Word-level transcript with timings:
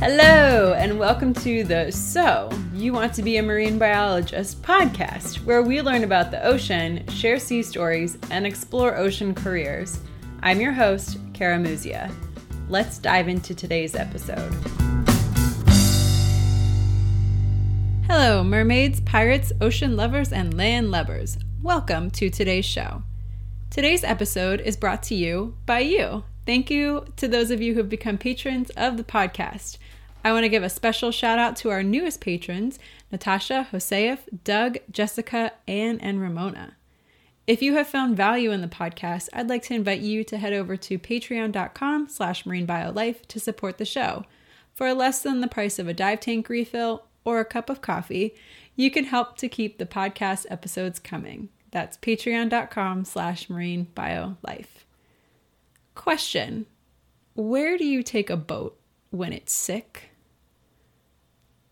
Hello, 0.00 0.72
and 0.72 0.98
welcome 0.98 1.34
to 1.34 1.62
the 1.62 1.92
So 1.92 2.48
You 2.72 2.94
Want 2.94 3.12
to 3.12 3.22
Be 3.22 3.36
a 3.36 3.42
Marine 3.42 3.78
Biologist 3.78 4.62
podcast, 4.62 5.44
where 5.44 5.60
we 5.60 5.82
learn 5.82 6.04
about 6.04 6.30
the 6.30 6.42
ocean, 6.42 7.06
share 7.08 7.38
sea 7.38 7.62
stories, 7.62 8.16
and 8.30 8.46
explore 8.46 8.96
ocean 8.96 9.34
careers. 9.34 10.00
I'm 10.42 10.58
your 10.58 10.72
host, 10.72 11.18
Kara 11.34 11.58
Muzia. 11.58 12.10
Let's 12.70 12.96
dive 12.96 13.28
into 13.28 13.54
today's 13.54 13.94
episode. 13.94 14.50
Hello, 18.06 18.42
mermaids, 18.42 19.02
pirates, 19.02 19.52
ocean 19.60 19.98
lovers, 19.98 20.32
and 20.32 20.56
land 20.56 20.90
lovers. 20.90 21.36
Welcome 21.62 22.10
to 22.12 22.30
today's 22.30 22.64
show. 22.64 23.02
Today's 23.68 24.02
episode 24.02 24.62
is 24.62 24.78
brought 24.78 25.02
to 25.04 25.14
you 25.14 25.58
by 25.66 25.80
you. 25.80 26.24
Thank 26.46 26.70
you 26.70 27.04
to 27.16 27.28
those 27.28 27.50
of 27.50 27.60
you 27.60 27.74
who 27.74 27.80
have 27.80 27.90
become 27.90 28.16
patrons 28.16 28.70
of 28.70 28.96
the 28.96 29.04
podcast. 29.04 29.76
I 30.22 30.32
want 30.32 30.44
to 30.44 30.50
give 30.50 30.62
a 30.62 30.68
special 30.68 31.10
shout 31.10 31.38
out 31.38 31.56
to 31.56 31.70
our 31.70 31.82
newest 31.82 32.20
patrons, 32.20 32.78
Natasha, 33.10 33.68
Josef, 33.72 34.28
Doug, 34.44 34.76
Jessica, 34.90 35.52
Anne, 35.66 35.98
and 36.00 36.20
Ramona. 36.20 36.76
If 37.46 37.62
you 37.62 37.74
have 37.74 37.88
found 37.88 38.16
value 38.16 38.52
in 38.52 38.60
the 38.60 38.68
podcast, 38.68 39.28
I'd 39.32 39.48
like 39.48 39.62
to 39.64 39.74
invite 39.74 40.00
you 40.00 40.22
to 40.24 40.36
head 40.36 40.52
over 40.52 40.76
to 40.76 40.98
patreon.com 40.98 42.08
slash 42.08 42.44
marinebiolife 42.44 43.26
to 43.26 43.40
support 43.40 43.78
the 43.78 43.84
show. 43.86 44.24
For 44.74 44.92
less 44.92 45.22
than 45.22 45.40
the 45.40 45.48
price 45.48 45.78
of 45.78 45.88
a 45.88 45.94
dive 45.94 46.20
tank 46.20 46.48
refill 46.48 47.06
or 47.24 47.40
a 47.40 47.44
cup 47.44 47.70
of 47.70 47.80
coffee, 47.80 48.34
you 48.76 48.90
can 48.90 49.04
help 49.04 49.36
to 49.38 49.48
keep 49.48 49.78
the 49.78 49.86
podcast 49.86 50.46
episodes 50.50 50.98
coming. 50.98 51.48
That's 51.70 51.96
patreon.com 51.96 53.04
slash 53.04 53.48
marinebiolife. 53.48 54.84
Question. 55.94 56.66
Where 57.34 57.78
do 57.78 57.86
you 57.86 58.02
take 58.02 58.28
a 58.28 58.36
boat 58.36 58.78
when 59.10 59.32
it's 59.32 59.52
sick? 59.52 60.09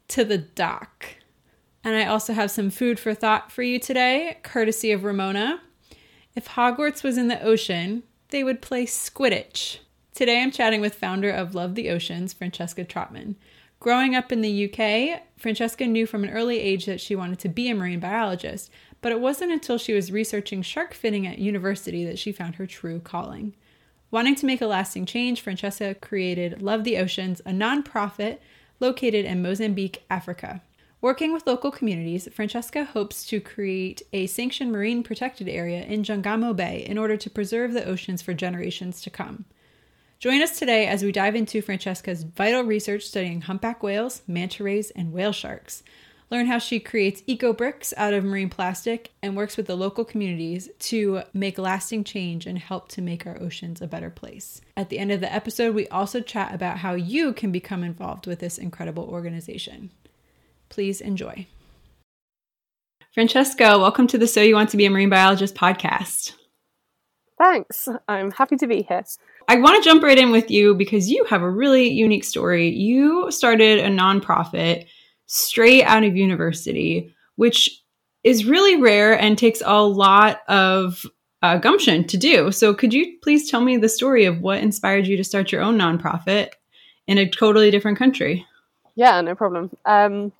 To 0.09 0.25
the 0.25 0.39
dock. 0.39 1.06
And 1.84 1.97
I 1.97 2.06
also 2.06 2.33
have 2.33 2.51
some 2.51 2.70
food 2.70 2.98
for 2.98 3.14
thought 3.14 3.53
for 3.53 3.62
you 3.62 3.78
today, 3.78 4.39
courtesy 4.42 4.91
of 4.92 5.05
Ramona. 5.05 5.61
If 6.34 6.48
Hogwarts 6.48 7.03
was 7.03 7.17
in 7.17 7.28
the 7.28 7.42
ocean, 7.42 8.03
they 8.31 8.45
would 8.45 8.61
play 8.61 8.84
Squidditch. 8.84 9.79
Today 10.14 10.42
I'm 10.42 10.51
chatting 10.51 10.81
with 10.81 10.95
founder 10.95 11.31
of 11.31 11.55
Love 11.55 11.75
the 11.75 11.91
Oceans, 11.91 12.33
Francesca 12.33 12.84
Trotman. 12.84 13.36
Growing 13.81 14.17
up 14.17 14.33
in 14.33 14.41
the 14.41 14.64
UK, 14.64 15.23
Francesca 15.36 15.86
knew 15.86 16.06
from 16.06 16.25
an 16.25 16.31
early 16.31 16.59
age 16.59 16.86
that 16.86 17.01
she 17.01 17.14
wanted 17.14 17.39
to 17.39 17.48
be 17.48 17.70
a 17.70 17.75
marine 17.75 18.01
biologist, 18.01 18.70
but 19.01 19.12
it 19.12 19.20
wasn't 19.20 19.53
until 19.53 19.79
she 19.79 19.95
was 19.95 20.11
researching 20.11 20.62
shark 20.62 20.95
finning 20.95 21.31
at 21.31 21.39
university 21.39 22.05
that 22.05 22.19
she 22.19 22.33
found 22.33 22.56
her 22.56 22.67
true 22.67 22.98
calling. 22.98 23.55
Wanting 24.11 24.34
to 24.36 24.47
make 24.47 24.61
a 24.61 24.67
lasting 24.67 25.06
change, 25.06 25.41
Francesca 25.41 25.95
created 25.95 26.61
Love 26.61 26.83
the 26.83 26.98
Oceans, 26.98 27.41
a 27.47 27.51
nonprofit 27.51 28.39
located 28.81 29.25
in 29.25 29.43
Mozambique, 29.43 30.05
Africa. 30.11 30.62
Working 31.01 31.33
with 31.33 31.47
local 31.47 31.71
communities, 31.71 32.29
Francesca 32.33 32.85
hopes 32.85 33.25
to 33.27 33.41
create 33.41 34.03
a 34.12 34.27
sanctioned 34.27 34.73
marine 34.73 35.05
protected 35.05 35.48
area 35.48 35.85
in 35.85 36.03
Jangamo 36.03 36.57
Bay 36.57 36.85
in 36.87 36.98
order 36.98 37.17
to 37.17 37.31
preserve 37.31 37.73
the 37.73 37.85
oceans 37.85 38.20
for 38.20 38.35
generations 38.35 39.01
to 39.03 39.11
come. 39.11 39.45
Join 40.19 40.43
us 40.43 40.59
today 40.59 40.89
as 40.89 41.05
we 41.05 41.12
dive 41.12 41.37
into 41.37 41.62
Francesca's 41.62 42.25
vital 42.25 42.62
research 42.62 43.05
studying 43.05 43.43
humpback 43.43 43.85
whales, 43.85 44.23
manta 44.27 44.65
rays, 44.65 44.91
and 44.91 45.13
whale 45.13 45.31
sharks. 45.31 45.85
Learn 46.31 46.47
how 46.47 46.59
she 46.59 46.79
creates 46.79 47.23
eco 47.27 47.55
bricks 47.55 47.95
out 47.97 48.12
of 48.12 48.23
marine 48.23 48.51
plastic 48.51 49.12
and 49.23 49.34
works 49.34 49.57
with 49.57 49.67
the 49.67 49.77
local 49.77 50.05
communities 50.05 50.69
to 50.79 51.23
make 51.33 51.57
lasting 51.57 52.05
change 52.05 52.45
and 52.45 52.59
help 52.59 52.89
to 52.91 53.01
make 53.01 53.27
our 53.27 53.41
oceans 53.41 53.81
a 53.81 53.87
better 53.87 54.11
place. 54.11 54.61
At 54.77 54.91
the 54.91 54.98
end 54.98 55.11
of 55.11 55.23
the 55.23 55.33
episode, 55.33 55.75
we 55.75 55.89
also 55.89 56.20
chat 56.20 56.55
about 56.55 56.79
how 56.79 56.93
you 56.95 57.33
can 57.33 57.51
become 57.51 57.83
involved 57.83 58.27
with 58.27 58.41
this 58.41 58.59
incredible 58.59 59.05
organization. 59.05 59.91
Please 60.69 61.01
enjoy. 61.01 61.47
Francesca, 63.14 63.79
welcome 63.79 64.07
to 64.08 64.19
the 64.19 64.27
So 64.27 64.42
You 64.42 64.55
Want 64.55 64.69
to 64.70 64.77
Be 64.77 64.85
a 64.85 64.91
Marine 64.91 65.08
Biologist 65.08 65.55
podcast. 65.55 66.35
Thanks. 67.39 67.89
I'm 68.07 68.33
happy 68.33 68.57
to 68.57 68.67
be 68.67 68.83
here. 68.83 69.02
I 69.48 69.57
want 69.57 69.83
to 69.83 69.89
jump 69.89 70.02
right 70.02 70.19
in 70.19 70.31
with 70.31 70.51
you 70.51 70.75
because 70.75 71.08
you 71.08 71.25
have 71.25 71.41
a 71.41 71.51
really 71.51 71.89
unique 71.89 72.25
story. 72.25 72.69
You 72.69 73.31
started 73.31 73.79
a 73.79 73.89
nonprofit 73.89 74.89
straight 75.28 75.84
out 75.84 76.02
of 76.02 76.16
university, 76.16 77.14
which 77.36 77.84
is 78.24 78.44
really 78.44 78.77
rare 78.80 79.18
and 79.18 79.39
takes 79.39 79.62
a 79.64 79.83
lot 79.83 80.40
of 80.48 81.05
uh, 81.42 81.56
gumption 81.58 82.05
to 82.08 82.16
do. 82.16 82.50
So, 82.50 82.74
could 82.74 82.92
you 82.92 83.16
please 83.22 83.48
tell 83.48 83.61
me 83.61 83.77
the 83.77 83.89
story 83.89 84.24
of 84.24 84.40
what 84.40 84.58
inspired 84.58 85.06
you 85.06 85.16
to 85.16 85.24
start 85.24 85.52
your 85.52 85.62
own 85.62 85.78
nonprofit 85.78 86.50
in 87.06 87.18
a 87.18 87.28
totally 87.28 87.70
different 87.70 87.98
country? 87.98 88.44
Yeah, 88.96 89.20
no 89.20 89.36
problem. 89.36 89.70
Um, 89.84 90.33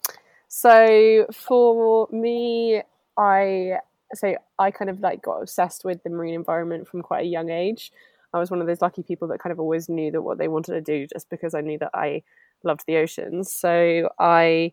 so, 0.49 1.25
for 1.31 2.09
me, 2.11 2.81
I 3.17 3.77
so 4.13 4.35
I 4.57 4.71
kind 4.71 4.89
of 4.89 4.99
like 4.99 5.21
got 5.21 5.41
obsessed 5.41 5.85
with 5.85 6.03
the 6.03 6.09
marine 6.09 6.33
environment 6.33 6.87
from 6.87 7.01
quite 7.01 7.23
a 7.23 7.27
young 7.27 7.49
age. 7.49 7.91
I 8.33 8.39
was 8.39 8.51
one 8.51 8.61
of 8.61 8.67
those 8.67 8.81
lucky 8.81 9.03
people 9.03 9.27
that 9.29 9.39
kind 9.39 9.51
of 9.51 9.59
always 9.59 9.89
knew 9.89 10.11
that 10.11 10.21
what 10.21 10.37
they 10.37 10.47
wanted 10.47 10.73
to 10.73 10.81
do 10.81 11.07
just 11.07 11.29
because 11.29 11.53
I 11.53 11.61
knew 11.61 11.77
that 11.79 11.91
I 11.93 12.23
loved 12.63 12.83
the 12.87 12.97
oceans. 12.97 13.53
So 13.53 14.09
I 14.19 14.71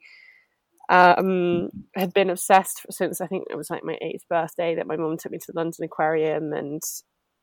um, 0.89 1.71
had 1.95 2.13
been 2.13 2.31
obsessed 2.31 2.87
since 2.91 3.21
I 3.21 3.27
think 3.27 3.45
it 3.51 3.57
was 3.57 3.71
like 3.71 3.85
my 3.85 3.99
eighth 4.01 4.29
birthday 4.29 4.75
that 4.77 4.87
my 4.87 4.97
mum 4.97 5.17
took 5.17 5.33
me 5.33 5.39
to 5.39 5.53
the 5.53 5.59
London 5.59 5.85
Aquarium 5.85 6.53
and 6.53 6.83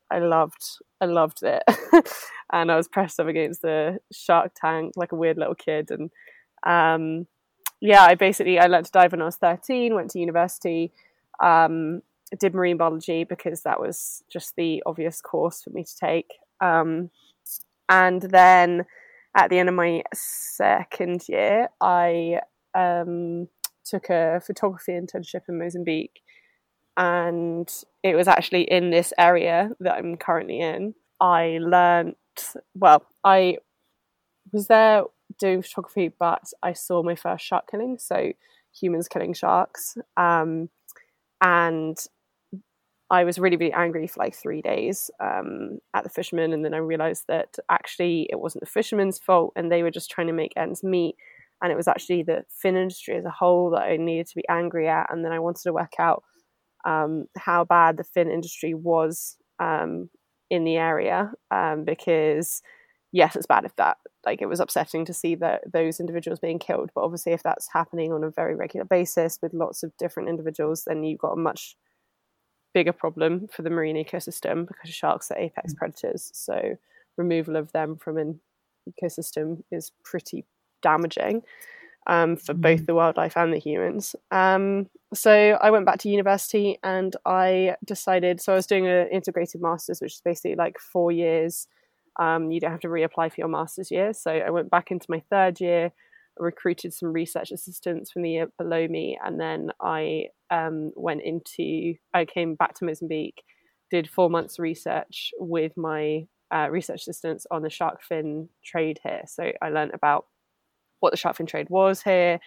I 0.10 0.20
loved 0.20 0.64
I 1.02 1.06
loved 1.06 1.44
it. 1.44 1.64
and 2.54 2.72
I 2.72 2.76
was 2.76 2.88
pressed 2.88 3.20
up 3.20 3.28
against 3.28 3.62
the 3.62 4.00
shark 4.12 4.52
tank 4.56 4.94
like 4.96 5.12
a 5.12 5.18
weird 5.18 5.38
little 5.38 5.56
kid 5.56 5.92
and 5.92 6.10
um, 6.66 7.28
yeah, 7.82 8.04
I 8.04 8.16
basically 8.16 8.60
I 8.60 8.68
learned 8.68 8.86
to 8.86 8.92
dive 8.92 9.12
when 9.12 9.22
I 9.22 9.26
was 9.26 9.36
13, 9.36 9.94
went 9.94 10.12
to 10.12 10.20
university, 10.20 10.94
um, 11.42 12.02
did 12.40 12.54
marine 12.54 12.78
biology 12.78 13.26
because 13.26 13.64
that 13.64 13.80
was 13.80 14.24
just 14.32 14.56
the 14.56 14.82
obvious 14.86 15.20
course 15.20 15.62
for 15.62 15.72
me 15.72 15.84
to 15.84 15.96
take. 15.98 16.32
Um, 16.62 17.10
and 17.90 18.22
then 18.22 18.86
at 19.36 19.50
the 19.50 19.60
end 19.60 19.70
of 19.70 19.76
my 19.76 20.04
second 20.14 21.28
year, 21.28 21.70
I 21.82 22.40
um, 22.76 23.48
took 23.84 24.10
a 24.10 24.42
photography 24.46 24.94
internship 24.94 25.42
in 25.50 25.60
Mozambique, 25.60 26.22
and 26.98 27.72
it 28.04 28.16
was 28.16 28.28
actually 28.28 28.64
in 28.64 28.92
this 28.92 29.14
area 29.18 29.72
that 29.80 29.96
I'm 29.96 30.18
currently 30.18 30.60
in. 30.60 30.94
I 31.20 31.60
learned 31.62 32.16
well. 32.76 33.06
I 33.24 33.58
was 34.52 34.68
there 34.68 35.04
doing 35.40 35.62
photography, 35.64 36.12
but 36.20 36.44
I 36.62 36.74
saw 36.74 37.02
my 37.02 37.16
first 37.16 37.46
shark 37.46 37.70
killing, 37.72 37.98
so 37.98 38.34
humans 38.80 39.08
killing 39.08 39.34
sharks, 39.34 39.98
um, 40.18 40.70
and 41.42 41.98
I 43.12 43.24
was 43.26 43.38
really, 43.38 43.58
really 43.58 43.74
angry 43.74 44.08
for 44.08 44.24
like 44.24 44.36
three 44.36 44.62
days 44.62 45.12
um, 45.20 45.80
at 45.94 46.04
the 46.04 46.10
fishermen. 46.10 46.54
And 46.54 46.64
then 46.66 46.74
I 46.74 46.78
realized 46.78 47.26
that 47.28 47.58
actually 47.70 48.28
it 48.32 48.40
wasn't 48.40 48.62
the 48.62 48.70
fishermen's 48.70 49.20
fault 49.20 49.54
and 49.56 49.72
they 49.72 49.84
were 49.84 49.92
just 49.92 50.10
trying 50.10 50.28
to 50.28 50.34
make 50.34 50.54
ends 50.58 50.84
meet. 50.84 51.16
And 51.62 51.72
it 51.72 51.76
was 51.76 51.88
actually 51.88 52.24
the 52.24 52.44
fin 52.50 52.76
industry 52.76 53.16
as 53.16 53.26
a 53.26 53.30
whole 53.30 53.70
that 53.72 53.84
I 53.84 53.98
needed 53.98 54.28
to 54.28 54.36
be 54.36 54.48
angry 54.50 54.88
at. 54.90 55.08
And 55.10 55.24
then 55.24 55.32
I 55.32 55.40
wanted 55.40 55.64
to 55.64 55.74
work 55.74 55.94
out 56.00 56.24
um, 56.86 57.26
how 57.38 57.64
bad 57.64 57.98
the 57.98 58.04
fin 58.04 58.30
industry 58.30 58.74
was 58.74 59.38
um, 59.60 60.10
in 60.50 60.64
the 60.64 60.76
area 60.76 61.32
um, 61.52 61.84
because, 61.86 62.62
yes, 63.12 63.36
it's 63.36 63.46
bad 63.46 63.64
if 63.64 63.76
that, 63.78 63.98
like, 64.26 64.42
it 64.42 64.48
was 64.48 64.60
upsetting 64.60 65.06
to 65.06 65.14
see 65.14 65.36
that 65.36 65.62
those 65.72 66.00
individuals 66.00 66.40
being 66.40 66.60
killed. 66.60 66.90
But 66.94 67.04
obviously, 67.04 67.34
if 67.34 67.44
that's 67.44 67.70
happening 67.72 68.12
on 68.12 68.24
a 68.24 68.30
very 68.30 68.56
regular 68.56 68.86
basis 68.86 69.40
with 69.42 69.54
lots 69.54 69.84
of 69.84 69.96
different 69.98 70.30
individuals, 70.30 70.84
then 70.86 71.04
you've 71.04 71.20
got 71.20 71.34
a 71.34 71.38
much 71.40 71.76
bigger 72.74 72.94
problem 72.94 73.48
for 73.52 73.62
the 73.62 73.70
marine 73.70 73.96
ecosystem 73.96 74.68
because 74.68 74.90
sharks 74.90 75.32
are 75.32 75.38
apex 75.38 75.74
mm. 75.74 75.78
predators. 75.78 76.32
So 76.34 76.78
removal 77.18 77.56
of 77.56 77.72
them 77.72 77.96
from 77.98 78.18
an 78.18 78.40
ecosystem 78.90 79.64
is 79.72 79.92
pretty 80.04 80.46
damaging 80.82 81.44
um, 82.08 82.36
for 82.36 82.54
both 82.54 82.82
mm. 82.82 82.86
the 82.86 82.96
wildlife 82.96 83.38
and 83.38 83.54
the 83.54 83.60
humans. 83.60 84.16
Um, 84.32 84.90
so 85.14 85.58
I 85.62 85.72
went 85.72 85.86
back 85.86 86.00
to 86.00 86.10
university 86.10 86.80
and 86.84 87.16
I 87.26 87.76
decided. 87.86 88.42
So 88.42 88.54
I 88.54 88.56
was 88.56 88.68
doing 88.68 88.88
an 88.88 89.08
integrated 89.12 89.62
masters, 89.62 90.02
which 90.02 90.14
is 90.14 90.22
basically 90.22 90.56
like 90.56 90.80
four 90.80 91.12
years. 91.12 91.68
Um, 92.20 92.52
you 92.52 92.60
don't 92.60 92.72
have 92.72 92.82
to 92.82 92.90
reapply 92.90 93.32
for 93.32 93.36
your 93.38 93.48
master's 93.48 93.90
year. 93.90 94.14
So 94.14 94.32
I 94.32 94.50
went 94.50 94.70
back 94.70 94.92
into 94.92 95.08
my 95.10 95.24
third 95.30 95.60
year, 95.60 95.92
recruited 96.38 96.94
some 96.94 97.14
research 97.14 97.52
assistants 97.52 98.12
from 98.12 98.24
the 98.24 98.32
year 98.32 98.48
below 98.58 98.88
me, 98.88 99.18
and 99.24 99.40
then 99.40 99.72
I 99.82 100.26
um, 100.50 100.92
went 100.96 101.22
into, 101.24 101.96
I 102.14 102.26
came 102.26 102.56
back 102.56 102.76
to 102.76 102.86
Mozambique, 102.86 103.44
did 103.92 104.10
four 104.10 104.30
months 104.30 104.60
research 104.60 105.32
with 105.38 105.74
my 105.78 106.28
uh, 106.54 106.68
research 106.70 107.02
assistants 107.02 107.46
on 107.52 107.62
the 107.62 107.70
shark 107.70 108.02
fin 108.02 108.50
trade 108.64 109.00
here. 109.04 109.22
So 109.28 109.52
I 109.62 109.70
learned 109.70 109.94
about 109.94 110.26
what 111.00 111.12
the 111.12 111.18
shark 111.18 111.38
fin 111.38 111.46
trade 111.46 111.68
was 111.70 112.02
here, 112.02 112.40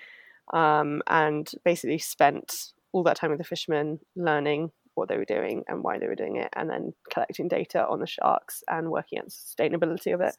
um, 0.53 1.03
and 1.07 1.51
basically 1.65 1.99
spent 1.99 2.53
all 2.93 3.03
that 3.05 3.17
time 3.17 3.31
with 3.31 3.39
the 3.39 3.45
fishermen 3.45 3.99
learning 4.15 4.71
what 4.95 5.09
they 5.09 5.19
were 5.19 5.27
doing 5.27 5.63
and 5.69 5.85
why 5.85 5.99
they 5.99 6.07
were 6.07 6.15
doing 6.15 6.37
it, 6.37 6.49
and 6.57 6.71
then 6.71 6.93
collecting 7.13 7.49
data 7.49 7.87
on 7.87 8.01
the 8.01 8.07
sharks 8.07 8.63
and 8.69 8.91
working 8.91 9.19
out 9.19 9.27
the 9.27 9.31
sustainability 9.31 10.15
of 10.15 10.21
it. 10.21 10.35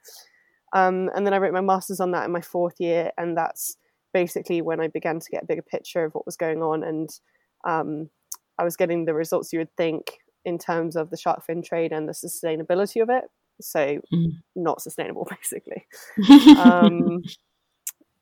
Um, 0.74 1.10
and 1.16 1.26
then 1.26 1.34
I 1.34 1.38
wrote 1.38 1.54
my 1.54 1.62
master's 1.62 2.00
on 2.00 2.12
that 2.12 2.26
in 2.26 2.32
my 2.32 2.42
fourth 2.42 2.76
year, 2.80 3.12
and 3.18 3.38
that's 3.38 3.78
basically 4.14 4.62
when 4.62 4.80
I 4.80 4.88
began 4.88 5.20
to 5.20 5.32
get 5.32 5.44
a 5.44 5.46
bigger 5.46 5.62
picture 5.62 6.04
of 6.04 6.14
what 6.14 6.26
was 6.26 6.36
going 6.36 6.62
on, 6.62 6.84
and 6.84 7.10
um, 7.66 8.10
I 8.58 8.64
was 8.64 8.76
getting 8.76 9.06
the 9.06 9.14
results 9.14 9.54
you 9.54 9.60
would 9.60 9.76
think 9.78 10.20
in 10.46 10.58
terms 10.58 10.96
of 10.96 11.10
the 11.10 11.18
shark 11.18 11.46
fin 11.46 11.62
trade 11.62 11.92
and 11.92 12.08
the 12.08 12.14
sustainability 12.14 13.02
of 13.02 13.10
it. 13.10 13.26
So, 13.60 14.00
mm. 14.14 14.32
not 14.56 14.82
sustainable, 14.82 15.28
basically. 15.30 15.86
um, 16.60 17.24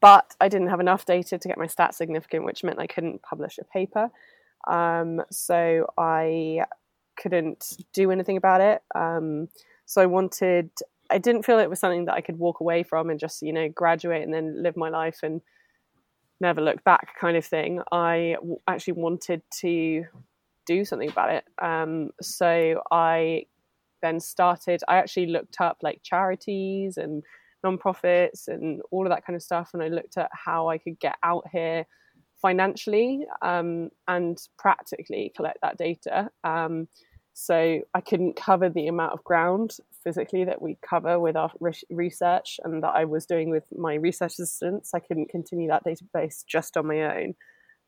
but 0.01 0.36
I 0.39 0.50
didn't 0.50 0.69
have 0.69 0.80
enough 0.80 1.06
data 1.06 1.38
to 1.38 1.47
get 1.47 1.57
my 1.57 1.68
stats 1.68 1.95
significant, 1.95 2.45
which 2.45 2.63
meant 2.63 2.80
I 2.80 2.88
couldn't 2.88 3.21
publish 3.21 3.57
a 3.57 3.63
paper. 3.63 4.09
Um, 4.68 5.21
so 5.31 5.88
I 5.97 6.65
couldn't 7.15 7.77
do 7.94 8.12
anything 8.12 8.38
about 8.38 8.62
it. 8.62 8.81
Um, 8.94 9.47
so 9.86 10.01
I 10.01 10.06
wanted, 10.06 10.69
I 11.10 11.18
didn't 11.18 11.44
feel 11.44 11.60
it 11.60 11.69
was 11.69 11.80
something 11.80 12.06
that 12.06 12.16
I 12.16 12.22
could 12.22 12.40
walk 12.40 12.60
away 12.60 12.84
from 12.84 13.10
and 13.10 13.19
just, 13.19 13.42
you 13.42 13.54
know, 13.54 13.69
graduate 13.69 14.24
and 14.24 14.34
then 14.34 14.62
live 14.62 14.75
my 14.75 14.90
life 14.90 15.19
and 15.24 15.42
never 16.42 16.62
look 16.62 16.84
back 16.84 17.18
kind 17.19 17.38
of 17.38 17.46
thing. 17.46 17.81
I 17.92 18.36
w- 18.40 18.57
actually 18.68 18.94
wanted 18.94 19.42
to 19.62 20.06
do 20.66 20.84
something 20.84 21.10
about 21.10 21.31
it. 21.31 21.46
Um, 21.62 22.10
so 22.22 22.81
I 22.92 23.46
then 24.02 24.19
started, 24.19 24.81
I 24.88 24.98
actually 24.98 25.28
looked 25.28 25.62
up 25.62 25.78
like 25.81 26.02
charities 26.04 26.98
and 26.98 27.24
nonprofits 27.66 28.48
and 28.48 28.81
all 28.92 29.06
of 29.06 29.10
that 29.10 29.25
kind 29.25 29.36
of 29.36 29.44
stuff. 29.44 29.72
And 29.74 29.81
I 29.81 29.88
looked 29.88 30.18
at 30.18 30.30
how 30.34 30.69
I 30.69 30.78
could 30.78 31.00
get 31.00 31.16
out 31.24 31.46
here 31.52 31.86
financially 32.42 33.25
um, 33.42 33.90
and 34.07 34.38
practically 34.57 35.31
collect 35.36 35.60
that 35.62 35.78
data. 35.78 36.30
Um, 36.44 36.88
so 37.37 37.81
I 37.93 37.99
couldn't 37.99 38.37
cover 38.37 38.69
the 38.69 38.87
amount 38.87 39.11
of 39.11 39.23
ground 39.25 39.75
physically 40.05 40.45
that 40.45 40.61
we 40.61 40.77
cover 40.81 41.19
with 41.19 41.35
our 41.35 41.51
research 41.89 42.61
and 42.63 42.81
that 42.81 42.93
I 42.95 43.03
was 43.03 43.25
doing 43.25 43.49
with 43.49 43.65
my 43.77 43.95
research 43.95 44.33
assistants. 44.39 44.93
I 44.93 44.99
couldn't 44.99 45.27
continue 45.27 45.67
that 45.67 45.83
database 45.83 46.45
just 46.47 46.77
on 46.77 46.87
my 46.87 47.01
own. 47.01 47.35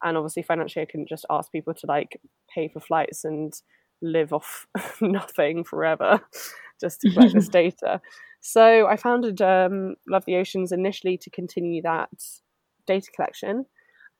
And 0.03 0.17
obviously, 0.17 0.43
financially, 0.43 0.83
I 0.83 0.85
couldn't 0.85 1.07
just 1.07 1.25
ask 1.29 1.49
people 1.49 1.73
to 1.75 1.87
like 1.87 2.19
pay 2.53 2.67
for 2.67 2.81
flights 2.81 3.23
and 3.23 3.53
live 4.01 4.33
off 4.33 4.67
nothing 5.01 5.63
forever 5.63 6.19
just 6.81 6.99
to 7.01 7.11
collect 7.11 7.33
this 7.33 7.47
data. 7.61 8.01
So 8.41 8.85
I 8.85 8.97
founded 8.97 9.41
um, 9.41 9.95
Love 10.09 10.25
the 10.25 10.35
Oceans 10.35 10.73
initially 10.73 11.17
to 11.19 11.29
continue 11.29 11.81
that 11.83 12.09
data 12.85 13.07
collection. 13.15 13.65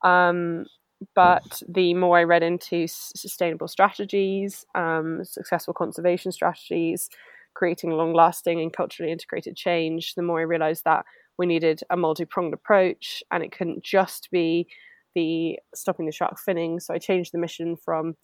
Um, 0.06 0.68
but 1.16 1.62
the 1.68 1.94
more 1.94 2.18
I 2.18 2.24
read 2.24 2.44
into 2.44 2.88
sustainable 2.88 3.68
strategies, 3.68 4.66
um, 4.76 5.24
successful 5.24 5.74
conservation 5.74 6.32
strategies, 6.32 7.10
creating 7.54 7.92
long 7.92 8.14
lasting 8.14 8.60
and 8.62 8.74
culturally 8.74 9.12
integrated 9.12 9.56
change, 9.56 10.16
the 10.16 10.22
more 10.22 10.40
I 10.40 10.44
realized 10.44 10.84
that 10.86 11.06
we 11.38 11.46
needed 11.46 11.82
a 11.90 11.98
multi 11.98 12.26
pronged 12.26 12.54
approach 12.54 13.24
and 13.32 13.44
it 13.44 13.52
couldn't 13.52 13.84
just 13.84 14.30
be 14.32 14.68
the 15.16 15.60
stopping 15.76 16.06
the 16.06 16.12
shark 16.12 16.38
finning. 16.48 16.82
So 16.82 16.94
I 16.94 16.98
changed 17.00 17.32
the 17.34 17.40
mission 17.40 17.76
from 17.76 18.16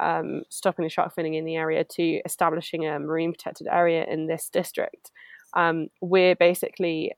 um, 0.00 0.42
stopping 0.50 0.84
the 0.84 0.88
shark 0.88 1.14
finning 1.14 1.36
in 1.36 1.44
the 1.44 1.56
area 1.56 1.84
to 1.84 2.20
establishing 2.24 2.86
a 2.86 2.98
marine 2.98 3.32
protected 3.32 3.66
area 3.66 4.04
in 4.08 4.26
this 4.26 4.48
district 4.52 5.10
um, 5.54 5.88
we're 6.00 6.36
basically 6.36 7.12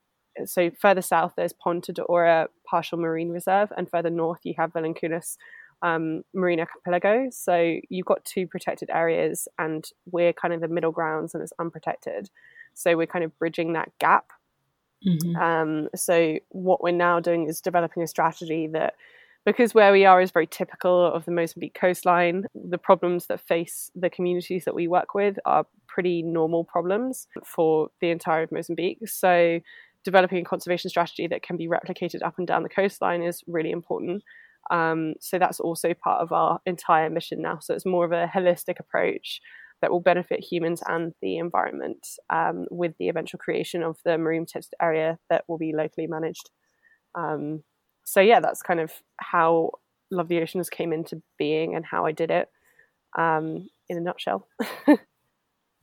so 0.44 0.70
further 0.78 1.02
south 1.02 1.34
there's 1.36 1.52
Ponta 1.52 1.92
do 1.92 2.04
Ouro 2.08 2.46
Partial 2.66 2.98
Marine 2.98 3.30
Reserve, 3.30 3.72
and 3.76 3.90
further 3.90 4.10
north 4.10 4.40
you 4.44 4.54
have 4.56 4.72
Vilanculos 4.72 5.36
um, 5.82 6.22
Marine 6.34 6.60
Archipelago. 6.60 7.28
So 7.30 7.76
you've 7.88 8.06
got 8.06 8.24
two 8.24 8.46
protected 8.46 8.90
areas, 8.90 9.48
and 9.58 9.84
we're 10.10 10.32
kind 10.32 10.54
of 10.54 10.60
the 10.60 10.68
middle 10.68 10.92
grounds, 10.92 11.34
and 11.34 11.42
it's 11.42 11.52
unprotected. 11.58 12.30
So 12.74 12.96
we're 12.96 13.06
kind 13.06 13.24
of 13.24 13.38
bridging 13.38 13.74
that 13.74 13.90
gap. 13.98 14.32
Mm-hmm. 15.06 15.36
Um, 15.36 15.88
so 15.96 16.38
what 16.50 16.82
we're 16.82 16.92
now 16.92 17.20
doing 17.20 17.48
is 17.48 17.60
developing 17.60 18.02
a 18.02 18.06
strategy 18.06 18.68
that 18.72 18.94
because 19.44 19.74
where 19.74 19.92
we 19.92 20.04
are 20.04 20.20
is 20.20 20.30
very 20.30 20.46
typical 20.46 21.04
of 21.04 21.24
the 21.24 21.32
Mozambique 21.32 21.74
coastline, 21.74 22.44
the 22.54 22.78
problems 22.78 23.26
that 23.26 23.40
face 23.40 23.90
the 23.94 24.08
communities 24.08 24.64
that 24.64 24.74
we 24.74 24.86
work 24.86 25.14
with 25.14 25.38
are 25.44 25.66
pretty 25.88 26.22
normal 26.22 26.64
problems 26.64 27.26
for 27.44 27.88
the 28.00 28.10
entire 28.10 28.42
of 28.42 28.52
Mozambique. 28.52 29.08
So, 29.08 29.58
developing 30.04 30.38
a 30.38 30.44
conservation 30.44 30.90
strategy 30.90 31.26
that 31.28 31.42
can 31.42 31.56
be 31.56 31.68
replicated 31.68 32.22
up 32.22 32.34
and 32.38 32.46
down 32.46 32.62
the 32.62 32.68
coastline 32.68 33.22
is 33.22 33.42
really 33.46 33.70
important. 33.70 34.22
Um, 34.70 35.14
so, 35.20 35.38
that's 35.38 35.60
also 35.60 35.92
part 35.92 36.22
of 36.22 36.32
our 36.32 36.60
entire 36.66 37.10
mission 37.10 37.42
now. 37.42 37.58
So, 37.60 37.74
it's 37.74 37.86
more 37.86 38.04
of 38.04 38.12
a 38.12 38.30
holistic 38.32 38.78
approach 38.78 39.40
that 39.82 39.90
will 39.90 40.00
benefit 40.00 40.40
humans 40.40 40.82
and 40.86 41.12
the 41.20 41.36
environment 41.36 42.06
um, 42.30 42.66
with 42.70 42.94
the 42.98 43.08
eventual 43.08 43.38
creation 43.38 43.82
of 43.82 43.98
the 44.04 44.16
marine 44.16 44.46
protected 44.46 44.74
area 44.80 45.18
that 45.28 45.44
will 45.48 45.58
be 45.58 45.74
locally 45.76 46.06
managed. 46.06 46.50
Um, 47.16 47.64
so 48.04 48.20
yeah, 48.20 48.40
that's 48.40 48.62
kind 48.62 48.80
of 48.80 48.92
how 49.18 49.72
Love 50.10 50.28
the 50.28 50.40
Oceans 50.40 50.70
came 50.70 50.92
into 50.92 51.20
being 51.36 51.74
and 51.74 51.84
how 51.84 52.06
I 52.06 52.12
did 52.12 52.30
it 52.30 52.48
um, 53.18 53.68
in 53.88 53.98
a 53.98 54.00
nutshell. 54.00 54.46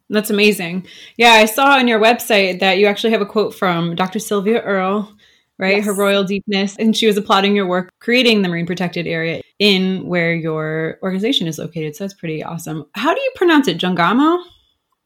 that's 0.09 0.29
amazing. 0.29 0.87
Yeah, 1.17 1.33
I 1.33 1.45
saw 1.45 1.77
on 1.77 1.87
your 1.87 1.99
website 1.99 2.59
that 2.59 2.77
you 2.77 2.87
actually 2.87 3.11
have 3.11 3.21
a 3.21 3.25
quote 3.25 3.53
from 3.53 3.95
Dr. 3.95 4.19
Sylvia 4.19 4.61
Earle, 4.61 5.11
right? 5.57 5.77
Yes. 5.77 5.85
Her 5.85 5.93
royal 5.93 6.23
deepness. 6.23 6.75
And 6.77 6.95
she 6.95 7.05
was 7.05 7.17
applauding 7.17 7.55
your 7.55 7.67
work 7.67 7.91
creating 7.99 8.41
the 8.41 8.49
marine 8.49 8.65
protected 8.65 9.05
area 9.05 9.41
in 9.59 10.05
where 10.07 10.33
your 10.33 10.97
organization 11.03 11.47
is 11.47 11.59
located. 11.59 11.95
So 11.95 12.05
that's 12.05 12.13
pretty 12.13 12.43
awesome. 12.43 12.85
How 12.93 13.13
do 13.13 13.21
you 13.21 13.31
pronounce 13.35 13.67
it? 13.67 13.77
Jangamo? 13.77 14.43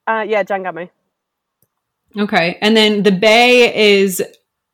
Uh, 0.08 0.26
yeah, 0.28 0.44
Jangamo. 0.44 0.90
Okay. 2.18 2.58
And 2.62 2.78
then 2.78 3.04
the 3.04 3.12
bay 3.12 4.00
is 4.00 4.24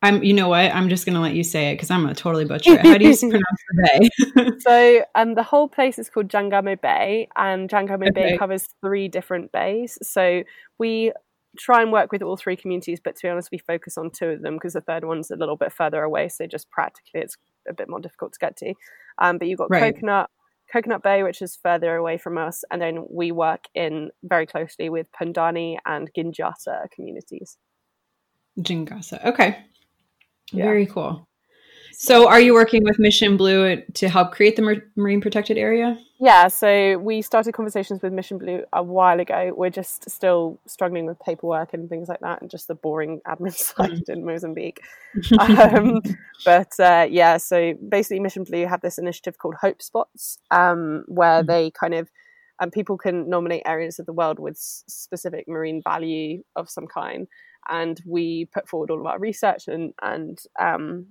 I'm. 0.01 0.23
You 0.23 0.33
know 0.33 0.49
what? 0.49 0.73
I'm 0.73 0.89
just 0.89 1.05
gonna 1.05 1.21
let 1.21 1.33
you 1.33 1.43
say 1.43 1.71
it 1.71 1.75
because 1.75 1.91
I'm 1.91 2.01
gonna 2.01 2.15
totally 2.15 2.45
butcher 2.45 2.73
it. 2.73 2.85
How 2.85 2.97
do 2.97 3.07
you 3.07 3.17
pronounce 3.19 3.63
the 3.69 4.09
bay? 4.35 4.51
so, 4.59 5.05
um, 5.15 5.35
the 5.35 5.43
whole 5.43 5.67
place 5.67 5.99
is 5.99 6.09
called 6.09 6.29
Jangamo 6.29 6.79
Bay, 6.79 7.27
and 7.35 7.69
Jangamo 7.69 8.09
okay. 8.09 8.31
Bay 8.31 8.37
covers 8.37 8.67
three 8.81 9.07
different 9.07 9.51
bays. 9.51 9.97
So 10.01 10.43
we 10.77 11.11
try 11.57 11.81
and 11.81 11.91
work 11.91 12.11
with 12.11 12.21
all 12.21 12.37
three 12.37 12.55
communities, 12.55 12.99
but 13.03 13.15
to 13.15 13.21
be 13.23 13.29
honest, 13.29 13.49
we 13.51 13.57
focus 13.57 13.97
on 13.97 14.11
two 14.11 14.27
of 14.27 14.41
them 14.41 14.55
because 14.55 14.73
the 14.73 14.81
third 14.81 15.03
one's 15.03 15.31
a 15.31 15.35
little 15.35 15.57
bit 15.57 15.73
further 15.73 16.03
away. 16.03 16.29
So 16.29 16.45
just 16.47 16.69
practically, 16.69 17.21
it's 17.21 17.35
a 17.67 17.73
bit 17.73 17.89
more 17.89 17.99
difficult 17.99 18.33
to 18.33 18.39
get 18.39 18.55
to. 18.57 18.73
Um, 19.17 19.37
but 19.37 19.47
you've 19.47 19.57
got 19.57 19.69
right. 19.69 19.93
Coconut, 19.93 20.29
Coconut 20.71 21.03
Bay, 21.03 21.23
which 21.23 21.41
is 21.41 21.57
further 21.61 21.95
away 21.95 22.17
from 22.17 22.37
us, 22.37 22.63
and 22.71 22.81
then 22.81 23.05
we 23.09 23.31
work 23.31 23.65
in 23.73 24.11
very 24.23 24.45
closely 24.45 24.89
with 24.89 25.07
Pundani 25.11 25.77
and 25.85 26.09
Guinjata 26.13 26.89
communities. 26.91 27.57
Jingasa. 28.59 29.25
Okay. 29.25 29.65
Yeah. 30.51 30.65
Very 30.65 30.85
cool. 30.85 31.27
So, 32.01 32.29
are 32.29 32.39
you 32.39 32.53
working 32.53 32.85
with 32.85 32.97
Mission 32.97 33.35
Blue 33.35 33.81
to 33.95 34.07
help 34.07 34.31
create 34.31 34.55
the 34.55 34.81
marine 34.95 35.19
protected 35.19 35.57
area? 35.57 35.99
Yeah, 36.17 36.47
so 36.47 36.97
we 36.97 37.21
started 37.21 37.53
conversations 37.53 38.01
with 38.01 38.13
Mission 38.13 38.37
Blue 38.37 38.63
a 38.71 38.81
while 38.81 39.19
ago. 39.19 39.51
We're 39.53 39.69
just 39.69 40.09
still 40.09 40.59
struggling 40.65 41.05
with 41.05 41.19
paperwork 41.19 41.73
and 41.73 41.89
things 41.89 42.07
like 42.07 42.21
that, 42.21 42.41
and 42.41 42.49
just 42.49 42.69
the 42.69 42.75
boring 42.75 43.19
admin 43.27 43.53
side 43.53 43.91
mm. 43.91 44.09
in 44.09 44.25
Mozambique. 44.25 44.79
um, 45.39 46.01
but 46.45 46.71
uh, 46.79 47.05
yeah, 47.09 47.35
so 47.35 47.73
basically, 47.89 48.21
Mission 48.21 48.45
Blue 48.45 48.65
have 48.65 48.79
this 48.79 48.97
initiative 48.97 49.37
called 49.37 49.55
Hope 49.55 49.81
Spots, 49.81 50.39
um, 50.51 51.03
where 51.07 51.43
mm. 51.43 51.47
they 51.47 51.71
kind 51.71 51.95
of 51.95 52.09
and 52.61 52.71
people 52.71 52.97
can 52.97 53.29
nominate 53.29 53.63
areas 53.65 53.99
of 53.99 54.05
the 54.05 54.13
world 54.13 54.39
with 54.39 54.57
specific 54.57 55.47
marine 55.47 55.81
value 55.81 56.43
of 56.55 56.69
some 56.69 56.87
kind 56.87 57.27
and 57.67 58.01
we 58.05 58.45
put 58.45 58.69
forward 58.69 58.89
all 58.89 58.99
of 58.99 59.05
our 59.05 59.19
research 59.19 59.67
and 59.67 59.93
and 60.01 60.39
um, 60.59 61.07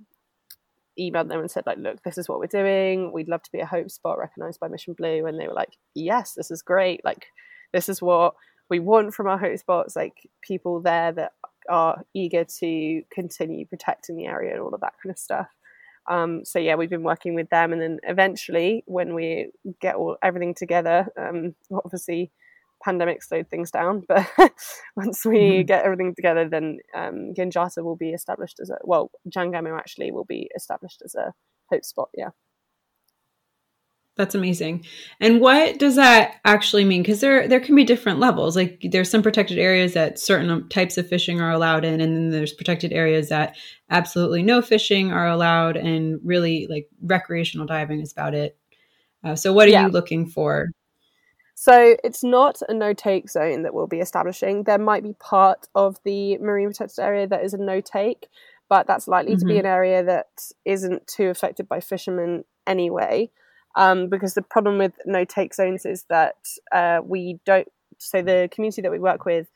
emailed 0.99 1.29
them 1.29 1.39
and 1.39 1.49
said 1.49 1.63
like 1.65 1.77
look 1.77 2.01
this 2.03 2.17
is 2.17 2.27
what 2.27 2.39
we're 2.39 2.47
doing. 2.47 3.11
We'd 3.11 3.29
love 3.29 3.43
to 3.43 3.51
be 3.51 3.59
a 3.59 3.65
hope 3.65 3.89
spot 3.89 4.19
recognized 4.19 4.59
by 4.59 4.67
mission 4.67 4.93
blue. 4.93 5.25
And 5.25 5.39
they 5.39 5.47
were 5.47 5.53
like 5.53 5.77
yes 5.95 6.33
this 6.33 6.51
is 6.51 6.61
great. 6.61 7.03
Like 7.03 7.27
this 7.73 7.89
is 7.89 8.01
what 8.01 8.33
we 8.69 8.79
want 8.79 9.13
from 9.13 9.27
our 9.27 9.37
hope 9.37 9.57
spots. 9.57 9.95
Like 9.95 10.29
people 10.41 10.81
there 10.81 11.11
that 11.13 11.31
are 11.69 12.03
eager 12.13 12.43
to 12.43 13.01
continue 13.11 13.65
protecting 13.65 14.17
the 14.17 14.25
area 14.25 14.53
and 14.53 14.61
all 14.61 14.73
of 14.73 14.81
that 14.81 14.93
kind 15.01 15.11
of 15.11 15.19
stuff. 15.19 15.47
Um, 16.09 16.43
so 16.43 16.59
yeah 16.59 16.75
we've 16.75 16.89
been 16.89 17.03
working 17.03 17.35
with 17.35 17.49
them. 17.49 17.71
And 17.71 17.81
then 17.81 17.99
eventually 18.03 18.83
when 18.85 19.13
we 19.13 19.51
get 19.79 19.95
all 19.95 20.17
everything 20.21 20.55
together 20.55 21.07
um, 21.17 21.55
obviously 21.73 22.31
pandemic 22.83 23.23
slowed 23.23 23.49
things 23.49 23.71
down. 23.71 24.03
But 24.09 24.27
once 24.95 25.25
we 25.25 25.37
mm-hmm. 25.37 25.65
get 25.65 25.85
everything 25.85 26.15
together, 26.15 26.47
then 26.49 26.79
um, 26.95 27.33
Guinjata 27.37 27.83
will 27.83 27.95
be 27.95 28.11
established 28.11 28.59
as 28.61 28.69
a 28.69 28.77
well, 28.83 29.11
Jangamo 29.29 29.77
actually 29.77 30.11
will 30.11 30.25
be 30.25 30.49
established 30.55 31.01
as 31.03 31.15
a 31.15 31.33
hope 31.71 31.85
spot. 31.85 32.09
Yeah. 32.15 32.29
That's 34.19 34.35
amazing. 34.35 34.83
And 35.21 35.39
what 35.39 35.79
does 35.79 35.95
that 35.95 36.41
actually 36.43 36.83
mean? 36.83 37.03
Because 37.03 37.21
there 37.21 37.47
there 37.47 37.61
can 37.61 37.73
be 37.73 37.85
different 37.85 38.19
levels. 38.19 38.53
Like 38.53 38.85
there's 38.91 39.09
some 39.09 39.23
protected 39.23 39.57
areas 39.57 39.93
that 39.93 40.19
certain 40.19 40.67
types 40.67 40.97
of 40.97 41.07
fishing 41.07 41.39
are 41.39 41.51
allowed 41.51 41.85
in, 41.85 42.01
and 42.01 42.13
then 42.13 42.29
there's 42.29 42.51
protected 42.51 42.91
areas 42.91 43.29
that 43.29 43.55
absolutely 43.89 44.43
no 44.43 44.61
fishing 44.61 45.13
are 45.13 45.29
allowed, 45.29 45.77
and 45.77 46.19
really 46.21 46.67
like 46.69 46.89
recreational 47.01 47.65
diving 47.65 48.01
is 48.01 48.11
about 48.11 48.33
it. 48.33 48.57
Uh, 49.23 49.35
so 49.35 49.53
what 49.53 49.69
are 49.69 49.71
yeah. 49.71 49.85
you 49.85 49.91
looking 49.91 50.27
for 50.27 50.69
So 51.61 51.97
it's 52.05 52.23
not 52.23 52.61
a 52.69 52.73
no 52.73 52.93
take 52.93 53.29
zone 53.29 53.63
that 53.63 53.73
we'll 53.73 53.85
be 53.85 53.99
establishing. 53.99 54.63
There 54.63 54.77
might 54.77 55.03
be 55.03 55.11
part 55.19 55.67
of 55.75 55.97
the 56.05 56.37
marine 56.37 56.69
protected 56.69 57.03
area 57.03 57.27
that 57.27 57.43
is 57.43 57.53
a 57.53 57.57
no 57.57 57.81
take, 57.81 58.29
but 58.69 58.87
that's 58.87 59.09
likely 59.09 59.33
mm-hmm. 59.33 59.39
to 59.39 59.45
be 59.45 59.51
mm-hmm. 59.55 59.65
an 59.65 59.73
area 59.73 60.01
that 60.05 60.27
isn't 60.63 61.05
too 61.05 61.27
affected 61.27 61.67
by 61.67 61.81
fishermen 61.81 62.45
anyway. 62.65 63.29
Um, 63.75 64.07
because 64.07 64.35
the 64.35 64.41
problem 64.41 64.77
with 64.77 64.93
no 65.05 65.25
take 65.25 65.53
zones 65.53 65.85
is 65.85 66.05
that 66.09 66.37
uh, 66.71 67.01
we 67.03 67.41
don't, 67.45 67.67
so 67.97 68.21
the 68.21 68.47
community 68.53 68.81
that 68.81 68.91
we 68.91 68.99
work 68.99 69.25
with 69.25 69.49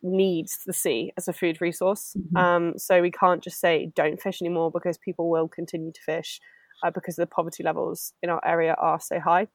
needs 0.00 0.60
the 0.64 0.72
sea 0.72 1.12
as 1.16 1.26
a 1.26 1.32
food 1.32 1.60
resource. 1.60 2.14
Mm-hmm. 2.16 2.36
Um, 2.36 2.78
so 2.78 3.02
we 3.02 3.10
can't 3.10 3.42
just 3.42 3.58
say 3.58 3.90
don't 3.96 4.22
fish 4.22 4.40
anymore 4.40 4.70
because 4.70 4.96
people 4.96 5.28
will 5.28 5.48
continue 5.48 5.90
to 5.90 6.00
fish 6.02 6.38
uh, 6.84 6.92
because 6.92 7.16
the 7.16 7.26
poverty 7.26 7.64
levels 7.64 8.12
in 8.22 8.30
our 8.30 8.40
area 8.46 8.76
are 8.78 9.00
so 9.00 9.18
high. 9.18 9.48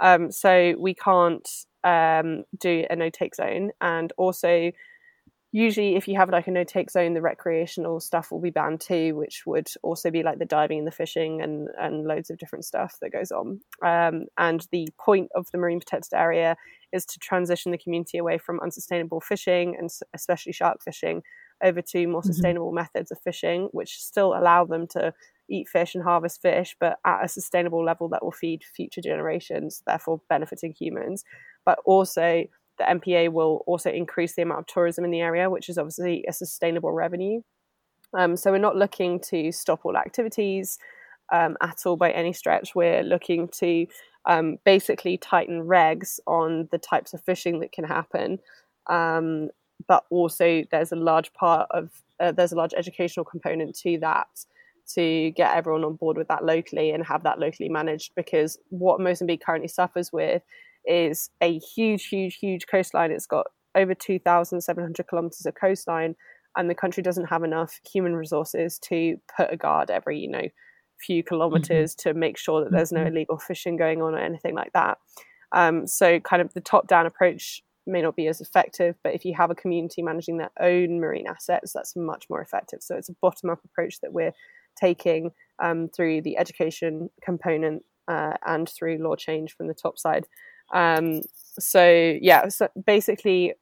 Um, 0.00 0.30
so 0.30 0.74
we 0.78 0.94
can't 0.94 1.48
um, 1.84 2.44
do 2.58 2.84
a 2.90 2.96
no 2.96 3.10
take 3.10 3.34
zone. 3.34 3.70
And 3.80 4.12
also, 4.16 4.72
usually, 5.52 5.96
if 5.96 6.08
you 6.08 6.16
have 6.16 6.30
like 6.30 6.46
a 6.46 6.50
no 6.50 6.64
take 6.64 6.90
zone, 6.90 7.14
the 7.14 7.22
recreational 7.22 8.00
stuff 8.00 8.30
will 8.30 8.40
be 8.40 8.50
banned 8.50 8.80
too, 8.80 9.14
which 9.16 9.44
would 9.46 9.68
also 9.82 10.10
be 10.10 10.22
like 10.22 10.38
the 10.38 10.44
diving 10.44 10.78
and 10.78 10.86
the 10.86 10.92
fishing 10.92 11.40
and, 11.40 11.68
and 11.78 12.04
loads 12.04 12.30
of 12.30 12.38
different 12.38 12.64
stuff 12.64 12.96
that 13.00 13.12
goes 13.12 13.30
on. 13.30 13.60
Um, 13.82 14.26
and 14.36 14.66
the 14.72 14.88
point 14.98 15.30
of 15.34 15.46
the 15.50 15.58
marine 15.58 15.80
protected 15.80 16.14
area 16.14 16.56
is 16.92 17.04
to 17.06 17.18
transition 17.18 17.72
the 17.72 17.78
community 17.78 18.18
away 18.18 18.38
from 18.38 18.60
unsustainable 18.60 19.20
fishing 19.20 19.76
and 19.78 19.90
especially 20.14 20.52
shark 20.52 20.82
fishing 20.82 21.22
over 21.62 21.82
to 21.82 22.06
more 22.06 22.20
mm-hmm. 22.20 22.28
sustainable 22.28 22.72
methods 22.72 23.10
of 23.10 23.18
fishing, 23.20 23.68
which 23.72 24.00
still 24.00 24.34
allow 24.34 24.64
them 24.64 24.86
to 24.88 25.12
eat 25.48 25.68
fish 25.68 25.94
and 25.94 26.04
harvest 26.04 26.42
fish, 26.42 26.76
but 26.78 26.98
at 27.04 27.24
a 27.24 27.28
sustainable 27.28 27.84
level 27.84 28.08
that 28.08 28.22
will 28.22 28.32
feed 28.32 28.62
future 28.64 29.00
generations, 29.00 29.82
therefore 29.86 30.20
benefiting 30.28 30.72
humans. 30.72 31.24
But 31.64 31.78
also, 31.84 32.44
the 32.78 32.84
MPA 32.84 33.32
will 33.32 33.64
also 33.66 33.90
increase 33.90 34.34
the 34.34 34.42
amount 34.42 34.60
of 34.60 34.66
tourism 34.66 35.04
in 35.04 35.10
the 35.10 35.20
area, 35.20 35.50
which 35.50 35.68
is 35.68 35.78
obviously 35.78 36.24
a 36.28 36.32
sustainable 36.32 36.92
revenue. 36.92 37.42
Um, 38.14 38.36
so 38.36 38.50
we're 38.50 38.58
not 38.58 38.76
looking 38.76 39.20
to 39.28 39.52
stop 39.52 39.80
all 39.84 39.96
activities 39.96 40.78
um, 41.32 41.56
at 41.60 41.84
all 41.84 41.96
by 41.96 42.10
any 42.10 42.32
stretch. 42.32 42.74
We're 42.74 43.02
looking 43.02 43.48
to 43.58 43.86
um, 44.24 44.58
basically 44.64 45.18
tighten 45.18 45.64
regs 45.64 46.20
on 46.26 46.68
the 46.70 46.78
types 46.78 47.12
of 47.12 47.22
fishing 47.22 47.60
that 47.60 47.72
can 47.72 47.84
happen. 47.84 48.38
Um, 48.86 49.50
but 49.86 50.04
also, 50.10 50.64
there's 50.70 50.92
a 50.92 50.96
large 50.96 51.32
part 51.34 51.68
of 51.70 51.90
uh, 52.20 52.32
there's 52.32 52.52
a 52.52 52.56
large 52.56 52.74
educational 52.76 53.24
component 53.24 53.76
to 53.76 53.98
that 53.98 54.26
to 54.94 55.30
get 55.32 55.56
everyone 55.56 55.84
on 55.84 55.96
board 55.96 56.16
with 56.16 56.28
that 56.28 56.44
locally 56.44 56.90
and 56.90 57.04
have 57.04 57.22
that 57.24 57.38
locally 57.38 57.68
managed 57.68 58.12
because 58.16 58.58
what 58.70 59.00
Mozambique 59.00 59.42
currently 59.44 59.68
suffers 59.68 60.12
with 60.12 60.42
is 60.84 61.30
a 61.40 61.58
huge, 61.58 62.06
huge, 62.06 62.36
huge 62.36 62.66
coastline. 62.66 63.10
It's 63.10 63.26
got 63.26 63.46
over 63.74 63.94
2,700 63.94 65.06
kilometers 65.06 65.46
of 65.46 65.54
coastline, 65.54 66.16
and 66.56 66.68
the 66.68 66.74
country 66.74 67.02
doesn't 67.02 67.26
have 67.26 67.44
enough 67.44 67.78
human 67.90 68.16
resources 68.16 68.78
to 68.80 69.18
put 69.36 69.52
a 69.52 69.56
guard 69.56 69.90
every, 69.90 70.18
you 70.18 70.28
know, 70.28 70.48
few 70.98 71.22
kilometers 71.22 71.94
mm-hmm. 71.94 72.10
to 72.10 72.14
make 72.14 72.36
sure 72.36 72.64
that 72.64 72.72
there's 72.72 72.92
no 72.92 73.00
mm-hmm. 73.00 73.08
illegal 73.08 73.38
fishing 73.38 73.76
going 73.76 74.02
on 74.02 74.14
or 74.14 74.18
anything 74.18 74.54
like 74.54 74.72
that. 74.72 74.98
Um, 75.52 75.86
so, 75.86 76.20
kind 76.20 76.42
of 76.42 76.52
the 76.54 76.60
top 76.60 76.88
down 76.88 77.06
approach 77.06 77.62
may 77.86 78.02
not 78.02 78.16
be 78.16 78.26
as 78.26 78.40
effective, 78.40 78.96
but 79.02 79.14
if 79.14 79.24
you 79.24 79.34
have 79.34 79.50
a 79.50 79.54
community 79.54 80.02
managing 80.02 80.38
their 80.38 80.50
own 80.60 81.00
marine 81.00 81.26
assets, 81.26 81.72
that's 81.72 81.96
much 81.96 82.26
more 82.28 82.40
effective. 82.40 82.82
So, 82.82 82.96
it's 82.96 83.08
a 83.08 83.16
bottom 83.22 83.50
up 83.50 83.64
approach 83.64 84.00
that 84.00 84.12
we're 84.12 84.32
taking 84.80 85.30
um, 85.62 85.88
through 85.88 86.22
the 86.22 86.38
education 86.38 87.10
component 87.22 87.84
uh, 88.06 88.34
and 88.46 88.68
through 88.68 88.98
law 88.98 89.16
change 89.16 89.56
from 89.56 89.68
the 89.68 89.74
top 89.74 89.98
side. 89.98 90.26
Um, 90.72 91.22
so 91.58 92.16
yeah, 92.20 92.48
so 92.48 92.68
basically, 92.86 93.54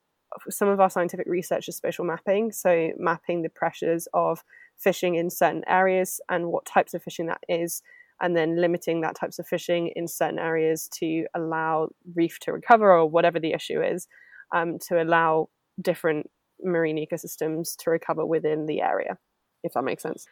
some 0.50 0.68
of 0.68 0.80
our 0.80 0.90
scientific 0.90 1.26
research 1.28 1.68
is 1.68 1.76
spatial 1.76 2.04
mapping. 2.04 2.52
So 2.52 2.90
mapping 2.98 3.42
the 3.42 3.48
pressures 3.48 4.08
of 4.12 4.42
fishing 4.76 5.14
in 5.14 5.30
certain 5.30 5.62
areas 5.66 6.20
and 6.28 6.46
what 6.48 6.66
types 6.66 6.94
of 6.94 7.02
fishing 7.02 7.26
that 7.26 7.40
is, 7.48 7.82
and 8.20 8.36
then 8.36 8.60
limiting 8.60 9.00
that 9.00 9.14
types 9.14 9.38
of 9.38 9.46
fishing 9.46 9.92
in 9.96 10.08
certain 10.08 10.38
areas 10.38 10.88
to 10.94 11.26
allow 11.34 11.88
reef 12.14 12.38
to 12.40 12.52
recover 12.52 12.92
or 12.92 13.08
whatever 13.08 13.40
the 13.40 13.52
issue 13.52 13.80
is, 13.82 14.08
um, 14.52 14.78
to 14.78 15.02
allow 15.02 15.48
different 15.80 16.28
marine 16.62 16.98
ecosystems 16.98 17.76
to 17.76 17.90
recover 17.90 18.24
within 18.26 18.66
the 18.66 18.80
area, 18.80 19.16
if 19.62 19.72
that 19.74 19.84
makes 19.84 20.02
sense. 20.02 20.26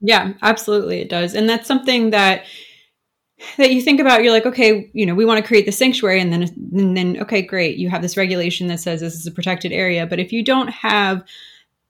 Yeah, 0.00 0.34
absolutely 0.42 1.00
it 1.00 1.08
does. 1.08 1.34
And 1.34 1.48
that's 1.48 1.66
something 1.66 2.10
that 2.10 2.44
that 3.58 3.70
you 3.72 3.82
think 3.82 4.00
about 4.00 4.22
you're 4.22 4.32
like 4.32 4.46
okay 4.46 4.90
you 4.94 5.04
know 5.04 5.14
we 5.14 5.26
want 5.26 5.38
to 5.38 5.46
create 5.46 5.66
the 5.66 5.72
sanctuary 5.72 6.20
and 6.20 6.32
then 6.32 6.42
and 6.72 6.96
then 6.96 7.20
okay 7.20 7.42
great 7.42 7.76
you 7.76 7.90
have 7.90 8.00
this 8.00 8.16
regulation 8.16 8.66
that 8.68 8.80
says 8.80 9.00
this 9.02 9.14
is 9.14 9.26
a 9.26 9.30
protected 9.30 9.72
area. 9.72 10.06
But 10.06 10.18
if 10.20 10.32
you 10.32 10.42
don't 10.42 10.68
have 10.68 11.22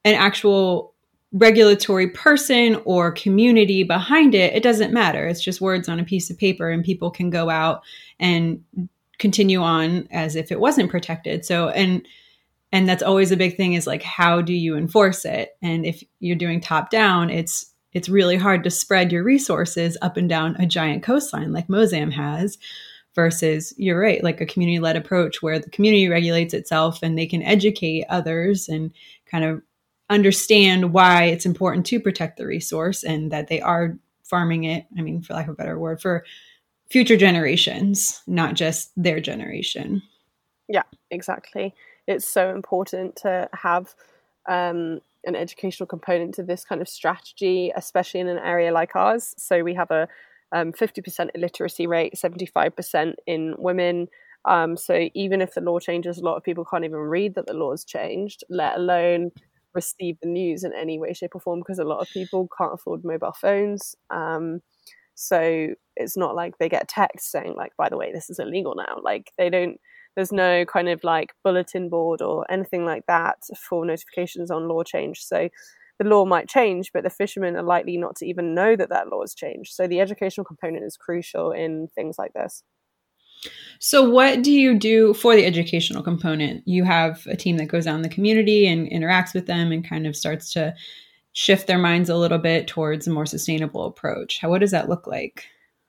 an 0.05 0.15
actual 0.15 0.93
regulatory 1.33 2.09
person 2.09 2.81
or 2.85 3.13
community 3.13 3.83
behind 3.85 4.35
it 4.35 4.55
it 4.55 4.63
doesn't 4.63 4.93
matter. 4.93 5.27
It's 5.29 5.43
just 5.43 5.61
words 5.61 5.89
on 5.89 6.01
a 6.01 6.05
piece 6.05 6.31
of 6.31 6.39
paper 6.39 6.71
and 6.71 6.85
people 6.85 7.11
can 7.11 7.31
go 7.31 7.49
out 7.51 7.83
and 8.19 8.65
continue 9.19 9.61
on 9.63 10.09
as 10.11 10.37
if 10.37 10.51
it 10.51 10.61
wasn't 10.61 10.91
protected. 10.91 11.45
So 11.45 11.69
and 11.69 12.07
and 12.73 12.89
that's 12.89 13.03
always 13.05 13.31
a 13.31 13.37
big 13.37 13.57
thing 13.57 13.75
is 13.75 13.87
like 13.87 14.03
how 14.03 14.43
do 14.43 14.53
you 14.53 14.77
enforce 14.77 15.25
it? 15.25 15.57
And 15.63 15.87
if 15.87 16.03
you're 16.19 16.37
doing 16.37 16.61
top 16.61 16.91
down 16.91 17.31
it's 17.31 17.73
it's 17.93 18.09
really 18.09 18.37
hard 18.37 18.63
to 18.65 18.71
spread 18.71 19.13
your 19.13 19.23
resources 19.23 19.97
up 20.03 20.17
and 20.17 20.29
down 20.29 20.57
a 20.57 20.67
giant 20.67 21.03
coastline 21.03 21.53
like 21.53 21.69
Mozam 21.69 22.13
has 22.13 22.59
versus 23.15 23.73
you're 23.77 23.99
right 23.99 24.23
like 24.23 24.41
a 24.41 24.47
community 24.47 24.79
led 24.79 24.97
approach 24.97 25.43
where 25.43 25.59
the 25.59 25.71
community 25.71 26.09
regulates 26.09 26.55
itself 26.55 27.03
and 27.03 27.19
they 27.19 27.27
can 27.27 27.43
educate 27.43 28.05
others 28.09 28.69
and 28.69 28.93
kind 29.27 29.45
of 29.45 29.63
understand 30.11 30.93
why 30.93 31.25
it's 31.25 31.47
important 31.47 31.85
to 31.87 31.99
protect 31.99 32.37
the 32.37 32.47
resource 32.47 33.03
and 33.03 33.33
that 33.33 33.49
they 33.49 33.61
are 33.61 33.97
farming 34.23 34.65
it 34.65 34.87
i 34.99 35.03
mean 35.03 35.23
for 35.23 35.35
lack 35.35 35.47
of 35.47 35.55
a 35.55 35.57
better 35.57 35.79
word 35.79 36.01
for 36.01 36.25
future 36.89 37.17
generations 37.17 38.23
not 38.27 38.55
just 38.55 38.93
their 38.97 39.21
generation. 39.21 40.03
Yeah 40.69 40.85
exactly. 41.11 41.75
It's 42.07 42.27
so 42.27 42.51
important 42.51 43.17
to 43.17 43.49
have 43.53 43.95
um, 44.47 45.01
an 45.27 45.37
educational 45.37 45.87
component 45.87 46.35
to 46.35 46.43
this 46.43 46.65
kind 46.65 46.81
of 46.81 46.89
strategy, 46.89 47.73
especially 47.77 48.21
in 48.21 48.29
an 48.29 48.39
area 48.39 48.73
like 48.73 48.95
ours. 48.97 49.35
So 49.37 49.63
we 49.63 49.75
have 49.75 49.91
a 49.91 50.09
um, 50.53 50.73
50% 50.73 51.31
illiteracy 51.35 51.87
rate, 51.87 52.15
75% 52.17 53.15
in 53.27 53.55
women. 53.59 54.09
Um, 54.45 54.77
so 54.77 55.09
even 55.15 55.41
if 55.41 55.55
the 55.55 55.61
law 55.61 55.79
changes, 55.81 56.19
a 56.19 56.25
lot 56.25 56.37
of 56.37 56.45
people 56.45 56.65
can't 56.65 56.85
even 56.85 56.99
read 56.99 57.35
that 57.35 57.47
the 57.47 57.55
law's 57.55 57.85
changed, 57.85 58.45
let 58.49 58.77
alone 58.77 59.33
receive 59.75 60.17
the 60.23 60.29
news 60.29 60.65
in 60.65 60.73
any 60.73 60.99
way, 60.99 61.13
shape, 61.13 61.35
or 61.35 61.41
form, 61.41 61.61
because 61.61 61.79
a 61.79 61.85
lot 61.85 62.01
of 62.01 62.09
people 62.09 62.49
can't 62.57 62.73
afford 62.75 63.05
mobile 63.05 63.35
phones. 63.39 63.97
Um, 64.11 64.61
so 65.15 65.75
it's 65.97 66.17
not 66.17 66.35
like 66.35 66.59
they 66.59 66.69
get 66.69 66.89
text 66.89 67.31
saying, 67.31 67.55
like, 67.57 67.73
by 67.77 67.89
the 67.89 67.97
way, 67.97 68.13
this 68.13 68.31
is 68.31 68.39
illegal 68.39 68.75
now. 68.77 69.01
Like 69.03 69.33
they 69.37 69.51
don't 69.51 69.81
there's 70.17 70.33
no 70.33 70.65
kind 70.65 70.89
of 70.89 71.05
like 71.05 71.35
bulletin 71.45 71.89
board 71.89 72.23
or 72.23 72.51
anything 72.51 72.85
like 72.85 73.05
that 73.07 73.37
for 73.57 73.85
notifications 73.85 74.51
on 74.51 74.67
law 74.67 74.83
change. 74.83 75.23
So 75.23 75.49
the 75.99 76.09
law 76.09 76.25
might 76.25 76.49
change, 76.49 76.91
but 76.93 77.05
the 77.05 77.11
fishermen 77.11 77.57
are 77.57 77.63
likely 77.63 77.97
not 77.97 78.17
to 78.17 78.27
even 78.27 78.55
know 78.55 78.77
that 78.77 78.89
that 78.89 79.09
law 79.09 79.21
has 79.21 79.35
changed. 79.35 79.75
So 79.75 79.87
the 79.87 80.01
educational 80.01 80.45
component 80.45 80.85
is 80.85 80.97
crucial 80.97 81.53
in 81.53 81.89
things 81.95 82.19
like 82.19 82.33
this. 82.33 82.63
So, 83.79 84.09
what 84.09 84.43
do 84.43 84.51
you 84.51 84.79
do 84.79 85.13
for 85.13 85.37
the 85.37 85.45
educational 85.45 86.03
component? 86.03 86.67
You 86.67 86.85
have 86.85 87.27
a 87.27 87.37
team 87.37 87.59
that 87.59 87.67
goes 87.67 87.87
out 87.87 87.97
in 87.97 88.03
the 88.03 88.09
community 88.09 88.67
and 88.67 88.91
interacts 88.91 89.35
with 89.35 89.47
them 89.47 89.73
and 89.73 89.87
kind 89.87 90.07
of 90.07 90.17
starts 90.17 90.53
to 90.55 90.75
shift 91.33 91.67
their 91.67 91.79
minds 91.79 92.09
a 92.09 92.17
little 92.17 92.39
bit 92.39 92.67
towards 92.67 93.07
a 93.07 93.11
more 93.11 93.27
sustainable 93.27 93.85
approach. 93.85 94.39
How, 94.41 94.49
what 94.49 94.61
does 94.61 94.71
that 94.71 94.89
look 94.89 95.07
like? 95.07 95.47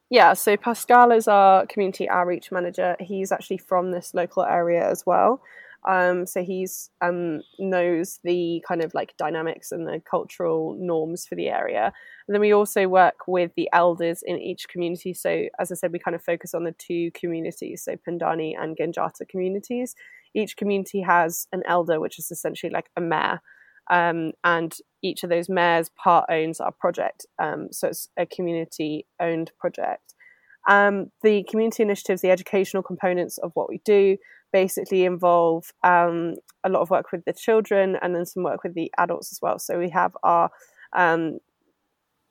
Yeah, 0.10 0.34
so 0.34 0.56
Pascal 0.56 1.12
is 1.12 1.28
our 1.28 1.66
community 1.66 2.08
outreach 2.08 2.52
manager. 2.52 2.96
He's 3.00 3.32
actually 3.32 3.58
from 3.58 3.92
this 3.92 4.14
local 4.14 4.44
area 4.44 4.90
as 4.90 5.06
well. 5.06 5.42
Um, 5.88 6.26
so 6.26 6.44
he's 6.44 6.90
um, 7.02 7.42
knows 7.60 8.20
the 8.24 8.64
kind 8.68 8.82
of 8.82 8.94
like 8.94 9.16
dynamics 9.18 9.72
and 9.72 9.88
the 9.88 10.02
cultural 10.10 10.76
norms 10.80 11.26
for 11.26 11.36
the 11.36 11.50
area. 11.50 11.94
And 12.28 12.34
then 12.34 12.42
we 12.42 12.54
also 12.54 12.88
work 12.88 13.28
with 13.28 13.52
the 13.56 13.70
elders 13.74 14.24
in 14.26 14.38
each 14.38 14.68
community. 14.68 15.14
So 15.14 15.48
as 15.60 15.72
I 15.72 15.76
said, 15.76 15.92
we 15.92 16.00
kind 16.00 16.16
of 16.16 16.24
focus 16.24 16.54
on 16.54 16.64
the 16.64 16.76
two 16.78 17.12
communities, 17.12 17.84
so 17.84 17.96
Pandani 18.08 18.54
and 18.58 18.78
Guinjata 18.78 19.28
communities. 19.30 19.96
Each 20.34 20.58
community 20.58 21.02
has 21.02 21.48
an 21.52 21.64
elder, 21.66 22.00
which 22.00 22.20
is 22.20 22.32
essentially 22.32 22.72
like 22.72 22.90
a 22.98 23.02
mayor. 23.02 23.42
Um, 23.90 24.34
and 24.44 24.76
each 25.02 25.24
of 25.24 25.30
those 25.30 25.50
mayors 25.50 25.90
part 25.90 26.26
owns 26.30 26.60
our 26.60 26.72
project. 26.72 27.26
Um, 27.40 27.70
so 27.72 27.88
it's 27.88 28.10
a 28.18 28.26
community 28.26 29.06
owned 29.20 29.52
project. 29.60 30.14
Um, 30.68 31.12
the 31.24 31.44
community 31.44 31.84
initiatives, 31.84 32.22
the 32.22 32.32
educational 32.32 32.84
components 32.84 33.38
of 33.38 33.52
what 33.54 33.70
we 33.70 33.80
do, 33.86 34.18
basically 34.52 35.06
involve 35.06 35.72
um, 35.84 36.36
a 36.64 36.70
lot 36.70 36.82
of 36.82 36.90
work 36.90 37.12
with 37.12 37.24
the 37.26 37.34
children 37.34 37.98
and 38.02 38.16
then 38.16 38.26
some 38.26 38.44
work 38.44 38.64
with 38.64 38.74
the 38.74 38.92
adults 38.98 39.32
as 39.32 39.40
well. 39.42 39.60
So 39.60 39.80
we 39.80 39.90
have 39.90 40.16
our 40.24 40.50
um, 40.96 41.40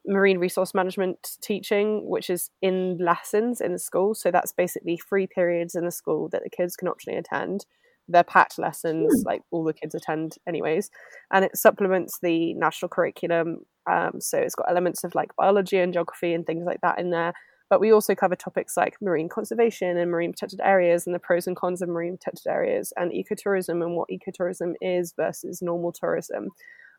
marine 0.07 0.39
resource 0.39 0.75
management 0.75 1.37
teaching, 1.43 2.09
which 2.09 2.31
is 2.31 2.51
in 2.63 2.99
lessons 2.99 3.61
in 3.61 3.73
the 3.73 3.79
school. 3.79 4.15
So 4.15 4.31
that's 4.31 4.53
basically 4.53 4.99
free 4.99 5.27
periods 5.27 5.75
in 5.75 5.85
the 5.85 5.91
school 5.91 6.29
that 6.31 6.43
the 6.43 6.51
kids 6.51 6.77
can 6.77 6.89
optionally 6.89 7.19
attend. 7.19 7.67
They're 8.09 8.25
packed 8.25 8.59
lessons, 8.59 9.25
like 9.25 9.43
all 9.51 9.65
the 9.65 9.73
kids 9.73 9.95
attend, 9.95 10.37
anyways. 10.47 10.91
And 11.33 11.45
it 11.45 11.57
supplements 11.57 12.19
the 12.21 12.55
national 12.55 12.89
curriculum. 12.89 13.61
Um, 13.91 14.21
so 14.21 14.39
it's 14.39 14.55
got 14.55 14.71
elements 14.71 15.05
of 15.05 15.15
like 15.15 15.35
biology 15.37 15.79
and 15.79 15.93
geography 15.93 16.33
and 16.33 16.47
things 16.47 16.65
like 16.67 16.81
that 16.83 16.99
in 16.99 17.11
there. 17.11 17.33
But 17.69 17.81
we 17.81 17.93
also 17.93 18.15
cover 18.15 18.37
topics 18.37 18.77
like 18.77 18.97
marine 19.01 19.29
conservation 19.29 19.97
and 19.97 20.11
marine 20.11 20.33
protected 20.33 20.61
areas 20.63 21.07
and 21.07 21.15
the 21.15 21.19
pros 21.19 21.49
and 21.49 21.57
cons 21.57 21.83
of 21.83 21.89
marine 21.89 22.17
protected 22.17 22.47
areas 22.47 22.93
and 22.97 23.11
ecotourism 23.11 23.83
and 23.83 23.97
what 23.97 24.09
ecotourism 24.09 24.75
is 24.81 25.13
versus 25.17 25.61
normal 25.63 25.91
tourism 25.91 26.51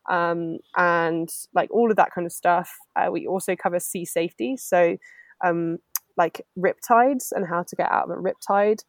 um, 0.08 0.58
and 0.76 1.28
like 1.54 1.70
all 1.70 1.90
of 1.90 1.96
that 1.96 2.12
kind 2.14 2.26
of 2.26 2.32
stuff. 2.32 2.76
Uh, 2.96 3.10
we 3.10 3.26
also 3.26 3.54
cover 3.54 3.78
sea 3.78 4.04
safety, 4.04 4.56
so 4.56 4.96
um, 5.44 5.78
like 6.16 6.44
riptides 6.58 7.32
and 7.32 7.46
how 7.46 7.62
to 7.62 7.76
get 7.76 7.90
out 7.90 8.10
of 8.10 8.18
a 8.18 8.20
riptide. 8.20 8.80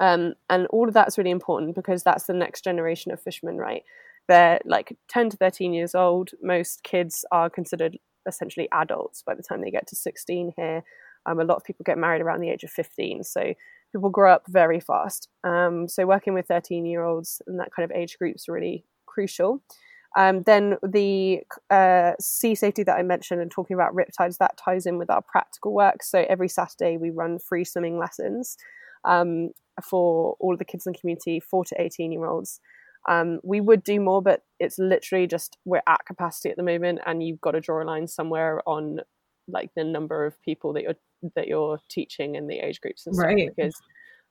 Um, 0.00 0.34
and 0.50 0.66
all 0.68 0.88
of 0.88 0.94
that's 0.94 1.18
really 1.18 1.30
important 1.30 1.74
because 1.74 2.02
that's 2.02 2.24
the 2.24 2.34
next 2.34 2.64
generation 2.64 3.12
of 3.12 3.20
fishermen, 3.20 3.56
right? 3.56 3.82
They're 4.28 4.60
like 4.64 4.96
10 5.08 5.30
to 5.30 5.36
13 5.36 5.72
years 5.72 5.94
old. 5.94 6.30
Most 6.42 6.82
kids 6.82 7.24
are 7.30 7.48
considered 7.48 7.98
essentially 8.26 8.68
adults 8.72 9.22
by 9.22 9.34
the 9.34 9.42
time 9.42 9.60
they 9.60 9.70
get 9.70 9.86
to 9.88 9.96
16 9.96 10.52
here. 10.56 10.82
Um, 11.26 11.40
a 11.40 11.44
lot 11.44 11.56
of 11.56 11.64
people 11.64 11.84
get 11.84 11.98
married 11.98 12.22
around 12.22 12.40
the 12.40 12.50
age 12.50 12.64
of 12.64 12.70
15. 12.70 13.24
So 13.24 13.54
people 13.92 14.10
grow 14.10 14.32
up 14.32 14.44
very 14.48 14.80
fast. 14.80 15.28
Um, 15.44 15.88
so 15.88 16.06
working 16.06 16.34
with 16.34 16.46
13 16.46 16.86
year 16.86 17.02
olds 17.02 17.40
and 17.46 17.58
that 17.60 17.70
kind 17.74 17.88
of 17.90 17.96
age 17.96 18.18
group 18.18 18.36
is 18.36 18.48
really 18.48 18.84
crucial. 19.06 19.62
Um, 20.16 20.44
then 20.44 20.78
the 20.82 21.40
uh, 21.68 22.12
sea 22.18 22.54
safety 22.54 22.82
that 22.84 22.96
I 22.96 23.02
mentioned 23.02 23.42
and 23.42 23.50
talking 23.50 23.74
about 23.74 23.94
riptides, 23.94 24.38
that 24.38 24.56
ties 24.56 24.86
in 24.86 24.98
with 24.98 25.10
our 25.10 25.20
practical 25.20 25.74
work. 25.74 26.02
So 26.02 26.24
every 26.28 26.48
Saturday 26.48 26.96
we 26.96 27.10
run 27.10 27.38
free 27.38 27.64
swimming 27.64 27.98
lessons 27.98 28.56
um, 29.04 29.50
for 29.84 30.36
all 30.40 30.52
of 30.52 30.58
the 30.58 30.64
kids 30.64 30.86
in 30.86 30.92
the 30.92 30.98
community, 30.98 31.40
four 31.40 31.64
to 31.64 31.80
18 31.80 32.12
year 32.12 32.26
olds. 32.26 32.60
Um, 33.08 33.38
we 33.44 33.60
would 33.60 33.84
do 33.84 34.00
more, 34.00 34.20
but 34.20 34.42
it's 34.58 34.78
literally 34.78 35.26
just 35.26 35.58
we're 35.64 35.82
at 35.86 36.04
capacity 36.06 36.50
at 36.50 36.56
the 36.56 36.62
moment, 36.62 37.00
and 37.06 37.22
you've 37.22 37.40
got 37.40 37.52
to 37.52 37.60
draw 37.60 37.82
a 37.82 37.84
line 37.84 38.08
somewhere 38.08 38.60
on 38.66 39.00
like 39.48 39.70
the 39.76 39.84
number 39.84 40.26
of 40.26 40.40
people 40.42 40.72
that 40.72 40.82
you're 40.82 40.96
that 41.34 41.46
you're 41.46 41.78
teaching 41.88 42.36
and 42.36 42.50
the 42.50 42.58
age 42.58 42.80
groups 42.80 43.06
and 43.06 43.14
stuff 43.14 43.26
right. 43.26 43.50
because 43.56 43.74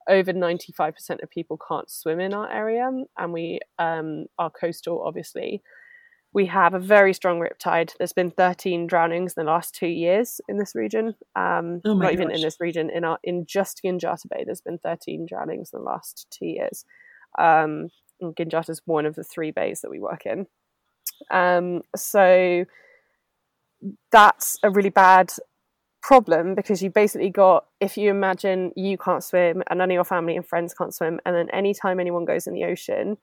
over 0.07 0.31
95% 0.33 1.23
of 1.23 1.29
people 1.31 1.57
can't 1.67 1.89
swim 1.89 2.19
in 2.19 2.33
our 2.33 2.51
area 2.51 2.89
and 3.17 3.33
we 3.33 3.59
um, 3.79 4.25
are 4.37 4.51
coastal 4.51 5.01
obviously 5.03 5.61
we 6.35 6.45
have 6.47 6.73
a 6.73 6.79
very 6.79 7.13
strong 7.13 7.39
riptide 7.39 7.93
there's 7.97 8.13
been 8.13 8.29
13 8.29 8.87
drownings 8.87 9.33
in 9.35 9.45
the 9.45 9.49
last 9.49 9.73
two 9.73 9.87
years 9.87 10.41
in 10.49 10.57
this 10.57 10.75
region. 10.75 11.15
Um, 11.35 11.81
oh 11.85 11.93
not 11.93 12.11
even 12.11 12.29
in 12.29 12.41
this 12.41 12.59
region 12.59 12.91
in 12.93 13.05
our 13.05 13.17
in 13.23 13.45
just 13.47 13.81
Guinjata 13.83 14.27
Bay 14.29 14.43
there's 14.45 14.61
been 14.61 14.77
13 14.77 15.25
drownings 15.27 15.71
in 15.73 15.79
the 15.79 15.85
last 15.85 16.27
two 16.29 16.45
years. 16.45 16.85
Um, 17.39 17.87
Guinjata 18.21 18.69
is 18.69 18.81
one 18.85 19.05
of 19.05 19.15
the 19.15 19.23
three 19.23 19.51
bays 19.51 19.81
that 19.81 19.89
we 19.89 19.99
work 19.99 20.25
in. 20.25 20.45
Um, 21.31 21.83
so 21.95 22.65
that's 24.11 24.57
a 24.61 24.69
really 24.69 24.89
bad 24.89 25.31
problem 26.03 26.53
because 26.53 26.83
you 26.83 26.89
basically 26.89 27.29
got 27.29 27.65
if 27.79 27.97
you 27.97 28.09
imagine 28.09 28.73
you 28.75 28.97
can't 28.97 29.23
swim 29.23 29.63
and 29.69 29.77
none 29.77 29.89
of 29.89 29.93
your 29.95 30.03
family 30.03 30.35
and 30.35 30.45
friends 30.45 30.73
can't 30.73 30.93
swim 30.93 31.19
and 31.25 31.33
then 31.35 31.49
anytime 31.51 31.99
anyone 31.99 32.25
goes 32.25 32.45
in 32.45 32.53
the 32.53 32.65
ocean 32.65 33.17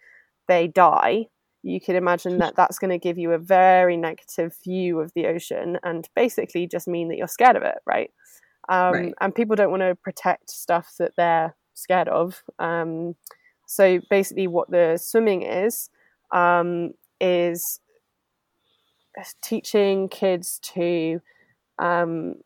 they 0.49 0.67
die 0.67 1.27
you 1.63 1.81
can 1.81 1.97
imagine 1.97 2.39
that 2.39 2.57
that's 2.57 2.79
going 2.79 2.91
to 2.91 2.99
give 2.99 3.19
you 3.19 3.33
a 3.33 3.39
very 3.39 3.97
negative 3.97 4.55
view 4.65 5.01
of 5.01 5.13
the 5.15 5.27
ocean 5.27 5.79
and 5.83 6.09
basically 6.15 6.67
just 6.67 6.89
mean 6.89 7.09
that 7.09 7.17
you're 7.17 7.29
scared 7.29 7.57
of 7.57 7.63
it 7.63 7.79
right, 7.87 8.11
um, 8.69 8.93
right. 8.93 9.15
and 9.21 9.35
people 9.35 9.57
don't 9.57 9.71
want 9.71 9.83
to 9.83 9.95
protect 9.95 10.51
stuff 10.51 10.95
that 10.99 11.13
they're 11.17 11.55
scared 11.75 12.09
of 12.09 12.43
um, 12.59 13.15
so 13.67 14.01
basically 14.11 14.47
what 14.47 14.71
the 14.71 14.99
swimming 15.01 15.43
is 15.43 15.89
um, 16.33 16.91
is 17.21 17.81
teaching 19.43 20.09
kids 20.09 20.59
to 20.63 21.21
um, 21.79 22.37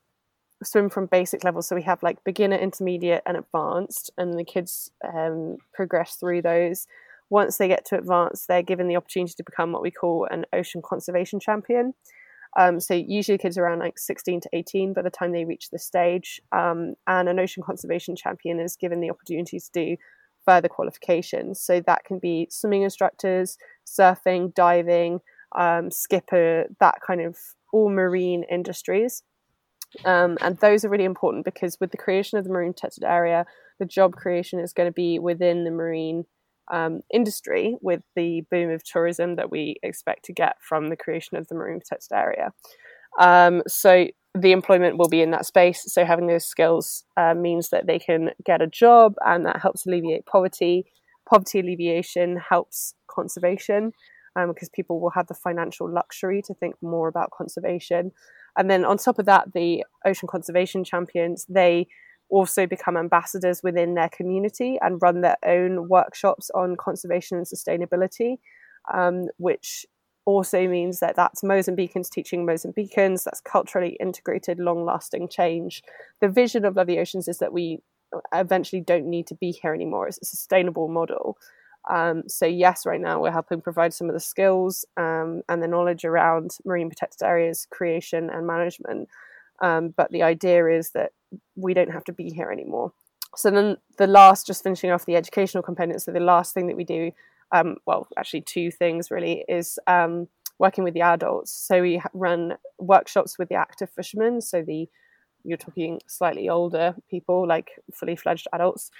swim 0.62 0.88
from 0.88 1.06
basic 1.06 1.44
levels. 1.44 1.68
So 1.68 1.76
we 1.76 1.82
have 1.82 2.02
like 2.02 2.22
beginner, 2.24 2.56
intermediate, 2.56 3.22
and 3.26 3.36
advanced, 3.36 4.10
and 4.18 4.38
the 4.38 4.44
kids 4.44 4.90
um, 5.04 5.58
progress 5.74 6.16
through 6.16 6.42
those. 6.42 6.86
Once 7.28 7.58
they 7.58 7.68
get 7.68 7.84
to 7.86 7.98
advanced, 7.98 8.46
they're 8.48 8.62
given 8.62 8.88
the 8.88 8.96
opportunity 8.96 9.34
to 9.36 9.44
become 9.44 9.72
what 9.72 9.82
we 9.82 9.90
call 9.90 10.26
an 10.30 10.44
ocean 10.52 10.80
conservation 10.84 11.40
champion. 11.40 11.92
Um, 12.58 12.80
so 12.80 12.94
usually 12.94 13.36
kids 13.36 13.58
around 13.58 13.80
like 13.80 13.98
16 13.98 14.40
to 14.40 14.48
18 14.52 14.94
by 14.94 15.02
the 15.02 15.10
time 15.10 15.32
they 15.32 15.44
reach 15.44 15.70
this 15.70 15.84
stage. 15.84 16.40
Um, 16.52 16.94
and 17.06 17.28
an 17.28 17.38
ocean 17.38 17.62
conservation 17.62 18.16
champion 18.16 18.60
is 18.60 18.76
given 18.76 19.00
the 19.00 19.10
opportunity 19.10 19.58
to 19.58 19.70
do 19.72 19.96
further 20.44 20.68
qualifications. 20.68 21.60
So 21.60 21.80
that 21.80 22.04
can 22.04 22.18
be 22.18 22.48
swimming 22.50 22.82
instructors, 22.82 23.58
surfing, 23.86 24.54
diving, 24.54 25.20
um, 25.54 25.90
skipper, 25.90 26.66
that 26.80 26.94
kind 27.06 27.20
of 27.20 27.36
all 27.72 27.90
marine 27.90 28.44
industries. 28.50 29.22
Um, 30.04 30.38
and 30.40 30.56
those 30.58 30.84
are 30.84 30.88
really 30.88 31.04
important 31.04 31.44
because 31.44 31.78
with 31.80 31.90
the 31.90 31.96
creation 31.96 32.38
of 32.38 32.44
the 32.44 32.50
marine 32.50 32.72
protected 32.72 33.04
area, 33.04 33.44
the 33.78 33.84
job 33.84 34.14
creation 34.14 34.60
is 34.60 34.72
going 34.72 34.88
to 34.88 34.92
be 34.92 35.18
within 35.18 35.64
the 35.64 35.70
marine 35.70 36.24
um, 36.70 37.00
industry 37.12 37.76
with 37.80 38.02
the 38.14 38.42
boom 38.50 38.70
of 38.70 38.82
tourism 38.82 39.36
that 39.36 39.50
we 39.50 39.76
expect 39.82 40.24
to 40.26 40.32
get 40.32 40.56
from 40.60 40.88
the 40.88 40.96
creation 40.96 41.36
of 41.36 41.48
the 41.48 41.54
marine 41.54 41.80
protected 41.80 42.12
area. 42.12 42.52
Um, 43.18 43.62
so 43.66 44.06
the 44.34 44.52
employment 44.52 44.98
will 44.98 45.08
be 45.08 45.22
in 45.22 45.30
that 45.30 45.46
space. 45.46 45.84
So 45.86 46.04
having 46.04 46.26
those 46.26 46.44
skills 46.44 47.04
uh, 47.16 47.34
means 47.34 47.70
that 47.70 47.86
they 47.86 47.98
can 47.98 48.30
get 48.44 48.60
a 48.60 48.66
job, 48.66 49.14
and 49.24 49.46
that 49.46 49.62
helps 49.62 49.86
alleviate 49.86 50.26
poverty. 50.26 50.84
Poverty 51.28 51.60
alleviation 51.60 52.36
helps 52.36 52.94
conservation 53.08 53.92
um, 54.36 54.48
because 54.52 54.68
people 54.68 55.00
will 55.00 55.10
have 55.10 55.26
the 55.28 55.34
financial 55.34 55.90
luxury 55.90 56.42
to 56.42 56.54
think 56.54 56.74
more 56.82 57.08
about 57.08 57.30
conservation. 57.30 58.12
And 58.58 58.70
then 58.70 58.84
on 58.84 58.98
top 58.98 59.18
of 59.18 59.26
that, 59.26 59.52
the 59.54 59.84
ocean 60.04 60.28
conservation 60.30 60.84
champions, 60.84 61.46
they 61.48 61.88
also 62.28 62.66
become 62.66 62.96
ambassadors 62.96 63.60
within 63.62 63.94
their 63.94 64.08
community 64.08 64.78
and 64.80 65.00
run 65.00 65.20
their 65.20 65.36
own 65.44 65.88
workshops 65.88 66.50
on 66.54 66.76
conservation 66.76 67.38
and 67.38 67.46
sustainability, 67.46 68.36
um, 68.92 69.26
which 69.38 69.86
also 70.24 70.66
means 70.66 70.98
that 70.98 71.14
that's 71.14 71.42
Mozambicans 71.42 72.10
teaching 72.10 72.44
Mozambicans, 72.44 73.22
that's 73.22 73.40
culturally 73.40 73.96
integrated, 74.00 74.58
long 74.58 74.84
lasting 74.84 75.28
change. 75.28 75.82
The 76.20 76.28
vision 76.28 76.64
of 76.64 76.74
Love 76.76 76.88
the 76.88 76.98
Oceans 76.98 77.28
is 77.28 77.38
that 77.38 77.52
we 77.52 77.78
eventually 78.34 78.82
don't 78.82 79.06
need 79.08 79.26
to 79.28 79.34
be 79.36 79.52
here 79.52 79.72
anymore. 79.72 80.08
It's 80.08 80.18
a 80.20 80.26
sustainable 80.26 80.88
model. 80.88 81.38
Um, 81.88 82.24
so 82.26 82.46
yes, 82.46 82.84
right 82.84 83.00
now 83.00 83.20
we're 83.20 83.30
helping 83.30 83.60
provide 83.60 83.94
some 83.94 84.08
of 84.08 84.14
the 84.14 84.20
skills 84.20 84.84
um, 84.96 85.42
and 85.48 85.62
the 85.62 85.68
knowledge 85.68 86.04
around 86.04 86.56
marine 86.64 86.88
protected 86.88 87.22
areas 87.22 87.66
creation 87.70 88.28
and 88.28 88.46
management. 88.46 89.08
Um, 89.60 89.94
but 89.96 90.10
the 90.10 90.22
idea 90.22 90.66
is 90.66 90.90
that 90.90 91.12
we 91.54 91.74
don't 91.74 91.92
have 91.92 92.04
to 92.04 92.12
be 92.12 92.30
here 92.30 92.50
anymore. 92.50 92.92
So 93.34 93.50
then 93.50 93.76
the 93.98 94.06
last, 94.06 94.46
just 94.46 94.62
finishing 94.62 94.90
off 94.90 95.06
the 95.06 95.16
educational 95.16 95.62
component. 95.62 96.02
So 96.02 96.12
the 96.12 96.20
last 96.20 96.54
thing 96.54 96.68
that 96.68 96.76
we 96.76 96.84
do, 96.84 97.12
um, 97.52 97.76
well, 97.86 98.08
actually 98.16 98.42
two 98.42 98.70
things 98.70 99.10
really, 99.10 99.44
is 99.48 99.78
um, 99.86 100.28
working 100.58 100.84
with 100.84 100.94
the 100.94 101.02
adults. 101.02 101.52
So 101.52 101.82
we 101.82 102.00
run 102.14 102.56
workshops 102.78 103.38
with 103.38 103.48
the 103.48 103.56
active 103.56 103.90
fishermen. 103.90 104.40
So 104.40 104.62
the 104.62 104.88
you're 105.44 105.56
talking 105.56 106.00
slightly 106.08 106.48
older 106.48 106.96
people, 107.08 107.46
like 107.46 107.70
fully 107.94 108.16
fledged 108.16 108.48
adults, 108.52 108.90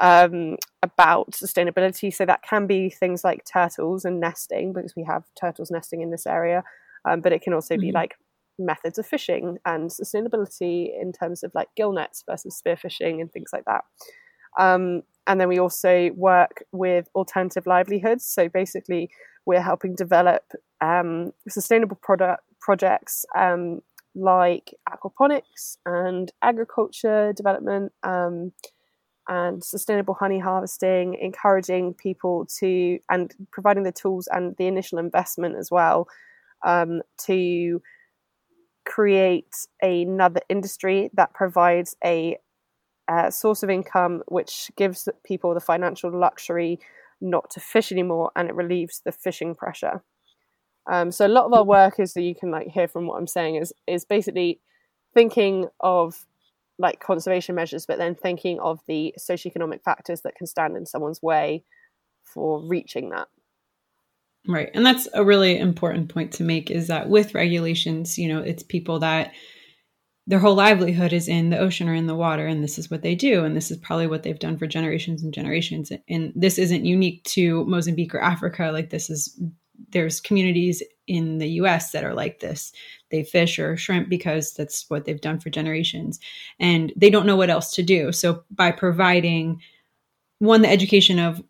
um, 0.00 0.56
about 0.82 1.30
sustainability. 1.30 2.12
So 2.12 2.26
that 2.26 2.42
can 2.42 2.66
be 2.66 2.90
things 2.90 3.22
like 3.22 3.44
turtles 3.44 4.04
and 4.04 4.18
nesting, 4.18 4.72
because 4.72 4.96
we 4.96 5.04
have 5.04 5.24
turtles 5.40 5.70
nesting 5.70 6.00
in 6.00 6.10
this 6.10 6.26
area. 6.26 6.64
Um, 7.04 7.20
but 7.20 7.32
it 7.32 7.42
can 7.42 7.52
also 7.52 7.74
mm-hmm. 7.74 7.82
be 7.82 7.92
like 7.92 8.16
methods 8.58 8.98
of 8.98 9.06
fishing 9.06 9.58
and 9.64 9.90
sustainability 9.90 10.88
in 11.00 11.12
terms 11.12 11.42
of 11.42 11.52
like 11.54 11.68
gill 11.76 11.92
nets 11.92 12.22
versus 12.28 12.60
spearfishing 12.64 13.20
and 13.20 13.32
things 13.32 13.50
like 13.52 13.64
that. 13.64 13.84
Um, 14.58 15.02
and 15.26 15.40
then 15.40 15.48
we 15.48 15.58
also 15.58 16.10
work 16.14 16.64
with 16.72 17.08
alternative 17.14 17.66
livelihoods. 17.66 18.24
So 18.24 18.48
basically, 18.48 19.10
we're 19.46 19.62
helping 19.62 19.94
develop 19.94 20.42
um, 20.80 21.32
sustainable 21.48 21.98
product 22.02 22.42
projects 22.60 23.24
um, 23.36 23.80
like 24.14 24.74
aquaponics 24.88 25.76
and 25.86 26.32
agriculture 26.42 27.32
development 27.32 27.92
um, 28.02 28.52
and 29.28 29.62
sustainable 29.64 30.14
honey 30.14 30.38
harvesting, 30.38 31.14
encouraging 31.14 31.94
people 31.94 32.46
to 32.58 32.98
and 33.08 33.34
providing 33.50 33.84
the 33.84 33.92
tools 33.92 34.28
and 34.30 34.56
the 34.58 34.66
initial 34.66 34.98
investment 34.98 35.56
as 35.56 35.70
well 35.70 36.08
um, 36.64 37.02
to 37.18 37.80
create 38.84 39.66
another 39.80 40.40
industry 40.48 41.10
that 41.14 41.34
provides 41.34 41.96
a 42.04 42.36
uh, 43.08 43.30
source 43.30 43.62
of 43.62 43.70
income 43.70 44.22
which 44.28 44.70
gives 44.76 45.08
people 45.24 45.54
the 45.54 45.60
financial 45.60 46.10
luxury 46.10 46.78
not 47.20 47.50
to 47.50 47.60
fish 47.60 47.92
anymore 47.92 48.30
and 48.36 48.48
it 48.48 48.54
relieves 48.54 49.00
the 49.04 49.12
fishing 49.12 49.54
pressure. 49.54 50.02
Um, 50.90 51.12
so 51.12 51.26
a 51.26 51.28
lot 51.28 51.46
of 51.46 51.52
our 51.52 51.64
work 51.64 52.00
is 52.00 52.14
that 52.14 52.22
you 52.22 52.34
can 52.34 52.50
like 52.50 52.68
hear 52.68 52.88
from 52.88 53.06
what 53.06 53.16
I'm 53.16 53.26
saying 53.26 53.56
is 53.56 53.72
is 53.86 54.04
basically 54.04 54.60
thinking 55.14 55.66
of 55.80 56.26
like 56.78 57.00
conservation 57.00 57.54
measures, 57.54 57.86
but 57.86 57.98
then 57.98 58.14
thinking 58.14 58.58
of 58.58 58.80
the 58.88 59.14
socioeconomic 59.18 59.82
factors 59.84 60.22
that 60.22 60.34
can 60.34 60.46
stand 60.46 60.76
in 60.76 60.86
someone's 60.86 61.22
way 61.22 61.64
for 62.24 62.60
reaching 62.66 63.10
that. 63.10 63.28
Right. 64.48 64.70
And 64.74 64.84
that's 64.84 65.06
a 65.14 65.24
really 65.24 65.56
important 65.56 66.08
point 66.08 66.32
to 66.32 66.42
make 66.44 66.70
is 66.70 66.88
that 66.88 67.08
with 67.08 67.34
regulations, 67.34 68.18
you 68.18 68.26
know, 68.28 68.40
it's 68.40 68.64
people 68.64 68.98
that 68.98 69.32
their 70.26 70.38
whole 70.38 70.54
livelihood 70.54 71.12
is 71.12 71.28
in 71.28 71.50
the 71.50 71.58
ocean 71.58 71.88
or 71.88 71.94
in 71.94 72.06
the 72.06 72.14
water 72.14 72.46
and 72.46 72.62
this 72.62 72.78
is 72.78 72.90
what 72.90 73.02
they 73.02 73.14
do 73.14 73.44
and 73.44 73.56
this 73.56 73.70
is 73.70 73.76
probably 73.78 74.06
what 74.06 74.22
they've 74.22 74.38
done 74.38 74.56
for 74.56 74.66
generations 74.66 75.22
and 75.22 75.34
generations 75.34 75.90
and 76.08 76.32
this 76.36 76.58
isn't 76.58 76.84
unique 76.84 77.22
to 77.24 77.64
Mozambique 77.64 78.14
or 78.14 78.20
Africa 78.20 78.70
like 78.72 78.90
this 78.90 79.10
is 79.10 79.40
there's 79.90 80.20
communities 80.20 80.82
in 81.08 81.38
the 81.38 81.48
US 81.60 81.90
that 81.90 82.04
are 82.04 82.14
like 82.14 82.38
this 82.38 82.72
they 83.10 83.24
fish 83.24 83.58
or 83.58 83.76
shrimp 83.76 84.08
because 84.08 84.54
that's 84.54 84.88
what 84.88 85.04
they've 85.04 85.20
done 85.20 85.40
for 85.40 85.50
generations 85.50 86.20
and 86.60 86.92
they 86.96 87.10
don't 87.10 87.26
know 87.26 87.36
what 87.36 87.50
else 87.50 87.74
to 87.74 87.82
do 87.82 88.12
so 88.12 88.44
by 88.50 88.70
providing 88.70 89.60
one 90.38 90.62
the 90.62 90.70
education 90.70 91.18
of 91.18 91.42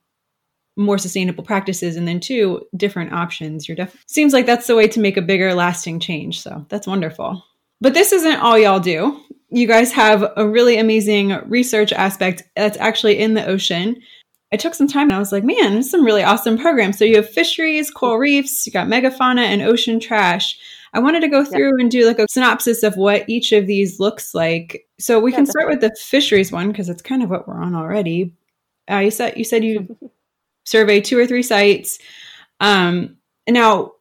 more 0.76 0.98
sustainable 0.98 1.44
practices 1.44 1.96
and 1.96 2.08
then 2.08 2.18
two 2.18 2.64
different 2.76 3.12
options 3.12 3.68
you're 3.68 3.76
definitely 3.76 4.00
seems 4.06 4.32
like 4.32 4.46
that's 4.46 4.66
the 4.66 4.76
way 4.76 4.88
to 4.88 5.00
make 5.00 5.16
a 5.16 5.22
bigger 5.22 5.54
lasting 5.54 6.00
change 6.00 6.40
so 6.40 6.64
that's 6.68 6.86
wonderful 6.86 7.42
but 7.82 7.94
this 7.94 8.12
isn't 8.12 8.36
all 8.36 8.56
y'all 8.56 8.78
do. 8.78 9.20
You 9.50 9.66
guys 9.66 9.90
have 9.90 10.32
a 10.36 10.48
really 10.48 10.78
amazing 10.78 11.30
research 11.48 11.92
aspect 11.92 12.44
that's 12.54 12.78
actually 12.78 13.18
in 13.18 13.34
the 13.34 13.44
ocean. 13.44 13.96
I 14.52 14.56
took 14.56 14.74
some 14.74 14.86
time 14.86 15.08
and 15.08 15.14
I 15.14 15.18
was 15.18 15.32
like, 15.32 15.42
man, 15.42 15.72
there's 15.72 15.90
some 15.90 16.04
really 16.04 16.22
awesome 16.22 16.56
programs. 16.56 16.96
So 16.96 17.04
you 17.04 17.16
have 17.16 17.28
fisheries, 17.28 17.90
coral 17.90 18.18
reefs, 18.18 18.64
you 18.66 18.72
got 18.72 18.86
megafauna, 18.86 19.40
and 19.40 19.62
ocean 19.62 19.98
trash. 19.98 20.56
I 20.94 21.00
wanted 21.00 21.20
to 21.20 21.28
go 21.28 21.44
through 21.44 21.76
yeah. 21.76 21.82
and 21.82 21.90
do 21.90 22.06
like 22.06 22.20
a 22.20 22.28
synopsis 22.30 22.84
of 22.84 22.96
what 22.96 23.28
each 23.28 23.50
of 23.50 23.66
these 23.66 23.98
looks 23.98 24.32
like. 24.32 24.86
So 25.00 25.18
we 25.18 25.32
yeah, 25.32 25.38
can 25.38 25.46
start 25.46 25.68
with 25.68 25.80
the 25.80 25.92
fisheries 25.98 26.52
one 26.52 26.68
because 26.68 26.88
it's 26.88 27.02
kind 27.02 27.24
of 27.24 27.30
what 27.30 27.48
we're 27.48 27.60
on 27.60 27.74
already. 27.74 28.32
Uh, 28.88 28.98
you 28.98 29.10
said 29.10 29.36
you 29.36 29.44
said 29.44 29.64
you 29.64 29.96
survey 30.64 31.00
two 31.00 31.18
or 31.18 31.26
three 31.26 31.42
sites. 31.42 31.98
Um, 32.60 33.16
now, 33.48 33.92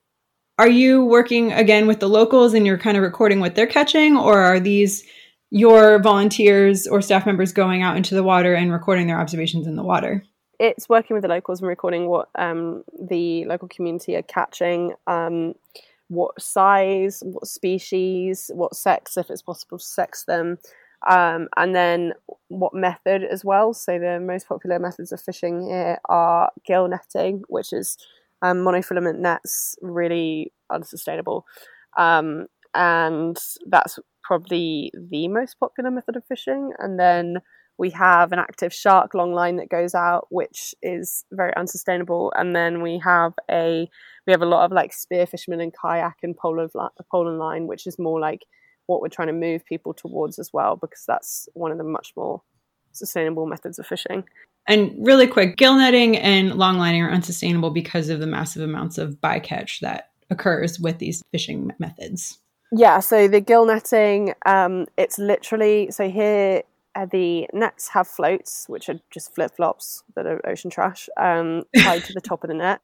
are 0.57 0.69
you 0.69 1.05
working 1.05 1.51
again 1.51 1.87
with 1.87 1.99
the 1.99 2.09
locals 2.09 2.53
and 2.53 2.65
you're 2.67 2.77
kind 2.77 2.97
of 2.97 3.03
recording 3.03 3.39
what 3.39 3.55
they're 3.55 3.67
catching, 3.67 4.15
or 4.15 4.39
are 4.39 4.59
these 4.59 5.03
your 5.49 5.99
volunteers 5.99 6.87
or 6.87 7.01
staff 7.01 7.25
members 7.25 7.51
going 7.51 7.83
out 7.83 7.97
into 7.97 8.15
the 8.15 8.23
water 8.23 8.53
and 8.53 8.71
recording 8.71 9.07
their 9.07 9.19
observations 9.19 9.67
in 9.67 9.75
the 9.75 9.83
water? 9.83 10.23
It's 10.59 10.87
working 10.87 11.15
with 11.15 11.23
the 11.23 11.27
locals 11.27 11.59
and 11.59 11.67
recording 11.67 12.07
what 12.07 12.29
um, 12.35 12.83
the 13.01 13.45
local 13.45 13.67
community 13.67 14.15
are 14.15 14.21
catching, 14.21 14.93
um, 15.07 15.55
what 16.07 16.39
size, 16.39 17.23
what 17.25 17.47
species, 17.47 18.51
what 18.53 18.75
sex, 18.75 19.17
if 19.17 19.29
it's 19.29 19.41
possible 19.41 19.79
to 19.79 19.83
sex 19.83 20.25
them, 20.25 20.59
um, 21.09 21.47
and 21.57 21.75
then 21.75 22.13
what 22.47 22.73
method 22.73 23.23
as 23.23 23.43
well. 23.43 23.73
So 23.73 23.97
the 23.97 24.19
most 24.19 24.47
popular 24.47 24.79
methods 24.79 25.11
of 25.11 25.21
fishing 25.21 25.67
here 25.67 25.97
are 26.05 26.51
gill 26.65 26.87
netting, 26.87 27.43
which 27.47 27.73
is 27.73 27.97
um, 28.41 28.57
monofilament 28.57 29.19
nets 29.19 29.75
really 29.81 30.51
unsustainable. 30.69 31.45
Um, 31.97 32.47
and 32.73 33.37
that's 33.67 33.99
probably 34.23 34.91
the 34.93 35.27
most 35.27 35.59
popular 35.59 35.91
method 35.91 36.15
of 36.15 36.25
fishing. 36.25 36.71
And 36.79 36.99
then 36.99 37.41
we 37.77 37.89
have 37.91 38.31
an 38.31 38.39
active 38.39 38.73
shark 38.73 39.13
long 39.13 39.33
line 39.33 39.55
that 39.57 39.69
goes 39.69 39.95
out, 39.95 40.27
which 40.29 40.75
is 40.83 41.25
very 41.31 41.55
unsustainable. 41.55 42.31
And 42.35 42.55
then 42.55 42.81
we 42.81 42.99
have 42.99 43.33
a 43.49 43.89
we 44.27 44.31
have 44.31 44.43
a 44.43 44.45
lot 44.45 44.65
of 44.65 44.71
like 44.71 44.93
spear 44.93 45.25
fishermen 45.25 45.61
and 45.61 45.73
kayak 45.73 46.17
and 46.21 46.37
pole 46.37 46.67
pole 47.09 47.37
line, 47.37 47.65
which 47.65 47.87
is 47.87 47.97
more 47.97 48.19
like 48.19 48.45
what 48.91 49.01
we're 49.01 49.09
trying 49.09 49.27
to 49.27 49.33
move 49.33 49.65
people 49.65 49.93
towards 49.93 50.37
as 50.39 50.51
well, 50.53 50.75
because 50.75 51.03
that's 51.07 51.47
one 51.53 51.71
of 51.71 51.77
the 51.77 51.83
much 51.83 52.13
more 52.15 52.41
sustainable 52.91 53.45
methods 53.45 53.79
of 53.79 53.87
fishing. 53.87 54.23
And 54.67 54.93
really 54.99 55.27
quick, 55.27 55.57
gill 55.57 55.75
netting 55.75 56.17
and 56.17 56.55
long 56.55 56.77
lining 56.77 57.01
are 57.01 57.11
unsustainable 57.11 57.71
because 57.71 58.09
of 58.09 58.19
the 58.19 58.27
massive 58.27 58.61
amounts 58.61 58.97
of 58.97 59.15
bycatch 59.21 59.79
that 59.79 60.11
occurs 60.29 60.79
with 60.79 60.99
these 60.99 61.23
fishing 61.31 61.71
methods. 61.79 62.39
Yeah, 62.71 62.99
so 62.99 63.27
the 63.27 63.41
gill 63.41 63.65
netting, 63.65 64.33
um, 64.45 64.87
it's 64.97 65.17
literally 65.17 65.91
so 65.91 66.09
here 66.09 66.63
uh, 66.95 67.05
the 67.05 67.47
nets 67.53 67.89
have 67.89 68.07
floats, 68.07 68.65
which 68.67 68.89
are 68.89 68.99
just 69.09 69.33
flip 69.33 69.55
flops 69.55 70.03
that 70.15 70.25
are 70.25 70.45
ocean 70.47 70.69
trash, 70.69 71.09
um, 71.17 71.63
tied 71.77 72.03
to 72.05 72.13
the 72.13 72.21
top 72.21 72.43
of 72.43 72.49
the 72.49 72.53
net, 72.53 72.81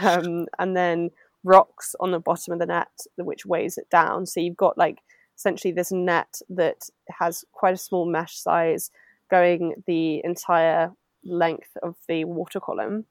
um, 0.00 0.46
and 0.58 0.76
then 0.76 1.10
rocks 1.44 1.94
on 2.00 2.10
the 2.10 2.20
bottom 2.20 2.52
of 2.52 2.58
the 2.58 2.66
net, 2.66 2.90
which 3.16 3.46
weighs 3.46 3.78
it 3.78 3.88
down. 3.90 4.26
So 4.26 4.40
you've 4.40 4.56
got 4.56 4.78
like 4.78 4.98
essentially 5.36 5.72
this 5.72 5.92
net 5.92 6.40
that 6.48 6.88
has 7.08 7.44
quite 7.52 7.74
a 7.74 7.78
small 7.78 8.06
mesh 8.06 8.36
size 8.36 8.90
going 9.30 9.74
the 9.86 10.20
entire 10.24 10.92
length 11.24 11.76
of 11.82 11.96
the 12.08 12.24
water 12.24 12.60
column. 12.60 13.06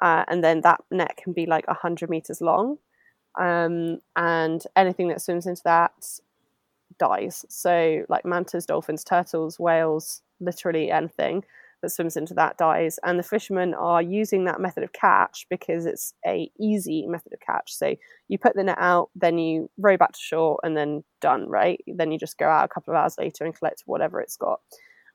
Uh, 0.00 0.24
and 0.28 0.44
then 0.44 0.60
that 0.60 0.80
net 0.90 1.16
can 1.16 1.32
be 1.32 1.46
like 1.46 1.66
100 1.66 2.10
meters 2.10 2.40
long. 2.40 2.78
Um, 3.38 4.00
and 4.14 4.62
anything 4.76 5.08
that 5.08 5.20
swims 5.20 5.46
into 5.46 5.62
that 5.64 5.92
dies. 6.98 7.44
So, 7.48 8.04
like 8.08 8.24
mantas, 8.24 8.66
dolphins, 8.66 9.04
turtles, 9.04 9.58
whales, 9.58 10.22
literally 10.40 10.90
anything 10.90 11.44
that 11.82 11.90
swims 11.90 12.16
into 12.16 12.34
that 12.34 12.56
dies. 12.56 12.98
And 13.04 13.18
the 13.18 13.22
fishermen 13.22 13.74
are 13.74 14.02
using 14.02 14.44
that 14.44 14.60
method 14.60 14.82
of 14.82 14.92
catch 14.92 15.46
because 15.50 15.86
it's 15.86 16.14
a 16.26 16.50
easy 16.60 17.06
method 17.06 17.32
of 17.32 17.40
catch. 17.40 17.74
So 17.74 17.96
you 18.28 18.38
put 18.38 18.54
the 18.54 18.64
net 18.64 18.78
out, 18.78 19.10
then 19.14 19.38
you 19.38 19.70
row 19.78 19.96
back 19.96 20.12
to 20.12 20.20
shore, 20.20 20.58
and 20.62 20.76
then 20.76 21.04
done. 21.20 21.48
Right? 21.48 21.80
Then 21.86 22.12
you 22.12 22.18
just 22.18 22.38
go 22.38 22.48
out 22.48 22.64
a 22.64 22.68
couple 22.68 22.94
of 22.94 22.98
hours 22.98 23.16
later 23.18 23.44
and 23.44 23.56
collect 23.56 23.82
whatever 23.86 24.20
it's 24.20 24.36
got. 24.36 24.60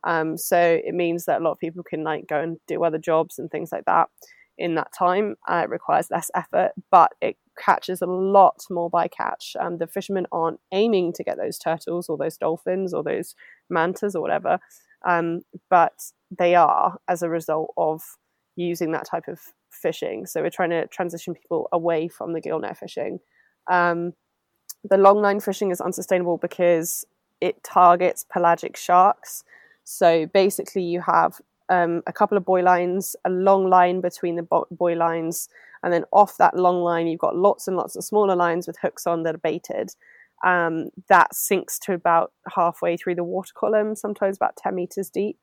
Um, 0.04 0.38
so 0.38 0.80
it 0.84 0.96
means 0.96 1.26
that 1.26 1.42
a 1.42 1.44
lot 1.44 1.52
of 1.52 1.60
people 1.60 1.84
can 1.84 2.04
like 2.04 2.28
go 2.28 2.40
and 2.40 2.58
do 2.68 2.84
other 2.84 2.98
jobs 2.98 3.38
and 3.38 3.52
things 3.52 3.72
like 3.72 3.86
that 3.86 4.10
in 4.58 4.76
that 4.76 4.94
time. 4.98 5.36
Uh, 5.50 5.62
it 5.64 5.70
requires 5.70 6.10
less 6.12 6.32
effort, 6.36 6.72
but 6.90 7.12
it 7.22 7.38
catches 7.58 8.02
a 8.02 8.06
lot 8.08 8.64
more 8.70 8.90
bycatch. 8.90 9.56
Um, 9.60 9.78
the 9.78 9.88
fishermen 9.88 10.28
aren't 10.32 10.60
aiming 10.72 11.14
to 11.14 11.24
get 11.24 11.38
those 11.38 11.58
turtles 11.58 12.10
or 12.10 12.18
those 12.18 12.38
dolphins 12.38 12.94
or 12.94 13.04
those 13.04 13.36
mantas 13.70 14.16
or 14.16 14.22
whatever, 14.22 14.60
um, 15.06 15.42
but 15.70 16.12
they 16.38 16.56
are 16.56 17.00
as 17.08 17.22
a 17.22 17.30
result 17.30 17.74
of 17.78 18.02
using 18.56 18.92
that 18.92 19.06
type 19.06 19.28
of 19.28 19.40
fishing. 19.70 20.26
So 20.26 20.42
we're 20.42 20.50
trying 20.50 20.70
to 20.72 20.88
transition 20.88 21.34
people 21.34 21.68
away 21.72 22.08
from 22.08 22.34
the 22.34 22.42
gill 22.42 22.60
net 22.60 22.78
fishing. 22.78 23.20
Um, 23.70 24.14
the 24.84 24.98
long 24.98 25.22
line 25.22 25.40
fishing 25.40 25.72
is 25.72 25.82
unsustainable 25.82 26.38
because 26.38 27.06
it 27.40 27.64
targets 27.64 28.26
pelagic 28.32 28.78
sharks. 28.78 29.44
So 29.84 30.28
basically, 30.28 30.84
you 30.84 31.02
have 31.02 31.42
um, 31.70 32.04
a 32.06 32.14
couple 32.14 32.38
of 32.38 32.46
buoy 32.46 32.62
lines, 32.62 33.16
a 33.26 33.30
long 33.30 33.70
line 33.70 34.02
between 34.02 34.36
the 34.36 34.66
buoy 34.72 34.96
lines, 34.96 35.50
and 35.84 35.92
then 35.92 36.06
off 36.12 36.38
that 36.38 36.56
long 36.56 36.82
line, 36.82 37.08
you've 37.08 37.20
got 37.20 37.36
lots 37.36 37.68
and 37.68 37.78
lots 37.78 37.96
of 37.96 38.04
smaller 38.04 38.36
lines 38.36 38.68
with 38.68 38.78
hooks 38.78 39.08
on 39.08 39.24
that 39.24 39.36
are 39.36 39.40
baited. 39.40 39.96
Um, 40.44 40.90
that 41.10 41.36
sinks 41.36 41.78
to 41.80 41.94
about 41.94 42.32
halfway 42.56 42.98
through 42.98 43.16
the 43.16 43.24
water 43.24 43.54
column, 43.56 43.96
sometimes 43.96 44.38
about 44.38 44.58
10 44.58 44.76
meters 44.76 45.10
deep, 45.10 45.38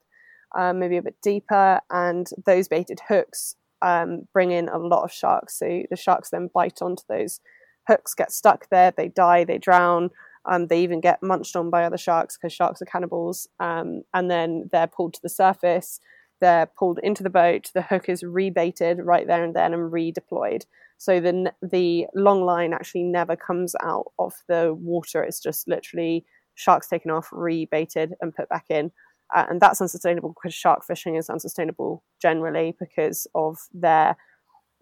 um, 0.59 0.79
maybe 0.79 0.97
a 0.97 1.03
bit 1.03 1.17
deeper. 1.23 1.81
And 1.91 2.29
those 2.47 2.69
baited 2.69 3.01
hooks 3.09 3.57
um, 3.83 4.29
bring 4.33 4.51
in 4.51 4.69
a 4.69 4.79
lot 4.79 5.05
of 5.05 5.13
sharks. 5.13 5.59
So 5.59 5.83
the 5.91 5.97
sharks 5.97 6.31
then 6.31 6.51
bite 6.53 6.83
onto 6.83 7.05
those 7.09 7.41
hooks, 7.87 8.15
get 8.15 8.33
stuck 8.33 8.69
there, 8.71 8.93
they 8.97 9.09
die, 9.09 9.45
they 9.45 9.59
drown, 9.59 10.11
um, 10.45 10.67
they 10.67 10.83
even 10.83 11.01
get 11.01 11.23
munched 11.23 11.55
on 11.57 11.71
by 11.71 11.85
other 11.85 11.99
sharks 11.99 12.37
because 12.37 12.53
sharks 12.53 12.81
are 12.81 12.87
cannibals. 12.87 13.49
Um, 13.61 14.03
and 14.15 14.31
then 14.31 14.69
they're 14.73 14.87
pulled 14.87 15.15
to 15.15 15.23
the 15.23 15.29
surface. 15.29 16.01
They're 16.41 16.67
pulled 16.67 16.99
into 17.03 17.23
the 17.23 17.31
boat. 17.31 17.71
The 17.75 17.83
hook 17.83 18.09
is 18.09 18.23
rebaited 18.23 19.01
right 19.03 19.27
there 19.27 19.45
and 19.45 19.55
then 19.55 19.75
and 19.75 19.93
redeployed. 19.93 20.65
So 20.99 21.21
the 21.21 21.53
the 21.63 22.07
long 22.15 22.45
line 22.45 22.73
actually 22.75 23.05
never 23.05 23.37
comes 23.37 23.75
out 23.83 24.13
of 24.19 24.35
the 24.49 24.75
water. 24.75 25.23
It's 25.23 25.41
just 25.41 25.69
literally 25.69 26.25
sharks 26.55 26.89
taken 26.89 27.11
off, 27.11 27.31
rebaited, 27.31 28.13
and 28.21 28.35
put 28.35 28.49
back 28.49 28.67
in. 28.69 28.91
Uh, 29.35 29.47
and 29.49 29.61
that's 29.61 29.81
unsustainable 29.81 30.35
because 30.35 30.55
shark 30.55 30.85
fishing 30.85 31.17
is 31.17 31.31
unsustainable 31.31 32.03
generally 32.21 32.75
because 32.79 33.27
of 33.35 33.59
their 33.73 34.17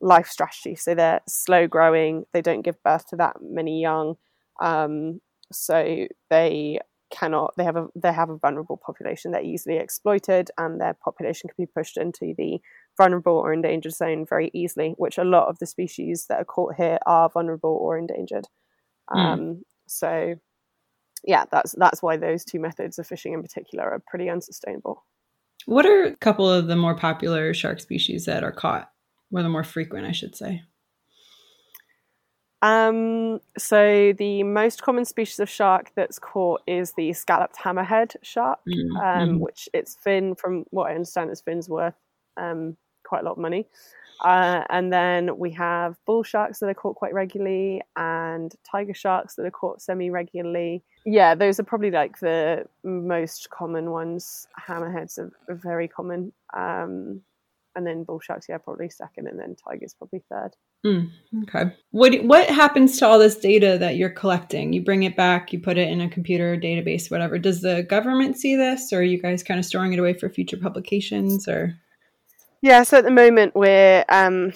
life 0.01 0.29
strategy. 0.29 0.75
So 0.75 0.95
they're 0.95 1.21
slow 1.29 1.67
growing. 1.67 2.25
They 2.33 2.43
don't 2.43 2.63
give 2.63 2.83
birth 2.83 3.09
to 3.09 3.17
that 3.17 3.37
many 3.43 3.81
young. 3.81 4.17
Um, 4.61 5.21
so 5.53 6.07
they 6.31 6.81
cannot 7.11 7.55
they 7.57 7.63
have 7.63 7.77
a 7.77 7.87
they 7.95 8.13
have 8.13 8.31
a 8.31 8.39
vulnerable 8.39 8.77
population 8.85 9.31
they're 9.31 9.41
easily 9.41 9.77
exploited 9.77 10.51
and 10.59 10.81
their 10.81 10.93
population 10.93 11.49
can 11.49 11.65
be 11.65 11.71
pushed 11.73 11.97
into 11.97 12.35
the 12.37 12.59
vulnerable 12.97 13.35
or 13.35 13.53
endangered 13.53 13.93
zone 13.93 14.25
very 14.27 14.51
easily 14.55 14.95
which 14.97 15.19
a 15.19 15.25
lot 15.25 15.49
of 15.49 15.59
the 15.59 15.67
species 15.67 16.27
that 16.29 16.41
are 16.41 16.45
caught 16.45 16.75
here 16.75 16.99
are 17.07 17.29
vulnerable 17.29 17.77
or 17.81 17.99
endangered 17.99 18.47
mm. 19.11 19.17
um, 19.17 19.63
so 19.87 20.35
yeah 21.25 21.45
that's 21.51 21.73
that's 21.79 22.03
why 22.03 22.17
those 22.17 22.45
two 22.45 22.61
methods 22.61 22.99
of 22.99 23.07
fishing 23.07 23.33
in 23.33 23.43
particular 23.43 23.85
are 23.85 24.03
pretty 24.07 24.29
unsustainable 24.29 25.05
what 25.67 25.87
are 25.87 26.05
a 26.05 26.17
couple 26.17 26.49
of 26.49 26.67
the 26.67 26.77
more 26.77 26.97
popular 26.97 27.53
shark 27.53 27.81
species 27.81 28.25
that 28.25 28.45
are 28.45 28.53
caught 28.53 28.91
or 29.33 29.43
the 29.43 29.49
more 29.49 29.65
frequent 29.65 30.07
i 30.07 30.13
should 30.13 30.37
say 30.37 30.63
Um, 32.63 33.41
so 33.59 34.15
the 34.17 34.43
most 34.43 34.83
common 34.83 35.05
species 35.05 35.39
of 35.41 35.49
shark 35.49 35.93
that's 35.95 36.19
caught 36.19 36.63
is 36.67 36.95
the 36.97 37.13
scalloped 37.13 37.57
hammerhead 37.57 38.17
shark, 38.23 38.59
mm-hmm. 38.67 38.97
um, 38.97 39.41
which 39.41 39.69
its 39.75 39.97
fin, 40.03 40.35
from 40.35 40.65
what 40.71 40.91
I 40.91 40.95
understand, 40.95 41.31
its 41.31 41.43
fin's 41.43 41.69
worth 41.69 41.95
um, 42.37 42.77
quite 43.07 43.23
a 43.23 43.25
lot 43.25 43.33
of 43.33 43.39
money. 43.39 43.67
Uh, 44.21 44.65
and 44.71 44.93
then 44.93 45.39
we 45.39 45.51
have 45.51 45.97
bull 46.07 46.23
sharks 46.23 46.59
that 46.59 46.69
are 46.69 46.75
caught 46.75 46.97
quite 46.97 47.13
regularly, 47.13 47.83
and 47.97 48.55
tiger 48.65 48.95
sharks 48.95 49.35
that 49.35 49.45
are 49.45 49.51
caught 49.51 49.83
semi 49.83 50.11
regularly. 50.11 50.83
Yeah, 51.05 51.35
those 51.35 51.61
are 51.61 51.65
probably 51.65 51.91
like 51.91 52.19
the 52.21 52.65
most 52.83 53.51
common 53.51 53.91
ones. 53.91 54.49
Hammerheads 54.69 55.19
are, 55.19 55.31
very 55.49 55.87
common. 55.87 56.33
Um, 56.55 57.21
and 57.75 57.87
then 57.87 58.05
bull 58.05 58.21
sharks, 58.21 58.47
yeah, 58.49 58.57
probably 58.57 58.89
second, 58.89 59.27
and 59.27 59.39
then 59.39 59.55
tigers 59.55 59.95
probably 59.95 60.23
third. 60.31 60.53
Mm, 60.87 61.11
okay. 61.43 61.77
What 61.91 62.15
what 62.25 62.49
happens 62.49 62.99
to 62.99 63.07
all 63.07 63.19
this 63.19 63.37
data 63.37 63.77
that 63.79 63.97
you're 63.97 64.09
collecting? 64.09 64.73
You 64.73 64.83
bring 64.83 65.03
it 65.03 65.15
back, 65.15 65.53
you 65.53 65.61
put 65.61 65.77
it 65.77 65.89
in 65.89 66.01
a 66.01 66.09
computer 66.09 66.57
database, 66.57 67.11
whatever. 67.11 67.39
Does 67.39 67.61
the 67.61 67.83
government 67.83 68.39
see 68.39 68.57
this, 68.57 68.95
or 68.95 69.01
are 69.01 69.03
you 69.03 69.21
guys 69.21 69.43
kind 69.43 69.61
of 69.61 69.67
storing 69.67 69.93
it 69.93 69.99
away 69.99 70.15
for 70.15 70.31
future 70.31 70.57
publications, 70.57 71.47
or? 71.47 71.75
Yeah, 72.63 72.83
so 72.85 72.99
at 72.99 73.05
the 73.05 73.11
moment 73.11 73.55
we're 73.55 74.05
um, 74.09 74.53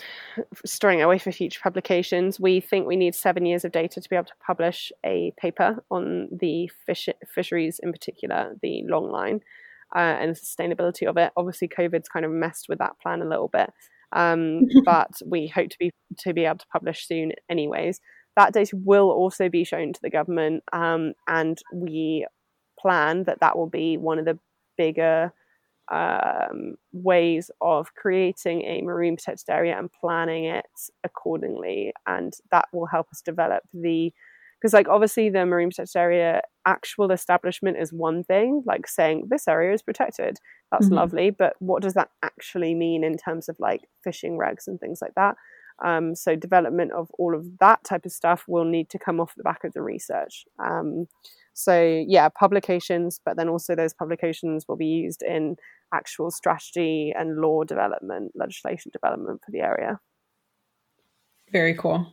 storing 0.64 1.02
away 1.02 1.18
for 1.18 1.32
future 1.32 1.60
publications. 1.62 2.40
We 2.40 2.60
think 2.60 2.86
we 2.86 2.96
need 2.96 3.14
seven 3.14 3.44
years 3.44 3.64
of 3.64 3.72
data 3.72 4.00
to 4.00 4.08
be 4.08 4.16
able 4.16 4.26
to 4.26 4.32
publish 4.44 4.90
a 5.04 5.32
paper 5.38 5.84
on 5.90 6.28
the 6.32 6.70
fish, 6.86 7.08
fisheries, 7.28 7.78
in 7.78 7.92
particular, 7.92 8.56
the 8.62 8.82
long 8.86 9.10
line, 9.10 9.40
uh, 9.94 9.98
and 9.98 10.34
the 10.34 10.40
sustainability 10.40 11.06
of 11.06 11.18
it. 11.18 11.32
Obviously, 11.36 11.68
COVID's 11.68 12.08
kind 12.08 12.24
of 12.24 12.30
messed 12.30 12.68
with 12.68 12.78
that 12.78 12.98
plan 13.00 13.20
a 13.20 13.28
little 13.28 13.48
bit, 13.48 13.70
um, 14.12 14.62
but 14.84 15.20
we 15.26 15.46
hope 15.46 15.68
to 15.68 15.78
be 15.78 15.92
to 16.18 16.32
be 16.32 16.46
able 16.46 16.58
to 16.58 16.66
publish 16.72 17.06
soon, 17.06 17.32
anyways. 17.50 18.00
That 18.34 18.54
data 18.54 18.76
will 18.76 19.10
also 19.10 19.50
be 19.50 19.64
shown 19.64 19.92
to 19.92 20.00
the 20.02 20.10
government, 20.10 20.64
um, 20.72 21.12
and 21.28 21.58
we 21.72 22.26
plan 22.78 23.24
that 23.24 23.40
that 23.40 23.58
will 23.58 23.68
be 23.68 23.98
one 23.98 24.18
of 24.18 24.24
the 24.24 24.38
bigger 24.78 25.34
um, 25.90 26.76
ways 26.92 27.50
of 27.60 27.94
creating 27.94 28.62
a 28.62 28.82
marine 28.82 29.16
protected 29.16 29.50
area 29.50 29.78
and 29.78 29.90
planning 29.92 30.44
it 30.44 30.66
accordingly. 31.04 31.92
And 32.06 32.32
that 32.50 32.66
will 32.72 32.86
help 32.86 33.08
us 33.12 33.20
develop 33.20 33.64
the 33.74 34.12
because 34.60 34.74
like 34.74 34.88
obviously 34.88 35.30
the 35.30 35.46
marine 35.46 35.70
protected 35.70 35.96
area 35.96 36.42
actual 36.66 37.10
establishment 37.10 37.78
is 37.78 37.92
one 37.92 38.22
thing 38.22 38.62
like 38.66 38.86
saying 38.86 39.26
this 39.30 39.48
area 39.48 39.72
is 39.72 39.82
protected 39.82 40.38
that's 40.70 40.86
mm-hmm. 40.86 40.96
lovely 40.96 41.30
but 41.30 41.54
what 41.58 41.82
does 41.82 41.94
that 41.94 42.10
actually 42.22 42.74
mean 42.74 43.02
in 43.02 43.16
terms 43.16 43.48
of 43.48 43.56
like 43.58 43.80
fishing 44.04 44.36
regs 44.38 44.66
and 44.66 44.78
things 44.78 45.00
like 45.00 45.14
that 45.14 45.34
um, 45.82 46.14
so 46.14 46.36
development 46.36 46.92
of 46.92 47.10
all 47.18 47.34
of 47.34 47.58
that 47.58 47.82
type 47.84 48.04
of 48.04 48.12
stuff 48.12 48.44
will 48.46 48.66
need 48.66 48.90
to 48.90 48.98
come 48.98 49.18
off 49.18 49.34
the 49.34 49.42
back 49.42 49.64
of 49.64 49.72
the 49.72 49.80
research 49.80 50.44
um, 50.58 51.06
so 51.52 52.04
yeah 52.06 52.28
publications 52.28 53.20
but 53.24 53.36
then 53.36 53.48
also 53.48 53.74
those 53.74 53.92
publications 53.92 54.66
will 54.68 54.76
be 54.76 54.86
used 54.86 55.22
in 55.22 55.56
actual 55.92 56.30
strategy 56.30 57.12
and 57.16 57.38
law 57.38 57.64
development, 57.64 58.32
legislation 58.34 58.90
development 58.92 59.40
for 59.44 59.50
the 59.50 59.60
area. 59.60 59.98
Very 61.52 61.74
cool. 61.74 62.12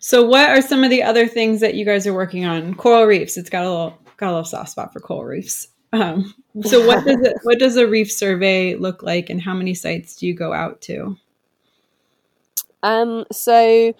So, 0.00 0.24
what 0.24 0.50
are 0.50 0.60
some 0.60 0.84
of 0.84 0.90
the 0.90 1.02
other 1.02 1.26
things 1.26 1.60
that 1.60 1.74
you 1.74 1.84
guys 1.84 2.06
are 2.06 2.14
working 2.14 2.44
on? 2.44 2.74
Coral 2.74 3.04
reefs. 3.04 3.36
It's 3.36 3.48
got 3.48 3.64
a 3.64 3.70
little 3.70 3.98
got 4.16 4.28
a 4.28 4.32
little 4.32 4.44
soft 4.44 4.70
spot 4.70 4.92
for 4.92 5.00
coral 5.00 5.24
reefs. 5.24 5.68
Um, 5.92 6.34
so, 6.62 6.86
what 6.86 7.04
does 7.04 7.20
it, 7.20 7.36
what 7.42 7.58
does 7.58 7.76
a 7.76 7.86
reef 7.86 8.12
survey 8.12 8.74
look 8.74 9.02
like, 9.02 9.30
and 9.30 9.40
how 9.40 9.54
many 9.54 9.72
sites 9.72 10.16
do 10.16 10.26
you 10.26 10.34
go 10.34 10.52
out 10.52 10.80
to? 10.82 11.16
Um, 12.82 13.24
so 13.32 13.94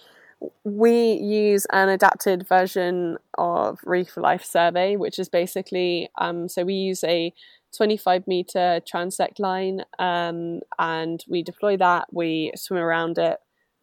we 0.65 1.13
use 1.15 1.67
an 1.73 1.89
adapted 1.89 2.47
version 2.47 3.17
of 3.39 3.79
Reef 3.85 4.17
Life 4.17 4.45
Survey, 4.45 4.97
which 4.97 5.19
is 5.19 5.29
basically 5.29 6.09
um, 6.19 6.49
so 6.49 6.65
we 6.65 6.75
use 6.75 7.03
a 7.05 7.33
25 7.77 8.27
meter 8.27 8.81
transect 8.91 9.39
line 9.39 9.83
um, 9.99 10.61
and 10.79 11.25
we 11.29 11.43
deploy 11.43 11.77
that 11.77 12.07
we 12.13 12.53
swim 12.57 12.81
around 12.81 13.19
it 13.19 13.39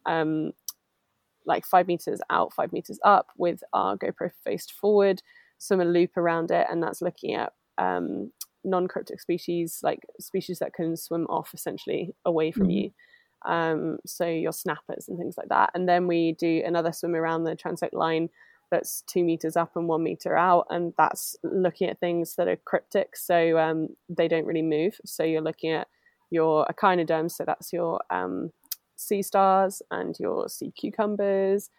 um, 0.06 0.52
like 1.46 1.64
five 1.64 1.86
meters 1.86 2.20
out 2.30 2.52
five 2.52 2.72
meters 2.72 2.98
up 3.04 3.28
with 3.36 3.62
our 3.72 3.96
gopro 3.96 4.30
faced 4.44 4.72
forward 4.72 5.22
swim 5.58 5.80
a 5.80 5.84
loop 5.84 6.16
around 6.16 6.50
it 6.50 6.66
and 6.70 6.82
that's 6.82 7.02
looking 7.02 7.34
at 7.34 7.52
um, 7.78 8.32
non-cryptic 8.64 9.20
species 9.20 9.80
like 9.82 10.00
species 10.18 10.58
that 10.58 10.72
can 10.72 10.96
swim 10.96 11.26
off 11.26 11.50
essentially 11.54 12.14
away 12.24 12.50
from 12.50 12.64
mm-hmm. 12.64 12.70
you 12.70 12.90
um, 13.44 13.98
so 14.06 14.26
your 14.26 14.52
snappers 14.52 15.08
and 15.08 15.18
things 15.18 15.36
like 15.36 15.48
that 15.48 15.70
and 15.74 15.88
then 15.88 16.06
we 16.06 16.32
do 16.32 16.62
another 16.64 16.92
swim 16.92 17.14
around 17.14 17.44
the 17.44 17.56
transect 17.56 17.92
line 17.92 18.28
that's 18.74 19.02
two 19.06 19.24
meters 19.24 19.56
up 19.56 19.76
and 19.76 19.88
one 19.88 20.02
meter 20.02 20.36
out, 20.36 20.66
and 20.70 20.92
that's 20.98 21.36
looking 21.44 21.88
at 21.88 22.00
things 22.00 22.34
that 22.36 22.48
are 22.48 22.56
cryptic, 22.64 23.16
so 23.16 23.58
um, 23.58 23.88
they 24.08 24.28
don't 24.28 24.46
really 24.46 24.62
move. 24.62 25.00
So 25.04 25.22
you're 25.22 25.42
looking 25.42 25.70
at 25.70 25.88
your 26.30 26.66
echinoderms, 26.68 27.36
so 27.36 27.44
that's 27.44 27.72
your 27.72 28.00
um, 28.10 28.50
sea 28.96 29.22
stars 29.22 29.80
and 29.90 30.16
your 30.18 30.48
sea 30.48 30.72
cucumbers, 30.76 31.70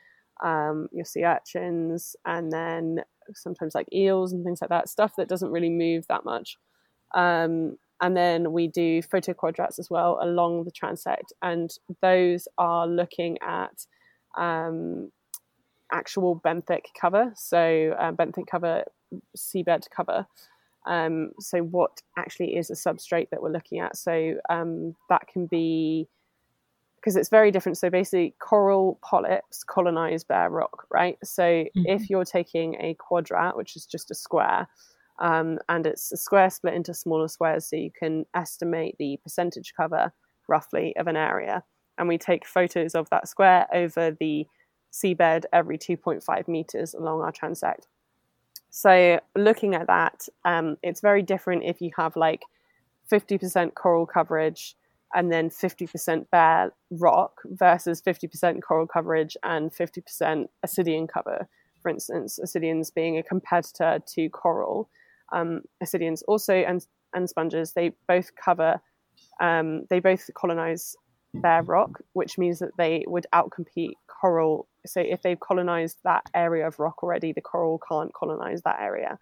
um, 0.44 0.88
your 0.92 1.06
sea 1.06 1.26
urchins, 1.26 2.16
and 2.26 2.52
then 2.52 3.02
sometimes 3.34 3.76
like 3.76 3.88
eels 3.94 4.32
and 4.32 4.46
things 4.46 4.62
like 4.62 4.70
that, 4.70 4.90
stuff 4.90 5.14
that 5.18 5.28
doesn't 5.28 5.52
really 5.52 5.70
move 5.70 6.06
that 6.08 6.24
much. 6.24 6.58
Um, 7.14 7.78
and 8.02 8.16
then 8.16 8.52
we 8.52 8.68
do 8.68 9.02
photo 9.02 9.34
quadrats 9.34 9.80
as 9.80 9.90
well 9.90 10.20
along 10.22 10.66
the 10.66 10.72
transect, 10.72 11.32
and 11.42 11.72
those 12.02 12.48
are 12.58 12.88
looking 12.88 13.38
at 13.42 13.86
um, 14.38 15.12
actual 15.92 16.40
benthic 16.44 16.86
cover, 17.00 17.32
so 17.36 17.96
uh, 18.00 18.12
benthic 18.12 18.48
cover, 18.48 18.84
seabed 19.38 19.90
cover. 19.90 20.26
Um, 20.86 21.32
so 21.40 21.60
what 21.60 22.02
actually 22.18 22.56
is 22.56 22.70
a 22.70 22.74
substrate 22.74 23.30
that 23.32 23.42
we're 23.42 23.52
looking 23.52 23.80
at? 23.80 23.98
So 23.98 24.36
um, 24.50 24.96
that 25.10 25.28
can 25.28 25.48
be 25.48 26.08
because 27.06 27.16
it's 27.16 27.30
very 27.30 27.52
different. 27.52 27.78
So 27.78 27.92
basically, 27.92 28.34
coral 28.40 29.00
polyps 29.04 29.64
colonize 29.64 30.24
bare 30.24 30.50
rock, 30.50 30.88
right? 30.92 31.18
So 31.24 31.44
mm-hmm. 31.44 31.84
if 31.86 32.10
you're 32.10 32.26
taking 32.26 32.76
a 32.76 32.96
quadrat, 32.96 33.56
which 33.56 33.76
is 33.76 33.86
just 33.86 34.10
a 34.10 34.16
square, 34.16 34.68
um, 35.20 35.60
and 35.70 35.86
it's 35.88 36.12
a 36.12 36.18
square 36.18 36.50
split 36.50 36.74
into 36.74 36.94
smaller 36.94 37.28
squares, 37.28 37.70
so 37.70 37.76
you 37.76 37.92
can 37.92 38.26
estimate 38.34 38.96
the 39.00 39.18
percentage 39.24 39.74
cover 39.76 40.12
roughly 40.48 40.96
of 40.98 41.08
an 41.08 41.16
area. 41.16 41.64
And 41.98 42.08
we 42.08 42.18
take 42.18 42.46
photos 42.46 42.94
of 42.96 43.10
that 43.10 43.28
square 43.28 43.68
over 43.74 44.12
the 44.12 44.46
seabed 44.92 45.44
every 45.54 45.78
2.5 45.78 46.48
meters 46.48 46.94
along 46.94 47.22
our 47.22 47.32
transect. 47.32 47.88
So, 48.70 49.20
looking 49.38 49.74
at 49.74 49.88
that, 49.88 50.28
um, 50.44 50.78
it's 50.84 51.00
very 51.00 51.22
different 51.22 51.64
if 51.64 51.80
you 51.80 51.92
have 51.98 52.18
like 52.18 52.44
50% 53.10 53.74
coral 53.74 54.06
coverage 54.06 54.76
and 55.14 55.32
then 55.32 55.50
50% 55.50 56.30
bare 56.30 56.74
rock 56.92 57.42
versus 57.46 58.02
50% 58.02 58.62
coral 58.62 58.88
coverage 58.88 59.38
and 59.44 59.72
50% 59.72 60.48
ascidian 60.66 61.08
cover. 61.08 61.48
For 61.82 61.90
instance, 61.90 62.40
ascidians 62.44 62.94
being 62.94 63.18
a 63.18 63.24
competitor 63.24 64.00
to 64.06 64.30
coral. 64.30 64.90
Um, 65.32 65.62
ascidians 65.84 66.22
also 66.28 66.54
and, 66.54 66.86
and 67.14 67.30
sponges, 67.30 67.74
they 67.74 67.94
both 68.08 68.32
cover, 68.36 68.82
um, 69.40 69.86
they 69.90 70.00
both 70.00 70.30
colonize 70.36 70.96
bare 71.34 71.64
rock, 71.64 72.02
which 72.14 72.38
means 72.38 72.60
that 72.60 72.78
they 72.78 73.04
would 73.08 73.26
outcompete 73.34 73.94
coral 74.08 74.68
so 74.86 75.02
if 75.02 75.22
they've 75.22 75.40
colonized 75.40 76.00
that 76.04 76.24
area 76.34 76.68
of 76.68 76.80
rock 76.80 77.04
already, 77.04 77.34
the 77.34 77.42
coral 77.42 77.80
can't 77.88 78.14
colonize 78.14 78.62
that 78.64 78.80
area. 78.80 79.18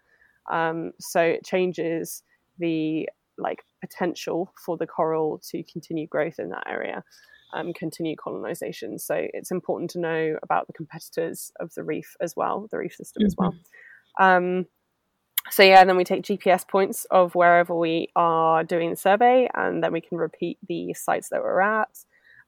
Um, 0.52 0.92
so 1.00 1.22
it 1.22 1.46
changes 1.46 2.24
the 2.60 3.10
like 3.38 3.64
potential 3.82 4.54
for 4.64 4.78
the 4.78 4.86
coral 4.86 5.42
to 5.50 5.64
continue 5.64 6.08
growth 6.08 6.38
in 6.38 6.50
that 6.50 6.66
area, 6.68 7.04
um, 7.54 7.74
continue 7.74 8.16
colonization. 8.16 9.00
So 9.00 9.16
it's 9.34 9.52
important 9.52 9.90
to 9.92 10.00
know 10.00 10.38
about 10.44 10.68
the 10.68 10.74
competitors 10.74 11.52
of 11.60 11.74
the 11.74 11.84
reef 11.84 12.16
as 12.22 12.36
well, 12.36 12.68
the 12.70 12.78
reef 12.78 12.94
system 12.94 13.22
mm-hmm. 13.22 13.28
as 13.28 13.36
well. 13.38 13.56
Mm-hmm. 14.20 14.24
Um, 14.24 14.66
so 15.50 15.64
yeah, 15.64 15.84
then 15.84 15.98
we 15.98 16.04
take 16.04 16.24
GPS 16.24 16.68
points 16.68 17.06
of 17.12 17.36
wherever 17.36 17.76
we 17.76 18.10
are 18.16 18.64
doing 18.64 18.90
the 18.92 18.96
survey, 18.96 19.50
and 19.54 19.84
then 19.84 19.92
we 19.92 20.02
can 20.02 20.18
repeat 20.18 20.58
the 20.68 20.94
sites 20.94 21.30
that 21.30 21.42
we're 21.42 21.62
at. 21.62 21.90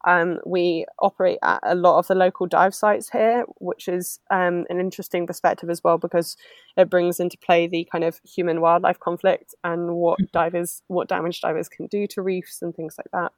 Um, 0.06 0.40
we 0.46 0.86
operate 1.00 1.40
at 1.42 1.60
a 1.64 1.74
lot 1.74 1.98
of 1.98 2.08
the 2.08 2.16
local 2.16 2.46
dive 2.46 2.76
sites 2.76 3.10
here, 3.10 3.44
which 3.58 3.88
is 3.88 4.20
um, 4.30 4.66
an 4.70 4.80
interesting 4.80 5.26
perspective 5.26 5.70
as 5.70 5.84
well 5.84 5.98
because 5.98 6.38
it 6.78 6.92
brings 6.92 7.20
into 7.20 7.38
play 7.40 7.66
the 7.66 7.88
kind 7.92 8.04
of 8.04 8.22
human 8.24 8.62
wildlife 8.62 9.00
conflict 9.00 9.56
and 9.64 9.96
what 9.96 10.20
mm. 10.20 10.32
divers, 10.32 10.84
what 10.88 11.10
damage 11.10 11.42
divers 11.42 11.68
can 11.68 11.88
do 11.88 12.06
to 12.08 12.22
reefs 12.22 12.62
and 12.62 12.76
things 12.76 12.96
like 13.00 13.10
that. 13.12 13.32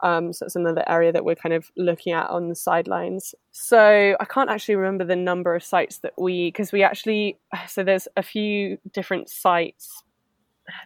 Um, 0.00 0.32
so 0.32 0.46
it's 0.46 0.56
another 0.56 0.84
area 0.88 1.12
that 1.12 1.24
we're 1.24 1.36
kind 1.36 1.54
of 1.54 1.70
looking 1.76 2.12
at 2.12 2.28
on 2.28 2.48
the 2.48 2.54
sidelines. 2.54 3.34
So 3.52 4.16
I 4.18 4.24
can't 4.26 4.50
actually 4.50 4.76
remember 4.76 5.04
the 5.04 5.16
number 5.16 5.54
of 5.54 5.64
sites 5.64 5.98
that 5.98 6.12
we, 6.18 6.48
because 6.48 6.72
we 6.72 6.82
actually, 6.82 7.38
so 7.68 7.82
there's 7.82 8.08
a 8.16 8.22
few 8.22 8.78
different 8.92 9.28
sites 9.28 10.02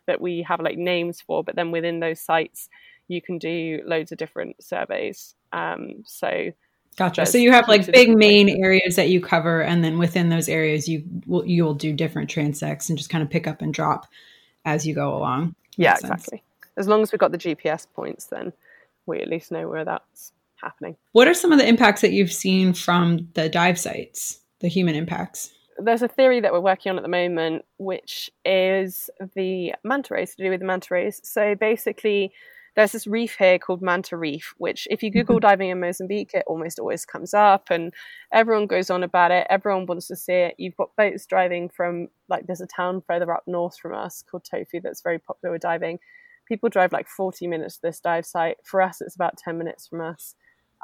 that 0.06 0.20
we 0.20 0.42
have 0.42 0.60
like 0.60 0.78
names 0.78 1.20
for, 1.20 1.42
but 1.42 1.56
then 1.56 1.70
within 1.70 2.00
those 2.00 2.20
sites, 2.20 2.68
you 3.08 3.20
can 3.20 3.38
do 3.38 3.80
loads 3.84 4.12
of 4.12 4.18
different 4.18 4.62
surveys. 4.62 5.34
Um, 5.52 6.02
so 6.04 6.52
Gotcha. 6.96 7.24
So 7.24 7.38
you 7.38 7.52
have 7.52 7.68
like 7.68 7.86
big 7.86 8.16
main 8.16 8.46
places. 8.46 8.60
areas 8.62 8.96
that 8.96 9.08
you 9.08 9.20
cover, 9.20 9.62
and 9.62 9.82
then 9.82 9.98
within 9.98 10.28
those 10.28 10.48
areas, 10.48 10.88
you 10.88 11.04
will 11.26 11.46
you'll 11.46 11.74
do 11.74 11.92
different 11.92 12.28
transects 12.28 12.88
and 12.88 12.98
just 12.98 13.10
kind 13.10 13.22
of 13.22 13.30
pick 13.30 13.46
up 13.46 13.62
and 13.62 13.72
drop 13.72 14.06
as 14.64 14.86
you 14.86 14.94
go 14.94 15.16
along. 15.16 15.54
Yeah, 15.76 15.94
exactly. 15.94 16.42
As 16.76 16.88
long 16.88 17.02
as 17.02 17.12
we've 17.12 17.18
got 17.18 17.32
the 17.32 17.38
GPS 17.38 17.86
points, 17.94 18.26
then 18.26 18.52
we 19.10 19.20
at 19.20 19.28
least 19.28 19.52
know 19.52 19.68
where 19.68 19.84
that's 19.84 20.32
happening. 20.62 20.96
What 21.12 21.28
are 21.28 21.34
some 21.34 21.52
of 21.52 21.58
the 21.58 21.68
impacts 21.68 22.00
that 22.00 22.12
you've 22.12 22.32
seen 22.32 22.72
from 22.72 23.28
the 23.34 23.48
dive 23.48 23.78
sites? 23.78 24.40
The 24.60 24.68
human 24.68 24.94
impacts. 24.94 25.52
There's 25.78 26.02
a 26.02 26.08
theory 26.08 26.40
that 26.40 26.52
we're 26.52 26.60
working 26.60 26.90
on 26.90 26.98
at 26.98 27.02
the 27.02 27.08
moment, 27.08 27.64
which 27.78 28.30
is 28.44 29.08
the 29.34 29.74
manta 29.82 30.14
rays 30.14 30.34
to 30.34 30.44
do 30.44 30.50
with 30.50 30.60
the 30.60 30.66
manta 30.66 30.92
rays. 30.92 31.20
So 31.24 31.54
basically, 31.54 32.32
there's 32.76 32.92
this 32.92 33.06
reef 33.06 33.36
here 33.36 33.58
called 33.58 33.82
Manta 33.82 34.16
Reef, 34.16 34.54
which 34.58 34.86
if 34.90 35.02
you 35.02 35.10
Google 35.10 35.36
mm-hmm. 35.36 35.48
diving 35.48 35.70
in 35.70 35.80
Mozambique, 35.80 36.34
it 36.34 36.44
almost 36.46 36.78
always 36.78 37.04
comes 37.04 37.34
up 37.34 37.70
and 37.70 37.92
everyone 38.32 38.66
goes 38.66 38.90
on 38.90 39.02
about 39.02 39.30
it. 39.30 39.46
Everyone 39.50 39.86
wants 39.86 40.06
to 40.08 40.16
see 40.16 40.34
it. 40.34 40.54
You've 40.58 40.76
got 40.76 40.94
boats 40.96 41.26
driving 41.26 41.68
from, 41.68 42.08
like, 42.28 42.46
there's 42.46 42.60
a 42.60 42.66
town 42.66 43.02
further 43.06 43.32
up 43.32 43.44
north 43.46 43.76
from 43.76 43.94
us 43.94 44.22
called 44.22 44.44
Tofo 44.44 44.82
that's 44.82 45.02
very 45.02 45.18
popular 45.18 45.52
with 45.52 45.62
diving. 45.62 45.98
People 46.50 46.68
drive 46.68 46.92
like 46.92 47.08
40 47.08 47.46
minutes 47.46 47.76
to 47.76 47.82
this 47.84 48.00
dive 48.00 48.26
site. 48.26 48.58
For 48.64 48.82
us, 48.82 49.00
it's 49.00 49.14
about 49.14 49.38
10 49.38 49.56
minutes 49.56 49.86
from 49.86 50.02
us. 50.02 50.34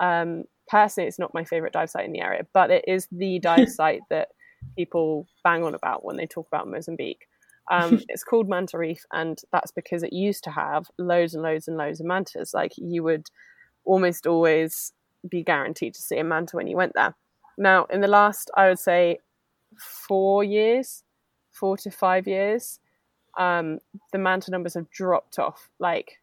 Um, 0.00 0.44
personally, 0.68 1.09
it's 1.09 1.18
not 1.18 1.35
my 1.35 1.44
favorite 1.44 1.72
dive 1.72 1.90
site 1.90 2.07
in 2.07 2.12
the 2.12 2.20
area, 2.20 2.46
but 2.55 2.70
it 2.70 2.85
is 2.88 3.07
the 3.12 3.38
dive 3.42 3.68
site 3.68 4.00
that 4.09 4.29
people 4.76 5.26
bang 5.44 5.64
on 5.64 5.74
about 5.74 6.05
when 6.05 6.16
they 6.16 6.26
talk 6.26 6.46
about 6.46 6.68
Mozambique. 6.68 7.26
Um, 7.70 8.00
it's 8.09 8.24
called 8.24 8.48
Manta 8.48 8.79
Reef, 8.79 9.05
and 9.12 9.38
that's 9.52 9.72
because 9.72 10.02
it 10.02 10.12
used 10.12 10.44
to 10.44 10.50
have 10.50 10.87
loads 10.98 11.35
and 11.35 11.42
loads 11.42 11.68
and 11.68 11.76
loads 11.76 12.00
of 12.00 12.07
mantas. 12.07 12.55
Like 12.55 12.72
you 12.76 13.02
would 13.02 13.29
almost 13.85 14.26
always 14.26 14.92
be 15.29 15.42
guaranteed 15.42 15.94
to 15.94 16.02
see 16.02 16.18
a 16.18 16.24
manta 16.24 16.57
when 16.57 16.68
you 16.68 16.76
went 16.76 16.92
there. 16.94 17.14
Now, 17.59 17.85
in 17.87 18.00
the 18.00 18.09
last, 18.09 18.50
I 18.57 18.68
would 18.68 18.79
say, 18.79 19.18
four 19.79 20.44
years, 20.44 21.02
four 21.52 21.76
to 21.79 21.90
five 21.90 22.26
years, 22.26 22.81
um, 23.37 23.79
the 24.12 24.18
manta 24.18 24.51
numbers 24.51 24.75
have 24.75 24.90
dropped 24.90 25.38
off 25.38 25.68
like 25.79 26.18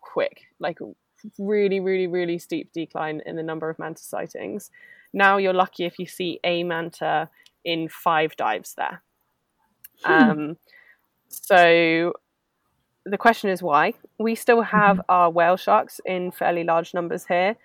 quick, 0.00 0.42
like 0.60 0.78
really, 1.38 1.80
really, 1.80 2.06
really 2.06 2.38
steep 2.38 2.72
decline 2.72 3.20
in 3.24 3.36
the 3.36 3.42
number 3.42 3.70
of 3.70 3.78
manta 3.78 4.02
sightings. 4.02 4.70
Now 5.12 5.36
you're 5.36 5.52
lucky 5.52 5.84
if 5.84 5.98
you 5.98 6.06
see 6.06 6.40
a 6.44 6.64
manta 6.64 7.28
in 7.64 7.88
five 7.88 8.36
dives 8.36 8.74
there. 8.74 9.02
Hmm. 10.04 10.12
Um, 10.12 10.56
so 11.28 12.12
the 13.04 13.18
question 13.18 13.50
is 13.50 13.62
why. 13.62 13.94
We 14.18 14.34
still 14.34 14.62
have 14.62 14.98
mm-hmm. 14.98 15.12
our 15.12 15.30
whale 15.30 15.56
sharks 15.56 16.00
in 16.04 16.30
fairly 16.32 16.64
large 16.64 16.94
numbers 16.94 17.26
here, 17.26 17.56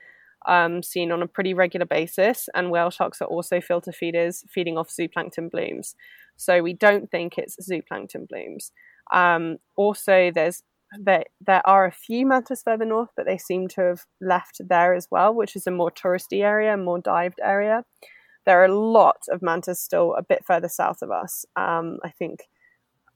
um, 0.48 0.82
seen 0.84 1.12
on 1.12 1.22
a 1.22 1.28
pretty 1.28 1.54
regular 1.54 1.86
basis, 1.86 2.50
and 2.56 2.72
whale 2.72 2.90
sharks 2.90 3.22
are 3.22 3.28
also 3.28 3.62
filter 3.62 3.92
feeders 3.92 4.44
feeding 4.50 4.78
off 4.78 4.90
zooplankton 4.90 5.52
blooms. 5.52 5.96
So 6.38 6.62
we 6.62 6.74
don't 6.74 7.10
think 7.10 7.38
it's 7.38 7.58
zooplankton 7.70 8.28
blooms. 8.30 8.72
Um, 9.12 9.58
also, 9.76 10.32
there's 10.34 10.64
there, 10.98 11.26
there 11.46 11.68
are 11.68 11.86
a 11.86 11.92
few 11.92 12.26
mantas 12.26 12.64
further 12.64 12.86
north, 12.86 13.10
but 13.16 13.26
they 13.26 13.38
seem 13.38 13.68
to 13.70 13.82
have 13.82 14.06
left 14.22 14.62
there 14.70 14.94
as 14.94 15.08
well, 15.12 15.34
which 15.34 15.56
is 15.56 15.68
a 15.68 15.72
more 15.72 15.92
touristy 15.92 16.44
area, 16.44 16.78
more 16.78 17.00
dived 17.00 17.40
area. 17.44 17.84
There 18.46 18.62
are 18.62 18.66
a 18.66 18.80
lot 18.80 19.24
of 19.30 19.42
mantas 19.42 19.82
still 19.82 20.16
a 20.16 20.24
bit 20.24 20.46
further 20.46 20.70
south 20.70 21.02
of 21.02 21.12
us. 21.12 21.46
Um, 21.58 22.00
I 22.06 22.12
think 22.12 22.48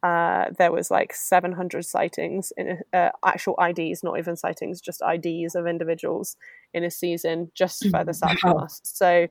uh, 0.03 0.45
there 0.57 0.71
was 0.71 0.91
like 0.91 1.13
700 1.13 1.85
sightings 1.85 2.51
in 2.57 2.79
a, 2.93 2.97
uh, 2.97 3.11
actual 3.25 3.55
IDs, 3.61 4.03
not 4.03 4.17
even 4.17 4.35
sightings, 4.35 4.81
just 4.81 5.01
IDs 5.01 5.55
of 5.55 5.67
individuals 5.67 6.35
in 6.73 6.83
a 6.83 6.91
season 6.91 7.51
just 7.55 7.87
further 7.91 8.13
south 8.13 8.37
wow. 8.43 8.53
from 8.53 8.57
us. 8.63 8.81
So 8.83 9.27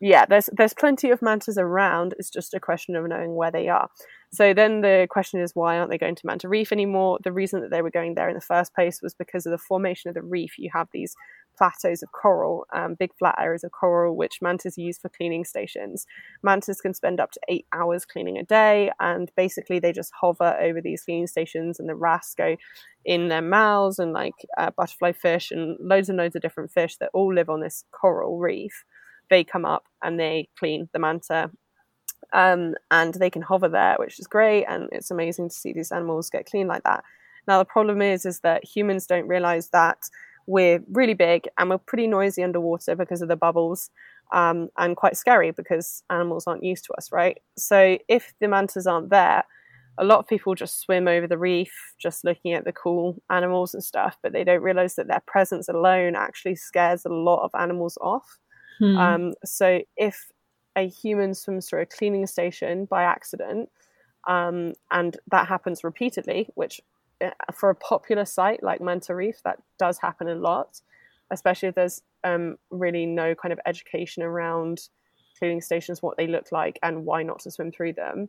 yeah, 0.00 0.24
there's 0.26 0.48
there's 0.52 0.74
plenty 0.74 1.10
of 1.10 1.20
mantas 1.20 1.58
around. 1.58 2.14
It's 2.18 2.30
just 2.30 2.54
a 2.54 2.60
question 2.60 2.96
of 2.96 3.06
knowing 3.06 3.34
where 3.34 3.50
they 3.50 3.68
are. 3.68 3.88
So 4.32 4.54
then 4.54 4.80
the 4.80 5.06
question 5.10 5.40
is, 5.40 5.54
why 5.54 5.76
aren't 5.76 5.90
they 5.90 5.98
going 5.98 6.14
to 6.14 6.26
Manta 6.26 6.48
Reef 6.48 6.72
anymore? 6.72 7.18
The 7.22 7.32
reason 7.32 7.60
that 7.60 7.70
they 7.70 7.82
were 7.82 7.90
going 7.90 8.14
there 8.14 8.28
in 8.28 8.34
the 8.34 8.40
first 8.40 8.74
place 8.74 9.02
was 9.02 9.12
because 9.12 9.44
of 9.44 9.50
the 9.50 9.58
formation 9.58 10.08
of 10.08 10.14
the 10.14 10.22
reef. 10.22 10.56
You 10.56 10.70
have 10.72 10.88
these 10.92 11.14
plateaus 11.58 12.02
of 12.02 12.12
coral, 12.12 12.64
um, 12.72 12.94
big 12.94 13.10
flat 13.18 13.34
areas 13.38 13.64
of 13.64 13.72
coral, 13.72 14.16
which 14.16 14.40
mantas 14.40 14.78
use 14.78 14.98
for 14.98 15.10
cleaning 15.10 15.44
stations. 15.44 16.06
Mantas 16.42 16.80
can 16.80 16.94
spend 16.94 17.20
up 17.20 17.32
to 17.32 17.40
eight 17.48 17.66
hours 17.72 18.06
cleaning 18.06 18.38
a 18.38 18.44
day, 18.44 18.90
and 19.00 19.30
basically 19.36 19.78
they 19.80 19.92
just 19.92 20.12
hover 20.18 20.56
over 20.60 20.80
these 20.80 21.02
cleaning 21.02 21.26
stations, 21.26 21.78
and 21.78 21.88
the 21.88 21.94
wrasse 21.94 22.34
go 22.34 22.56
in 23.04 23.28
their 23.28 23.42
mouths, 23.42 23.98
and 23.98 24.12
like 24.14 24.46
uh, 24.56 24.70
butterfly 24.70 25.12
fish 25.12 25.50
and 25.50 25.76
loads 25.80 26.08
and 26.08 26.16
loads 26.16 26.36
of 26.36 26.40
different 26.40 26.70
fish 26.70 26.96
that 26.96 27.10
all 27.12 27.34
live 27.34 27.50
on 27.50 27.60
this 27.60 27.84
coral 27.92 28.38
reef. 28.38 28.84
They 29.30 29.44
come 29.44 29.64
up 29.64 29.84
and 30.02 30.18
they 30.18 30.48
clean 30.58 30.88
the 30.92 30.98
manta 30.98 31.50
um, 32.32 32.74
and 32.90 33.14
they 33.14 33.30
can 33.30 33.42
hover 33.42 33.68
there, 33.68 33.96
which 33.98 34.18
is 34.20 34.26
great, 34.26 34.64
and 34.66 34.88
it's 34.92 35.10
amazing 35.10 35.48
to 35.48 35.54
see 35.54 35.72
these 35.72 35.92
animals 35.92 36.30
get 36.30 36.46
clean 36.46 36.68
like 36.68 36.82
that. 36.84 37.04
Now 37.48 37.58
the 37.58 37.64
problem 37.64 38.02
is, 38.02 38.26
is 38.26 38.40
that 38.40 38.64
humans 38.64 39.06
don't 39.06 39.26
realize 39.26 39.68
that 39.70 39.98
we're 40.46 40.82
really 40.92 41.14
big 41.14 41.48
and 41.58 41.70
we're 41.70 41.78
pretty 41.78 42.06
noisy 42.06 42.42
underwater 42.42 42.94
because 42.96 43.22
of 43.22 43.28
the 43.28 43.36
bubbles, 43.36 43.90
um, 44.32 44.68
and 44.78 44.96
quite 44.96 45.16
scary 45.16 45.50
because 45.50 46.02
animals 46.10 46.44
aren't 46.46 46.62
used 46.64 46.84
to 46.84 46.92
us, 46.94 47.10
right? 47.10 47.38
So 47.56 47.98
if 48.08 48.32
the 48.40 48.46
mantas 48.46 48.86
aren't 48.86 49.10
there, 49.10 49.44
a 49.98 50.04
lot 50.04 50.20
of 50.20 50.28
people 50.28 50.54
just 50.54 50.80
swim 50.80 51.08
over 51.08 51.26
the 51.26 51.36
reef, 51.36 51.72
just 51.98 52.24
looking 52.24 52.52
at 52.52 52.64
the 52.64 52.72
cool 52.72 53.20
animals 53.28 53.74
and 53.74 53.82
stuff, 53.82 54.16
but 54.22 54.32
they 54.32 54.44
don't 54.44 54.62
realize 54.62 54.94
that 54.94 55.08
their 55.08 55.22
presence 55.26 55.68
alone 55.68 56.14
actually 56.14 56.54
scares 56.54 57.04
a 57.04 57.08
lot 57.10 57.42
of 57.42 57.50
animals 57.58 57.98
off. 58.00 58.38
Hmm. 58.80 58.96
Um, 58.96 59.34
so 59.44 59.82
if 59.96 60.32
a 60.74 60.88
human 60.88 61.34
swims 61.34 61.68
through 61.68 61.82
a 61.82 61.86
cleaning 61.86 62.26
station 62.26 62.86
by 62.86 63.04
accident, 63.04 63.68
um, 64.26 64.72
and 64.90 65.16
that 65.30 65.46
happens 65.46 65.84
repeatedly, 65.84 66.48
which 66.54 66.80
uh, 67.22 67.30
for 67.52 67.70
a 67.70 67.74
popular 67.74 68.24
site 68.24 68.62
like 68.62 68.80
Manta 68.80 69.14
Reef, 69.14 69.42
that 69.44 69.58
does 69.78 69.98
happen 69.98 70.28
a 70.28 70.34
lot, 70.34 70.80
especially 71.30 71.68
if 71.68 71.74
there's 71.74 72.02
um, 72.24 72.56
really 72.70 73.06
no 73.06 73.34
kind 73.34 73.52
of 73.52 73.60
education 73.66 74.22
around 74.22 74.88
cleaning 75.38 75.60
stations, 75.60 76.02
what 76.02 76.16
they 76.16 76.26
look 76.26 76.50
like, 76.50 76.78
and 76.82 77.04
why 77.04 77.22
not 77.22 77.40
to 77.40 77.50
swim 77.50 77.70
through 77.70 77.92
them. 77.92 78.28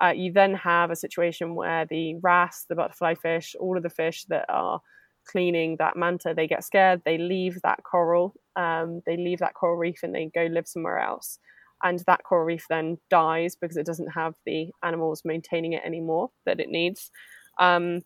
Uh, 0.00 0.12
you 0.14 0.32
then 0.32 0.54
have 0.54 0.90
a 0.90 0.96
situation 0.96 1.56
where 1.56 1.84
the 1.86 2.14
wrasse, 2.22 2.66
the 2.68 2.76
butterfly 2.76 3.14
fish, 3.14 3.56
all 3.58 3.76
of 3.76 3.82
the 3.82 3.90
fish 3.90 4.24
that 4.26 4.44
are 4.48 4.80
cleaning 5.26 5.76
that 5.78 5.96
manta, 5.96 6.32
they 6.34 6.46
get 6.46 6.64
scared, 6.64 7.02
they 7.04 7.18
leave 7.18 7.60
that 7.62 7.82
coral, 7.82 8.34
um, 8.58 9.00
they 9.06 9.16
leave 9.16 9.38
that 9.38 9.54
coral 9.54 9.78
reef, 9.78 10.02
and 10.02 10.14
they 10.14 10.30
go 10.34 10.46
live 10.50 10.68
somewhere 10.68 10.98
else 10.98 11.38
and 11.82 12.02
that 12.06 12.24
coral 12.24 12.44
reef 12.44 12.66
then 12.68 12.98
dies 13.10 13.56
because 13.56 13.76
it 13.76 13.86
doesn't 13.86 14.08
have 14.08 14.34
the 14.44 14.70
animals 14.82 15.22
maintaining 15.24 15.74
it 15.74 15.82
anymore 15.84 16.30
that 16.44 16.60
it 16.60 16.68
needs. 16.68 17.10
Um, 17.58 18.02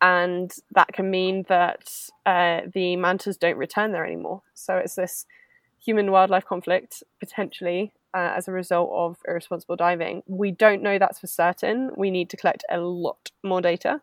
and 0.00 0.52
that 0.74 0.92
can 0.92 1.10
mean 1.10 1.44
that 1.48 1.90
uh, 2.26 2.62
the 2.72 2.96
mantas 2.96 3.38
don't 3.38 3.56
return 3.56 3.92
there 3.92 4.06
anymore. 4.06 4.42
So 4.54 4.76
it's 4.76 4.94
this 4.94 5.26
human 5.84 6.10
wildlife 6.10 6.44
conflict 6.44 7.02
potentially 7.20 7.92
uh, 8.14 8.32
as 8.36 8.48
a 8.48 8.52
result 8.52 8.90
of 8.92 9.16
irresponsible 9.26 9.76
diving. 9.76 10.22
We 10.26 10.50
don't 10.50 10.82
know 10.82 10.98
that's 10.98 11.20
for 11.20 11.26
certain. 11.26 11.90
We 11.96 12.10
need 12.10 12.30
to 12.30 12.36
collect 12.36 12.64
a 12.70 12.78
lot 12.78 13.30
more 13.42 13.60
data 13.60 14.00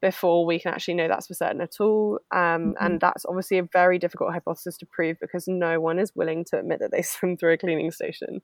before 0.00 0.46
we 0.46 0.58
can 0.58 0.72
actually 0.72 0.94
know 0.94 1.08
that's 1.08 1.26
for 1.26 1.34
certain 1.34 1.60
at 1.60 1.80
all. 1.80 2.20
Um, 2.30 2.38
mm-hmm. 2.40 2.72
And 2.80 3.00
that's 3.00 3.24
obviously 3.26 3.58
a 3.58 3.62
very 3.62 3.98
difficult 3.98 4.32
hypothesis 4.32 4.76
to 4.78 4.86
prove 4.86 5.18
because 5.20 5.48
no 5.48 5.80
one 5.80 5.98
is 5.98 6.14
willing 6.14 6.44
to 6.46 6.58
admit 6.58 6.80
that 6.80 6.90
they 6.90 7.02
swim 7.02 7.36
through 7.36 7.54
a 7.54 7.58
cleaning 7.58 7.90
station. 7.90 8.42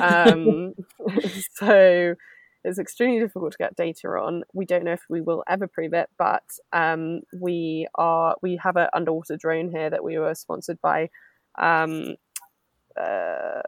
um, 0.00 0.74
so 1.54 2.14
it's 2.64 2.78
extremely 2.78 3.20
difficult 3.20 3.52
to 3.52 3.58
get 3.58 3.76
data 3.76 4.08
on. 4.08 4.44
We 4.52 4.64
don't 4.64 4.84
know 4.84 4.92
if 4.92 5.04
we 5.08 5.20
will 5.20 5.42
ever 5.48 5.66
prove 5.66 5.92
it, 5.94 6.08
but 6.18 6.44
um, 6.72 7.22
we 7.38 7.86
are 7.96 8.36
we 8.42 8.56
have 8.62 8.76
an 8.76 8.88
underwater 8.92 9.36
drone 9.36 9.70
here 9.70 9.90
that 9.90 10.04
we 10.04 10.18
were 10.18 10.34
sponsored 10.34 10.80
by 10.80 11.10
um, 11.58 12.14
uh, 12.96 13.62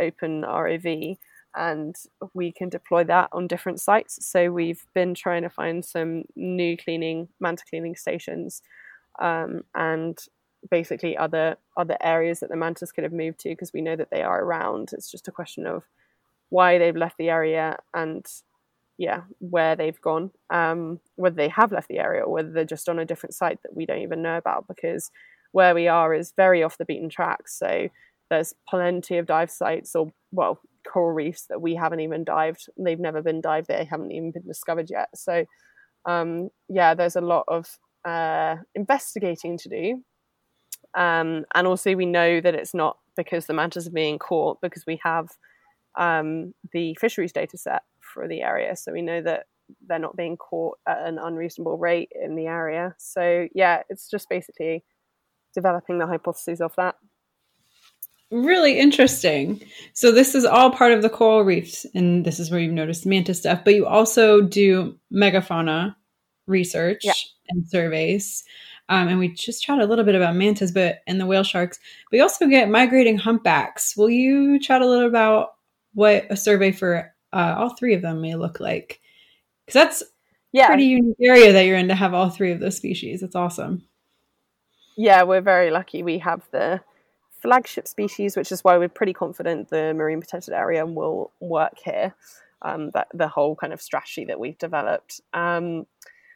Open 0.00 0.42
ROV 0.42 1.16
and 1.54 1.94
we 2.34 2.52
can 2.52 2.68
deploy 2.68 3.04
that 3.04 3.28
on 3.32 3.46
different 3.46 3.80
sites. 3.80 4.24
So 4.26 4.50
we've 4.50 4.84
been 4.94 5.14
trying 5.14 5.42
to 5.42 5.50
find 5.50 5.84
some 5.84 6.24
new 6.36 6.76
cleaning 6.76 7.28
manta 7.40 7.64
cleaning 7.68 7.96
stations, 7.96 8.62
um, 9.20 9.62
and 9.74 10.18
basically 10.70 11.16
other 11.16 11.56
other 11.76 11.96
areas 12.00 12.40
that 12.40 12.50
the 12.50 12.56
mantas 12.56 12.92
could 12.92 13.04
have 13.04 13.12
moved 13.12 13.40
to 13.40 13.50
because 13.50 13.72
we 13.72 13.82
know 13.82 13.96
that 13.96 14.10
they 14.10 14.22
are 14.22 14.42
around. 14.42 14.90
It's 14.92 15.10
just 15.10 15.28
a 15.28 15.32
question 15.32 15.66
of 15.66 15.84
why 16.50 16.78
they've 16.78 16.96
left 16.96 17.16
the 17.18 17.30
area 17.30 17.78
and 17.94 18.26
yeah, 18.98 19.22
where 19.38 19.74
they've 19.74 20.00
gone, 20.00 20.30
um, 20.50 21.00
whether 21.16 21.34
they 21.34 21.48
have 21.48 21.72
left 21.72 21.88
the 21.88 21.98
area 21.98 22.22
or 22.22 22.32
whether 22.32 22.50
they're 22.50 22.64
just 22.64 22.88
on 22.88 22.98
a 22.98 23.04
different 23.04 23.34
site 23.34 23.60
that 23.62 23.74
we 23.74 23.86
don't 23.86 24.02
even 24.02 24.22
know 24.22 24.36
about 24.36 24.68
because 24.68 25.10
where 25.52 25.74
we 25.74 25.88
are 25.88 26.14
is 26.14 26.32
very 26.36 26.62
off 26.62 26.78
the 26.78 26.84
beaten 26.84 27.08
track. 27.08 27.48
So 27.48 27.88
there's 28.32 28.54
plenty 28.66 29.18
of 29.18 29.26
dive 29.26 29.50
sites 29.50 29.94
or 29.94 30.10
well 30.30 30.58
coral 30.90 31.12
reefs 31.12 31.44
that 31.50 31.60
we 31.60 31.74
haven't 31.74 32.00
even 32.00 32.24
dived. 32.24 32.66
They've 32.78 32.98
never 32.98 33.20
been 33.20 33.42
dived. 33.42 33.68
They 33.68 33.84
haven't 33.84 34.10
even 34.10 34.32
been 34.32 34.46
discovered 34.46 34.88
yet. 34.88 35.10
So, 35.14 35.44
um, 36.06 36.48
yeah, 36.70 36.94
there's 36.94 37.14
a 37.14 37.20
lot 37.20 37.44
of 37.46 37.78
uh, 38.06 38.56
investigating 38.74 39.58
to 39.58 39.68
do. 39.68 40.02
Um, 40.94 41.44
and 41.54 41.66
also, 41.66 41.94
we 41.94 42.06
know 42.06 42.40
that 42.40 42.54
it's 42.54 42.72
not 42.72 42.96
because 43.18 43.44
the 43.46 43.52
mantas 43.52 43.86
are 43.86 43.90
being 43.90 44.18
caught 44.18 44.62
because 44.62 44.84
we 44.86 44.98
have 45.04 45.28
um, 45.98 46.54
the 46.72 46.96
fisheries 46.98 47.32
data 47.32 47.58
set 47.58 47.82
for 48.00 48.26
the 48.26 48.40
area. 48.40 48.74
So 48.76 48.92
we 48.92 49.02
know 49.02 49.20
that 49.20 49.44
they're 49.86 49.98
not 49.98 50.16
being 50.16 50.38
caught 50.38 50.78
at 50.88 51.06
an 51.06 51.18
unreasonable 51.18 51.76
rate 51.76 52.10
in 52.18 52.34
the 52.34 52.46
area. 52.46 52.94
So 52.98 53.46
yeah, 53.54 53.82
it's 53.90 54.08
just 54.08 54.30
basically 54.30 54.84
developing 55.54 55.98
the 55.98 56.06
hypotheses 56.06 56.62
of 56.62 56.72
that. 56.78 56.94
Really 58.32 58.78
interesting. 58.78 59.62
So 59.92 60.10
this 60.10 60.34
is 60.34 60.46
all 60.46 60.70
part 60.70 60.92
of 60.92 61.02
the 61.02 61.10
coral 61.10 61.44
reefs, 61.44 61.84
and 61.94 62.24
this 62.24 62.40
is 62.40 62.50
where 62.50 62.58
you've 62.58 62.72
noticed 62.72 63.04
mantis 63.04 63.40
stuff. 63.40 63.60
But 63.62 63.74
you 63.74 63.86
also 63.86 64.40
do 64.40 64.98
megafauna 65.12 65.94
research 66.46 67.02
yeah. 67.04 67.12
and 67.50 67.68
surveys. 67.68 68.42
Um, 68.88 69.08
and 69.08 69.18
we 69.18 69.28
just 69.28 69.62
chat 69.62 69.80
a 69.80 69.84
little 69.84 70.04
bit 70.04 70.14
about 70.14 70.34
mantas, 70.34 70.72
but 70.72 71.00
and 71.06 71.20
the 71.20 71.26
whale 71.26 71.42
sharks. 71.42 71.78
We 72.10 72.20
also 72.20 72.46
get 72.46 72.70
migrating 72.70 73.18
humpbacks. 73.18 73.98
Will 73.98 74.08
you 74.08 74.58
chat 74.58 74.80
a 74.80 74.88
little 74.88 75.08
about 75.08 75.50
what 75.92 76.24
a 76.30 76.36
survey 76.36 76.72
for 76.72 77.12
uh, 77.34 77.56
all 77.58 77.76
three 77.76 77.92
of 77.92 78.00
them 78.00 78.22
may 78.22 78.34
look 78.34 78.60
like? 78.60 79.02
Because 79.66 79.74
that's 79.74 80.02
yeah. 80.52 80.68
pretty 80.68 80.84
unique 80.84 81.16
area 81.20 81.52
that 81.52 81.66
you're 81.66 81.76
in 81.76 81.88
to 81.88 81.94
have 81.94 82.14
all 82.14 82.30
three 82.30 82.50
of 82.50 82.60
those 82.60 82.78
species. 82.78 83.22
It's 83.22 83.36
awesome. 83.36 83.84
Yeah, 84.96 85.22
we're 85.24 85.42
very 85.42 85.70
lucky. 85.70 86.02
We 86.02 86.16
have 86.18 86.42
the 86.50 86.80
flagship 87.42 87.88
species, 87.88 88.36
which 88.36 88.52
is 88.52 88.62
why 88.62 88.78
we're 88.78 88.88
pretty 88.88 89.12
confident 89.12 89.68
the 89.68 89.92
marine 89.94 90.20
protected 90.20 90.54
area 90.54 90.86
will 90.86 91.32
work 91.40 91.78
here. 91.84 92.14
Um, 92.64 92.92
that 92.94 93.08
the 93.12 93.26
whole 93.26 93.56
kind 93.56 93.72
of 93.72 93.82
strategy 93.82 94.24
that 94.26 94.38
we've 94.38 94.56
developed. 94.56 95.20
Um, 95.34 95.86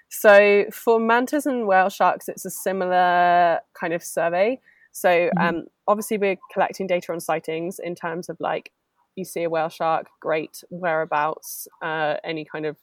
so 0.09 0.65
for 0.73 0.99
mantas 0.99 1.47
and 1.47 1.69
whale 1.69 1.89
sharks, 1.89 2.29
it's 2.29 2.45
a 2.45 2.51
similar 2.51 3.61
kind 3.75 3.93
of 3.93 4.03
survey. 4.03 4.59
So 4.91 5.09
mm-hmm. 5.09 5.39
um, 5.41 5.65
obviously 5.87 6.19
we're 6.19 6.37
collecting 6.53 6.89
data 6.89 7.13
on 7.13 7.21
sightings 7.21 7.79
in 7.79 7.95
terms 7.95 8.29
of 8.29 8.39
like 8.41 8.73
you 9.15 9.25
see 9.25 9.45
a 9.45 9.51
whale 9.51 9.69
shark, 9.69 10.09
great 10.21 10.65
whereabouts, 10.69 11.69
uh, 11.81 12.17
any 12.25 12.45
kind 12.45 12.67
of 12.67 12.77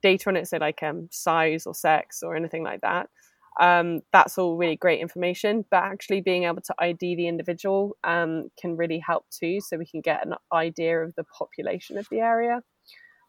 data 0.00 0.28
on 0.28 0.36
it, 0.36 0.46
so 0.46 0.58
like 0.58 0.80
um, 0.84 1.08
size 1.10 1.66
or 1.66 1.74
sex 1.74 2.22
or 2.22 2.36
anything 2.36 2.62
like 2.62 2.82
that 2.82 3.10
um, 3.58 4.00
that's 4.12 4.38
all 4.38 4.56
really 4.56 4.76
great 4.76 5.00
information. 5.00 5.64
But 5.70 5.84
actually 5.84 6.20
being 6.20 6.44
able 6.44 6.62
to 6.62 6.74
ID 6.78 7.16
the 7.16 7.28
individual 7.28 7.96
um, 8.04 8.50
can 8.60 8.76
really 8.76 8.98
help 8.98 9.26
too, 9.30 9.60
so 9.60 9.76
we 9.76 9.86
can 9.86 10.00
get 10.00 10.26
an 10.26 10.34
idea 10.52 11.00
of 11.00 11.14
the 11.16 11.24
population 11.24 11.98
of 11.98 12.06
the 12.10 12.20
area. 12.20 12.62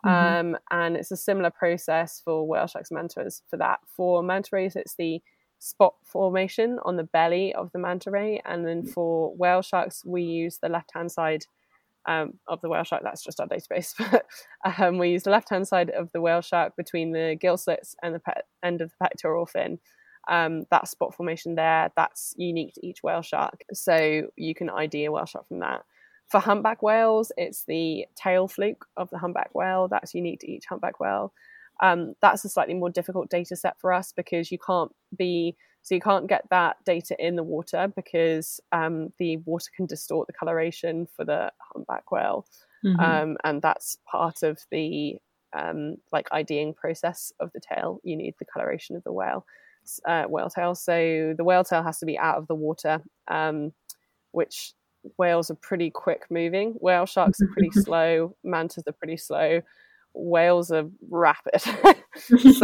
Mm-hmm. 0.06 0.54
Um, 0.54 0.58
and 0.72 0.96
it's 0.96 1.12
a 1.12 1.18
similar 1.18 1.50
process 1.50 2.22
for 2.24 2.48
whale 2.48 2.68
sharks 2.68 2.90
and 2.92 2.98
mantas 2.98 3.42
for 3.50 3.58
that. 3.58 3.80
For 3.88 4.24
manta 4.24 4.50
rays, 4.54 4.76
it's 4.76 4.96
the 4.96 5.22
spot 5.60 5.96
formation 6.06 6.80
on 6.86 6.96
the 6.96 7.04
belly 7.04 7.54
of 7.54 7.72
the 7.74 7.80
manta 7.80 8.12
ray, 8.12 8.42
and 8.46 8.66
then 8.66 8.86
for 8.86 9.36
whale 9.36 9.62
sharks, 9.62 10.04
we 10.06 10.22
use 10.22 10.60
the 10.62 10.70
left 10.70 10.92
hand 10.94 11.12
side 11.12 11.46
um, 12.08 12.40
of 12.48 12.62
the 12.62 12.70
whale 12.70 12.84
shark. 12.84 13.04
That's 13.04 13.24
just 13.24 13.42
our 13.42 13.48
database, 13.48 13.94
but 14.12 14.26
um, 14.80 15.00
we 15.00 15.10
use 15.10 15.24
the 15.24 15.32
left 15.32 15.50
hand 15.50 15.68
side 15.68 15.90
of 15.90 16.12
the 16.14 16.22
whale 16.22 16.42
shark 16.42 16.76
between 16.78 17.12
the 17.12 17.38
gill 17.40 17.58
slits 17.58 17.96
and 18.02 18.16
the 18.16 18.20
pe- 18.20 18.42
end 18.64 18.82
of 18.82 18.92
the 18.92 18.96
pectoral 19.06 19.46
fin 19.46 19.80
um, 20.30 20.66
that 20.70 20.88
spot 20.88 21.14
formation 21.14 21.56
there, 21.56 21.92
that's 21.96 22.34
unique 22.38 22.76
to 22.76 22.86
each 22.86 23.04
whale 23.04 23.24
shark. 23.24 23.64
So 23.74 24.28
you 24.38 24.56
can 24.56 24.70
ID 24.70 25.06
a 25.06 25.12
whale 25.12 25.26
shark 25.26 25.48
from 25.48 25.60
that. 25.60 25.84
For 26.30 26.40
humpback 26.40 26.84
whales, 26.84 27.32
it's 27.36 27.66
the 27.66 28.06
tail 28.16 28.48
fluke 28.48 28.86
of 28.96 29.10
the 29.10 29.18
humpback 29.18 29.50
whale. 29.56 29.88
That's 29.88 30.14
unique 30.14 30.40
to 30.42 30.52
each 30.52 30.66
humpback 30.68 31.00
whale. 31.00 31.34
Um, 31.82 32.14
that's 32.22 32.46
a 32.46 32.50
slightly 32.50 32.76
more 32.76 32.92
difficult 32.92 33.30
data 33.30 33.56
set 33.56 33.80
for 33.80 33.92
us 33.92 34.14
because 34.16 34.52
you 34.52 34.60
can't 34.60 34.92
be 35.18 35.56
so 35.82 35.96
you 35.96 36.02
can't 36.02 36.28
get 36.28 36.44
that 36.52 36.76
data 36.86 37.16
in 37.18 37.38
the 37.38 37.44
water 37.44 37.92
because 37.96 38.60
um, 38.74 39.14
the 39.18 39.38
water 39.38 39.72
can 39.76 39.86
distort 39.86 40.28
the 40.28 40.34
coloration 40.34 41.08
for 41.16 41.24
the 41.24 41.52
humpback 41.74 42.12
whale, 42.12 42.46
mm-hmm. 42.86 43.00
um, 43.00 43.38
and 43.46 43.62
that's 43.62 43.98
part 44.06 44.44
of 44.44 44.60
the 44.72 45.16
um, 45.58 45.96
like 46.12 46.28
IDing 46.34 46.74
process 46.74 47.32
of 47.40 47.50
the 47.54 47.62
tail. 47.62 48.02
You 48.04 48.18
need 48.18 48.36
the 48.38 48.46
coloration 48.46 48.98
of 48.98 49.04
the 49.06 49.14
whale 49.14 49.46
uh, 50.08 50.24
whale 50.26 50.50
tail. 50.50 50.76
So 50.76 51.34
the 51.38 51.44
whale 51.44 51.64
tail 51.64 51.84
has 51.84 52.00
to 52.00 52.06
be 52.06 52.18
out 52.18 52.38
of 52.38 52.48
the 52.48 52.56
water, 52.56 53.02
um, 53.28 53.74
which 54.32 54.74
whales 55.18 55.50
are 55.50 55.56
pretty 55.56 55.90
quick 55.90 56.24
moving. 56.30 56.76
Whale 56.80 57.06
sharks 57.06 57.42
are 57.42 57.48
pretty 57.48 57.72
slow. 57.74 58.36
Mantas 58.44 58.84
are 58.88 58.94
pretty 58.94 59.18
slow. 59.18 59.62
Whales 60.14 60.72
are 60.72 60.86
rapid. 61.10 61.62
so 61.62 61.96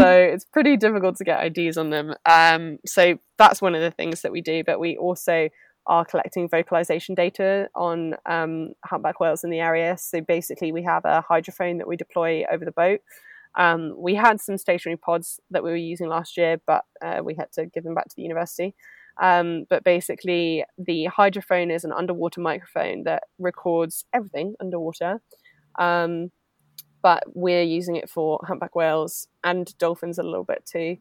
it's 0.07 0.45
pretty 0.45 0.77
difficult 0.77 1.17
to 1.17 1.23
get 1.23 1.57
IDs 1.57 1.77
on 1.77 1.89
them. 1.89 2.13
Um, 2.25 2.79
so 2.85 3.17
that's 3.37 3.61
one 3.61 3.75
of 3.75 3.81
the 3.81 3.91
things 3.91 4.21
that 4.21 4.31
we 4.31 4.41
do. 4.41 4.63
But 4.63 4.79
we 4.79 4.97
also 4.97 5.49
are 5.87 6.05
collecting 6.05 6.49
vocalization 6.49 7.13
data 7.13 7.69
on 7.75 8.15
um, 8.25 8.73
humpback 8.83 9.19
whales 9.19 9.43
in 9.43 9.51
the 9.51 9.59
area. 9.59 9.95
So 9.97 10.21
basically, 10.21 10.71
we 10.71 10.83
have 10.83 11.05
a 11.05 11.23
hydrophone 11.29 11.77
that 11.77 11.87
we 11.87 11.95
deploy 11.95 12.43
over 12.51 12.65
the 12.65 12.71
boat. 12.71 13.01
Um, 13.57 13.93
we 13.97 14.15
had 14.15 14.41
some 14.41 14.57
stationary 14.57 14.97
pods 14.97 15.39
that 15.51 15.63
we 15.63 15.69
were 15.69 15.75
using 15.75 16.07
last 16.07 16.37
year, 16.37 16.61
but 16.65 16.83
uh, 17.01 17.21
we 17.23 17.35
had 17.35 17.51
to 17.53 17.65
give 17.65 17.83
them 17.83 17.95
back 17.95 18.09
to 18.09 18.15
the 18.15 18.23
university. 18.23 18.75
Um, 19.21 19.65
but 19.69 19.83
basically, 19.83 20.65
the 20.77 21.07
hydrophone 21.17 21.73
is 21.73 21.85
an 21.85 21.93
underwater 21.93 22.41
microphone 22.41 23.03
that 23.03 23.23
records 23.39 24.05
everything 24.13 24.55
underwater. 24.59 25.21
Um, 25.79 26.31
but 27.01 27.23
we're 27.33 27.61
using 27.61 27.95
it 27.95 28.09
for 28.09 28.39
humpback 28.47 28.75
whales 28.75 29.27
and 29.43 29.77
dolphins 29.77 30.17
a 30.17 30.23
little 30.23 30.43
bit 30.43 30.65
too. 30.65 30.97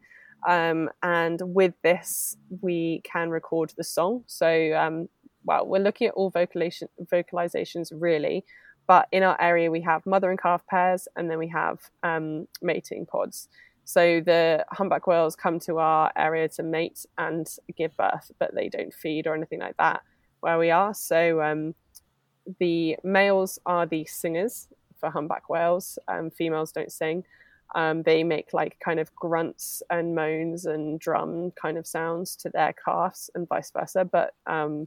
Um, 0.46 0.90
and 1.02 1.40
with 1.42 1.72
this, 1.82 2.36
we 2.60 3.00
can 3.04 3.30
record 3.30 3.72
the 3.76 3.84
song. 3.84 4.24
So, 4.26 4.74
um, 4.74 5.08
well, 5.44 5.66
we're 5.66 5.82
looking 5.82 6.08
at 6.08 6.14
all 6.14 6.30
vocalization, 6.30 6.88
vocalizations 7.10 7.88
really, 7.90 8.44
but 8.86 9.08
in 9.12 9.22
our 9.22 9.40
area, 9.40 9.70
we 9.70 9.80
have 9.82 10.04
mother 10.06 10.30
and 10.30 10.40
calf 10.40 10.66
pairs, 10.66 11.08
and 11.16 11.30
then 11.30 11.38
we 11.38 11.48
have 11.48 11.78
um, 12.02 12.46
mating 12.60 13.06
pods. 13.06 13.48
So 13.84 14.20
the 14.20 14.64
humpback 14.70 15.06
whales 15.06 15.36
come 15.36 15.60
to 15.60 15.78
our 15.78 16.10
area 16.16 16.48
to 16.50 16.62
mate 16.62 17.04
and 17.18 17.46
give 17.76 17.96
birth, 17.96 18.30
but 18.38 18.54
they 18.54 18.68
don't 18.68 18.94
feed 18.94 19.26
or 19.26 19.34
anything 19.34 19.60
like 19.60 19.76
that 19.76 20.02
where 20.40 20.58
we 20.58 20.70
are. 20.70 20.94
So 20.94 21.42
um, 21.42 21.74
the 22.58 22.96
males 23.04 23.58
are 23.66 23.86
the 23.86 24.04
singers 24.06 24.68
for 24.98 25.10
humpback 25.10 25.48
whales. 25.48 25.98
Um, 26.08 26.30
females 26.30 26.72
don't 26.72 26.92
sing. 26.92 27.24
Um, 27.74 28.02
they 28.02 28.22
make 28.22 28.52
like 28.52 28.78
kind 28.84 29.00
of 29.00 29.14
grunts 29.16 29.82
and 29.90 30.14
moans 30.14 30.64
and 30.66 31.00
drum 31.00 31.50
kind 31.52 31.76
of 31.76 31.86
sounds 31.86 32.36
to 32.36 32.48
their 32.50 32.74
calves 32.84 33.30
and 33.34 33.48
vice 33.48 33.70
versa, 33.70 34.04
but 34.04 34.34
um, 34.46 34.86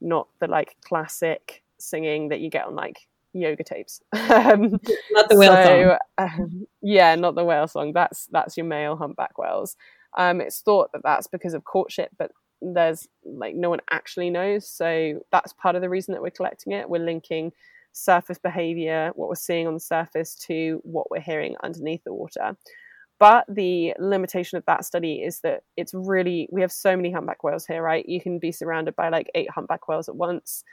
not 0.00 0.28
the 0.40 0.46
like 0.46 0.76
classic 0.84 1.62
singing 1.78 2.28
that 2.28 2.40
you 2.40 2.48
get 2.48 2.66
on 2.66 2.74
like 2.74 3.06
yoga 3.40 3.64
tapes. 3.64 4.00
um, 4.12 4.78
not 5.10 5.28
the 5.28 5.36
whale 5.36 5.54
so, 5.54 5.88
song. 5.88 5.98
Um, 6.18 6.66
yeah, 6.82 7.14
not 7.14 7.34
the 7.34 7.44
whale 7.44 7.68
song. 7.68 7.92
That's 7.92 8.26
that's 8.30 8.56
your 8.56 8.66
male 8.66 8.96
humpback 8.96 9.38
whales. 9.38 9.76
Um, 10.16 10.40
it's 10.40 10.60
thought 10.60 10.90
that 10.92 11.02
that's 11.02 11.26
because 11.26 11.54
of 11.54 11.64
courtship, 11.64 12.10
but 12.18 12.32
there's 12.62 13.06
like 13.24 13.54
no 13.54 13.70
one 13.70 13.80
actually 13.90 14.30
knows. 14.30 14.68
So 14.68 15.20
that's 15.30 15.52
part 15.52 15.76
of 15.76 15.82
the 15.82 15.90
reason 15.90 16.12
that 16.12 16.22
we're 16.22 16.30
collecting 16.30 16.72
it. 16.72 16.88
We're 16.88 17.04
linking 17.04 17.52
surface 17.92 18.38
behavior, 18.38 19.10
what 19.14 19.28
we're 19.28 19.34
seeing 19.34 19.66
on 19.66 19.74
the 19.74 19.80
surface, 19.80 20.34
to 20.46 20.80
what 20.84 21.10
we're 21.10 21.20
hearing 21.20 21.56
underneath 21.62 22.04
the 22.04 22.14
water. 22.14 22.56
But 23.18 23.46
the 23.48 23.94
limitation 23.98 24.58
of 24.58 24.64
that 24.66 24.84
study 24.84 25.22
is 25.22 25.40
that 25.40 25.62
it's 25.76 25.94
really, 25.94 26.48
we 26.52 26.60
have 26.60 26.72
so 26.72 26.94
many 26.96 27.10
humpback 27.10 27.42
whales 27.42 27.66
here, 27.66 27.82
right? 27.82 28.06
You 28.06 28.20
can 28.20 28.38
be 28.38 28.52
surrounded 28.52 28.94
by 28.94 29.08
like 29.08 29.30
eight 29.34 29.50
humpback 29.50 29.88
whales 29.88 30.08
at 30.08 30.16
once. 30.16 30.64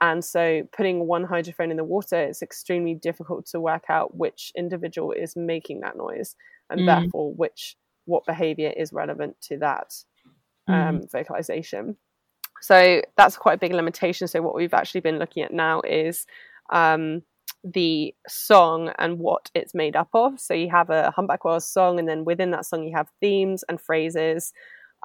And 0.00 0.24
so 0.24 0.62
putting 0.76 1.06
one 1.06 1.26
hydrophone 1.26 1.70
in 1.70 1.76
the 1.76 1.84
water, 1.84 2.16
it's 2.16 2.42
extremely 2.42 2.94
difficult 2.94 3.46
to 3.46 3.60
work 3.60 3.84
out 3.88 4.16
which 4.16 4.52
individual 4.56 5.12
is 5.12 5.34
making 5.36 5.80
that 5.80 5.96
noise 5.96 6.36
and 6.70 6.80
mm. 6.80 6.86
therefore 6.86 7.32
which 7.34 7.76
what 8.04 8.24
behavior 8.24 8.72
is 8.76 8.92
relevant 8.92 9.36
to 9.42 9.58
that 9.58 9.92
um, 10.68 11.00
mm. 11.00 11.10
vocalization. 11.10 11.96
So 12.60 13.02
that's 13.16 13.36
quite 13.36 13.54
a 13.54 13.58
big 13.58 13.72
limitation. 13.72 14.28
So 14.28 14.42
what 14.42 14.54
we've 14.54 14.74
actually 14.74 15.00
been 15.00 15.18
looking 15.18 15.42
at 15.42 15.52
now 15.52 15.80
is 15.82 16.26
um, 16.72 17.22
the 17.64 18.14
song 18.26 18.92
and 18.98 19.18
what 19.18 19.50
it's 19.54 19.74
made 19.74 19.96
up 19.96 20.08
of. 20.14 20.40
So 20.40 20.54
you 20.54 20.70
have 20.70 20.90
a 20.90 21.10
humpback 21.10 21.44
whale 21.44 21.60
song, 21.60 21.98
and 21.98 22.08
then 22.08 22.24
within 22.24 22.50
that 22.52 22.66
song 22.66 22.84
you 22.84 22.94
have 22.96 23.08
themes 23.20 23.64
and 23.68 23.80
phrases 23.80 24.52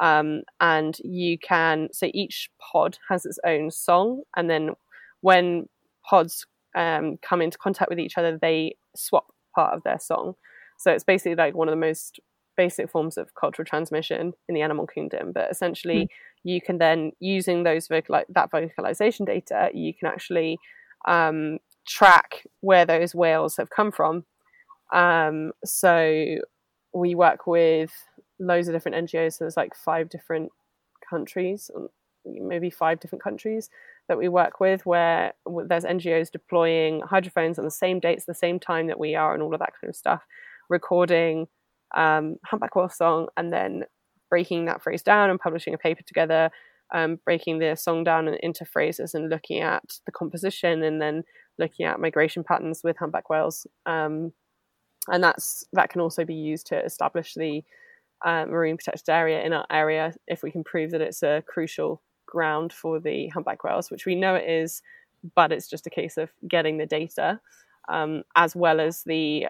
um, 0.02 0.42
and 0.60 0.98
you 1.04 1.38
can 1.38 1.90
so 1.92 2.10
each 2.14 2.50
pod 2.60 2.98
has 3.10 3.26
its 3.26 3.40
own 3.46 3.70
song 3.72 4.24
and 4.36 4.50
then 4.50 4.72
when 5.22 5.68
pods 6.08 6.46
um, 6.76 7.18
come 7.22 7.42
into 7.42 7.58
contact 7.58 7.90
with 7.90 8.00
each 8.00 8.18
other 8.18 8.38
they 8.42 8.76
swap 8.96 9.28
part 9.56 9.74
of 9.76 9.84
their 9.84 10.00
song 10.00 10.34
so 10.80 10.92
it's 10.92 11.04
basically 11.04 11.36
like 11.36 11.54
one 11.54 11.68
of 11.68 11.72
the 11.72 11.80
most 11.80 12.20
basic 12.58 12.90
forms 12.90 13.18
of 13.18 13.34
cultural 13.36 13.66
transmission 13.66 14.34
in 14.48 14.56
the 14.56 14.62
animal 14.62 14.88
kingdom 14.88 15.32
but 15.34 15.50
essentially 15.50 16.02
mm. 16.02 16.08
you 16.44 16.62
can 16.62 16.78
then 16.78 17.12
using 17.20 17.64
those 17.64 17.88
vocal 17.88 18.22
that 18.30 18.52
vocalization 18.52 19.26
data 19.26 19.70
you 19.74 19.94
can 19.94 20.08
actually 20.08 20.58
um, 21.08 21.60
track 21.88 22.44
where 22.62 22.86
those 22.86 23.14
whales 23.14 23.58
have 23.58 23.70
come 23.70 23.92
from 23.92 24.26
um, 24.94 25.52
so 25.66 26.38
we 26.94 27.16
work 27.16 27.48
with 27.48 27.92
loads 28.40 28.68
of 28.68 28.74
different 28.74 29.10
NGOs. 29.10 29.34
So 29.34 29.46
there's 29.46 29.58
like 29.58 29.76
five 29.76 30.10
different 30.10 30.52
countries 31.10 31.70
maybe 32.26 32.70
five 32.70 33.00
different 33.00 33.24
countries 33.24 33.70
that 34.08 34.18
we 34.18 34.28
work 34.28 34.60
with 34.60 34.86
where 34.86 35.34
there's 35.68 35.84
NGOs 35.84 36.32
deploying 36.32 37.02
hydrophones 37.02 37.58
on 37.58 37.66
the 37.66 37.72
same 37.72 38.00
dates, 38.00 38.26
the 38.26 38.34
same 38.34 38.60
time 38.60 38.88
that 38.88 39.00
we 39.00 39.16
are, 39.16 39.34
and 39.34 39.42
all 39.42 39.54
of 39.54 39.60
that 39.60 39.74
kind 39.80 39.90
of 39.90 39.96
stuff, 39.96 40.24
recording 40.70 41.48
um, 41.96 42.38
humpback 42.46 42.76
whale 42.76 42.90
song 42.90 43.28
and 43.38 43.54
then 43.54 43.84
breaking 44.30 44.66
that 44.66 44.82
phrase 44.82 45.04
down 45.04 45.30
and 45.30 45.40
publishing 45.40 45.74
a 45.74 45.78
paper 45.78 46.02
together, 46.06 46.50
um, 46.94 47.20
breaking 47.24 47.60
the 47.60 47.76
song 47.76 48.04
down 48.04 48.28
into 48.42 48.66
phrases 48.66 49.14
and 49.14 49.30
looking 49.30 49.60
at 49.60 49.84
the 50.06 50.12
composition 50.12 50.84
and 50.84 51.02
then 51.02 51.24
looking 51.60 51.86
at 51.86 52.00
migration 52.00 52.44
patterns 52.44 52.82
with 52.84 52.98
humpback 52.98 53.30
whales. 53.30 53.68
Um, 53.86 54.34
and 55.10 55.24
that's 55.24 55.66
that 55.74 55.90
can 55.90 56.00
also 56.00 56.24
be 56.24 56.34
used 56.34 56.66
to 56.68 56.84
establish 56.84 57.34
the 57.34 57.62
uh, 58.24 58.46
marine 58.46 58.78
protected 58.78 59.10
area 59.10 59.44
in 59.44 59.54
our 59.54 59.66
area 59.70 60.14
if 60.28 60.44
we 60.44 60.52
can 60.52 60.64
prove 60.64 60.92
that 60.92 61.02
it's 61.02 61.24
a 61.24 61.44
crucial 61.48 62.02
ground 62.26 62.74
for 62.74 63.00
the 63.00 63.28
humpback 63.30 63.64
whales, 63.64 63.92
which 63.92 64.06
we 64.06 64.16
know 64.16 64.36
it 64.36 64.50
is, 64.50 64.82
but 65.36 65.52
it's 65.52 65.70
just 65.70 65.88
a 65.88 65.90
case 65.90 66.18
of 66.18 66.30
getting 66.48 66.78
the 66.78 66.86
data 66.86 67.40
um, 67.90 68.24
as 68.36 68.56
well 68.56 68.80
as 68.80 69.04
the 69.04 69.48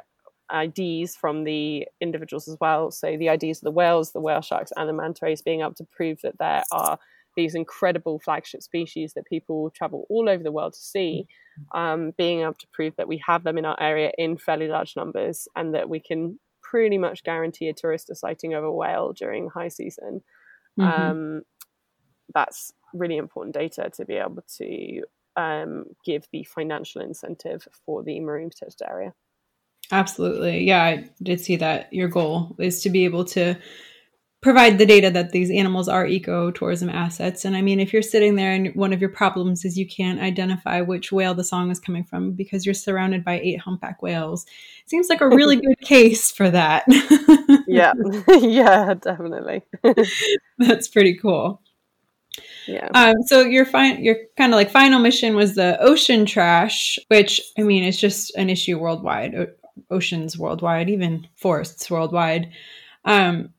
IDs 0.53 1.15
from 1.15 1.43
the 1.43 1.87
individuals 2.01 2.47
as 2.47 2.57
well. 2.59 2.91
So 2.91 3.17
the 3.17 3.29
IDs 3.29 3.59
of 3.59 3.63
the 3.63 3.71
whales, 3.71 4.11
the 4.11 4.21
whale 4.21 4.41
sharks, 4.41 4.71
and 4.75 4.87
the 4.87 4.93
manta 4.93 5.19
rays 5.23 5.41
being 5.41 5.61
able 5.61 5.73
to 5.75 5.85
prove 5.85 6.19
that 6.21 6.37
there 6.39 6.63
are 6.71 6.99
these 7.35 7.55
incredible 7.55 8.19
flagship 8.19 8.61
species 8.61 9.13
that 9.13 9.25
people 9.25 9.71
travel 9.71 10.05
all 10.09 10.29
over 10.29 10.43
the 10.43 10.51
world 10.51 10.73
to 10.73 10.79
see, 10.79 11.25
um, 11.73 12.11
being 12.17 12.41
able 12.41 12.53
to 12.53 12.67
prove 12.71 12.95
that 12.97 13.07
we 13.07 13.21
have 13.25 13.43
them 13.43 13.57
in 13.57 13.65
our 13.65 13.79
area 13.81 14.11
in 14.17 14.37
fairly 14.37 14.67
large 14.67 14.95
numbers 14.95 15.47
and 15.55 15.73
that 15.73 15.89
we 15.89 15.99
can 15.99 16.39
pretty 16.73 16.97
much 16.97 17.23
guarantee 17.23 17.69
a 17.69 17.73
tourist 17.73 18.09
a 18.09 18.15
sighting 18.15 18.55
of 18.55 18.63
a 18.63 18.71
whale 18.71 19.13
during 19.13 19.47
high 19.47 19.67
season. 19.67 20.23
Mm-hmm. 20.79 21.01
Um, 21.01 21.41
that's 22.33 22.73
really 22.95 23.17
important 23.17 23.53
data 23.53 23.91
to 23.93 24.05
be 24.05 24.15
able 24.15 24.43
to 24.57 25.03
um, 25.35 25.85
give 26.03 26.25
the 26.31 26.43
financial 26.43 26.99
incentive 27.01 27.67
for 27.85 28.01
the 28.01 28.19
marine 28.21 28.49
protected 28.49 28.87
area. 28.89 29.13
Absolutely. 29.91 30.63
Yeah, 30.63 30.81
I 30.81 31.09
did 31.21 31.41
see 31.41 31.57
that 31.57 31.93
your 31.93 32.07
goal 32.07 32.55
is 32.57 32.81
to 32.81 32.89
be 32.89 33.05
able 33.05 33.25
to 33.25 33.55
provide 34.43 34.77
the 34.77 34.85
data 34.85 35.09
that 35.09 35.31
these 35.31 35.49
animals 35.49 35.87
are 35.87 36.05
ecotourism 36.05 36.93
assets. 36.93 37.45
And 37.45 37.55
I 37.55 37.61
mean, 37.61 37.79
if 37.79 37.93
you're 37.93 38.01
sitting 38.01 38.35
there 38.35 38.51
and 38.51 38.75
one 38.75 38.91
of 38.91 38.99
your 38.99 39.09
problems 39.09 39.63
is 39.63 39.77
you 39.77 39.87
can't 39.87 40.19
identify 40.19 40.81
which 40.81 41.13
whale 41.13 41.33
the 41.33 41.45
song 41.45 41.71
is 41.71 41.79
coming 41.79 42.03
from 42.03 42.33
because 42.33 42.65
you're 42.65 42.75
surrounded 42.75 43.23
by 43.23 43.39
eight 43.39 43.61
humpback 43.61 44.01
whales, 44.01 44.45
it 44.83 44.89
seems 44.89 45.07
like 45.07 45.21
a 45.21 45.29
really 45.29 45.55
good 45.61 45.79
case 45.79 46.29
for 46.29 46.51
that. 46.51 46.83
yeah, 47.67 47.93
yeah, 48.27 48.93
definitely. 48.95 49.63
That's 50.59 50.89
pretty 50.89 51.17
cool. 51.17 51.61
Yeah. 52.67 52.89
Um, 52.93 53.15
so 53.25 53.41
your 53.41 53.65
fine, 53.65 54.03
your 54.03 54.17
kind 54.37 54.53
of 54.53 54.57
like 54.57 54.71
final 54.71 54.99
mission 54.99 55.35
was 55.35 55.55
the 55.55 55.81
ocean 55.81 56.25
trash, 56.25 56.99
which 57.07 57.39
I 57.57 57.63
mean, 57.63 57.83
it's 57.83 57.99
just 57.99 58.35
an 58.35 58.49
issue 58.49 58.77
worldwide, 58.77 59.35
o- 59.35 59.53
oceans 59.89 60.37
worldwide, 60.37 60.89
even 60.89 61.27
forests 61.35 61.89
worldwide. 61.89 62.51
Um, 63.05 63.53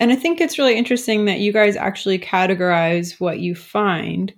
and 0.00 0.12
I 0.12 0.16
think 0.16 0.40
it's 0.40 0.58
really 0.58 0.76
interesting 0.76 1.24
that 1.24 1.40
you 1.40 1.52
guys 1.52 1.76
actually 1.76 2.18
categorize 2.18 3.18
what 3.20 3.40
you 3.40 3.54
find. 3.54 4.32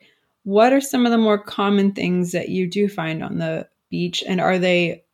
What 0.45 0.73
are 0.73 0.81
some 0.81 1.05
of 1.05 1.13
the 1.13 1.19
more 1.19 1.39
common 1.39 1.93
things 1.93 2.33
that 2.33 2.49
you 2.49 2.69
do 2.69 2.89
find 2.89 3.23
on 3.23 3.39
the 3.39 3.69
beach? 3.91 4.25
And 4.27 4.41
are 4.41 4.59
they, 4.59 5.05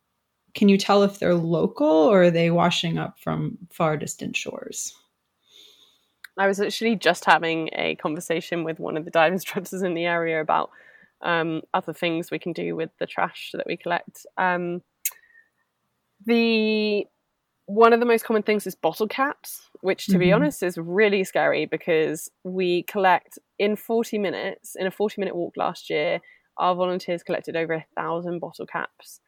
can 0.53 0.69
you 0.69 0.77
tell 0.77 1.03
if 1.03 1.19
they're 1.19 1.35
local 1.35 1.87
or 1.87 2.23
are 2.23 2.31
they 2.31 2.49
washing 2.49 2.97
up 2.97 3.19
from 3.19 3.57
far 3.71 3.97
distant 3.97 4.37
shores? 4.37 4.95
I 6.37 6.47
was 6.47 6.61
actually 6.61 6.95
just 6.95 7.25
having 7.25 7.69
a 7.73 7.95
conversation 7.95 8.63
with 8.63 8.79
one 8.79 8.95
of 8.95 9.05
the 9.05 9.11
dive 9.11 9.33
instructors 9.33 9.81
in 9.81 9.95
the 9.95 10.05
area 10.05 10.39
about 10.39 10.69
um, 11.21 11.61
other 11.73 11.93
things 11.93 12.31
we 12.31 12.39
can 12.39 12.53
do 12.53 12.75
with 12.75 12.91
the 12.99 13.07
trash 13.07 13.51
that 13.53 13.65
we 13.67 13.75
collect. 13.75 14.25
Um, 14.37 14.81
the 16.25 17.05
one 17.67 17.91
of 17.91 17.99
the 17.99 18.05
most 18.05 18.23
common 18.23 18.43
things 18.43 18.65
is 18.65 18.75
bottle 18.75 19.07
caps, 19.07 19.69
which, 19.81 20.05
to 20.05 20.13
mm-hmm. 20.13 20.19
be 20.19 20.31
honest, 20.31 20.63
is 20.63 20.77
really 20.77 21.23
scary 21.25 21.65
because 21.65 22.31
we 22.43 22.83
collect 22.83 23.37
in 23.59 23.75
40 23.75 24.17
minutes, 24.17 24.75
in 24.75 24.87
a 24.87 24.91
40 24.91 25.19
minute 25.19 25.35
walk 25.35 25.55
last 25.57 25.89
year, 25.89 26.21
our 26.57 26.73
volunteers 26.73 27.23
collected 27.23 27.55
over 27.57 27.73
a 27.73 27.85
thousand 27.95 28.39
bottle 28.39 28.65
caps. 28.65 29.19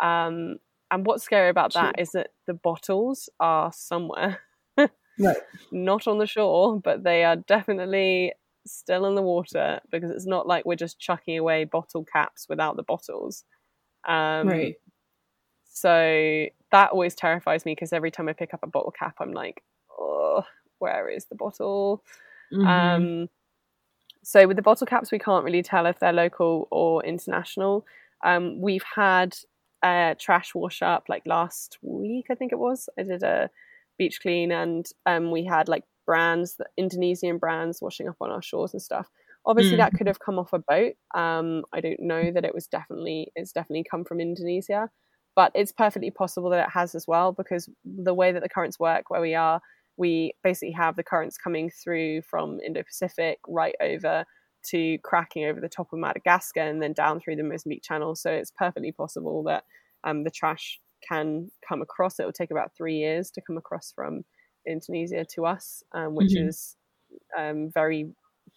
Um, 0.00 0.58
and 0.90 1.04
what's 1.04 1.24
scary 1.24 1.50
about 1.50 1.74
that 1.74 1.96
is 1.98 2.12
that 2.12 2.28
the 2.46 2.54
bottles 2.54 3.28
are 3.40 3.72
somewhere, 3.74 4.40
right. 4.78 5.36
not 5.72 6.06
on 6.06 6.18
the 6.18 6.26
shore, 6.26 6.80
but 6.80 7.02
they 7.02 7.24
are 7.24 7.36
definitely 7.36 8.32
still 8.64 9.06
in 9.06 9.16
the 9.16 9.22
water 9.22 9.80
because 9.90 10.10
it's 10.10 10.26
not 10.26 10.46
like 10.46 10.64
we're 10.64 10.76
just 10.76 11.00
chucking 11.00 11.36
away 11.36 11.64
bottle 11.64 12.04
caps 12.04 12.46
without 12.48 12.76
the 12.76 12.84
bottles. 12.84 13.44
Um, 14.06 14.48
right. 14.48 14.76
So 15.80 16.46
that 16.72 16.90
always 16.90 17.14
terrifies 17.14 17.64
me 17.64 17.72
because 17.72 17.92
every 17.92 18.10
time 18.10 18.28
I 18.28 18.32
pick 18.32 18.52
up 18.52 18.60
a 18.62 18.66
bottle 18.66 18.90
cap, 18.90 19.16
I'm 19.20 19.32
like, 19.32 19.62
oh, 19.98 20.42
where 20.80 21.08
is 21.08 21.26
the 21.26 21.36
bottle? 21.36 22.02
Mm-hmm. 22.52 22.66
Um, 22.66 23.28
so 24.24 24.46
with 24.48 24.56
the 24.56 24.62
bottle 24.62 24.86
caps, 24.86 25.12
we 25.12 25.20
can't 25.20 25.44
really 25.44 25.62
tell 25.62 25.86
if 25.86 26.00
they're 26.00 26.12
local 26.12 26.66
or 26.72 27.04
international. 27.04 27.86
Um, 28.24 28.60
we've 28.60 28.84
had 28.96 29.36
a 29.84 30.16
trash 30.18 30.52
wash 30.54 30.82
up 30.82 31.04
like 31.08 31.22
last 31.26 31.78
week, 31.82 32.26
I 32.28 32.34
think 32.34 32.52
it 32.52 32.58
was. 32.58 32.88
I 32.98 33.04
did 33.04 33.22
a 33.22 33.48
beach 33.98 34.20
clean 34.20 34.50
and 34.50 34.84
um, 35.06 35.30
we 35.30 35.44
had 35.44 35.68
like 35.68 35.84
brands, 36.06 36.56
the 36.56 36.66
Indonesian 36.76 37.38
brands 37.38 37.80
washing 37.80 38.08
up 38.08 38.16
on 38.20 38.30
our 38.30 38.42
shores 38.42 38.72
and 38.72 38.82
stuff. 38.82 39.08
Obviously, 39.46 39.74
mm. 39.74 39.78
that 39.78 39.94
could 39.94 40.08
have 40.08 40.18
come 40.18 40.38
off 40.38 40.52
a 40.52 40.58
boat. 40.58 40.94
Um, 41.14 41.64
I 41.72 41.80
don't 41.80 42.00
know 42.00 42.32
that 42.32 42.44
it 42.44 42.52
was 42.52 42.66
definitely 42.66 43.30
it's 43.36 43.52
definitely 43.52 43.86
come 43.88 44.04
from 44.04 44.20
Indonesia 44.20 44.90
but 45.38 45.52
it's 45.54 45.70
perfectly 45.70 46.10
possible 46.10 46.50
that 46.50 46.66
it 46.66 46.72
has 46.72 46.96
as 46.96 47.06
well 47.06 47.30
because 47.30 47.70
the 47.84 48.12
way 48.12 48.32
that 48.32 48.42
the 48.42 48.48
currents 48.48 48.80
work 48.80 49.08
where 49.08 49.20
we 49.20 49.36
are 49.36 49.60
we 49.96 50.32
basically 50.42 50.72
have 50.72 50.96
the 50.96 51.02
currents 51.04 51.38
coming 51.38 51.70
through 51.70 52.20
from 52.22 52.58
indo-pacific 52.66 53.38
right 53.46 53.76
over 53.80 54.24
to 54.64 54.98
cracking 55.04 55.44
over 55.44 55.60
the 55.60 55.68
top 55.68 55.92
of 55.92 55.98
madagascar 56.00 56.62
and 56.62 56.82
then 56.82 56.92
down 56.92 57.20
through 57.20 57.36
the 57.36 57.44
mozambique 57.44 57.84
channel 57.84 58.16
so 58.16 58.32
it's 58.32 58.50
perfectly 58.50 58.90
possible 58.90 59.44
that 59.44 59.62
um, 60.02 60.24
the 60.24 60.30
trash 60.30 60.80
can 61.08 61.48
come 61.68 61.82
across 61.82 62.18
it 62.18 62.24
will 62.24 62.32
take 62.32 62.50
about 62.50 62.74
three 62.76 62.96
years 62.96 63.30
to 63.30 63.40
come 63.40 63.56
across 63.56 63.92
from 63.94 64.24
indonesia 64.66 65.24
to 65.24 65.46
us 65.46 65.84
um, 65.92 66.16
which 66.16 66.32
mm-hmm. 66.32 66.48
is 66.48 66.74
um, 67.38 67.70
very 67.72 68.10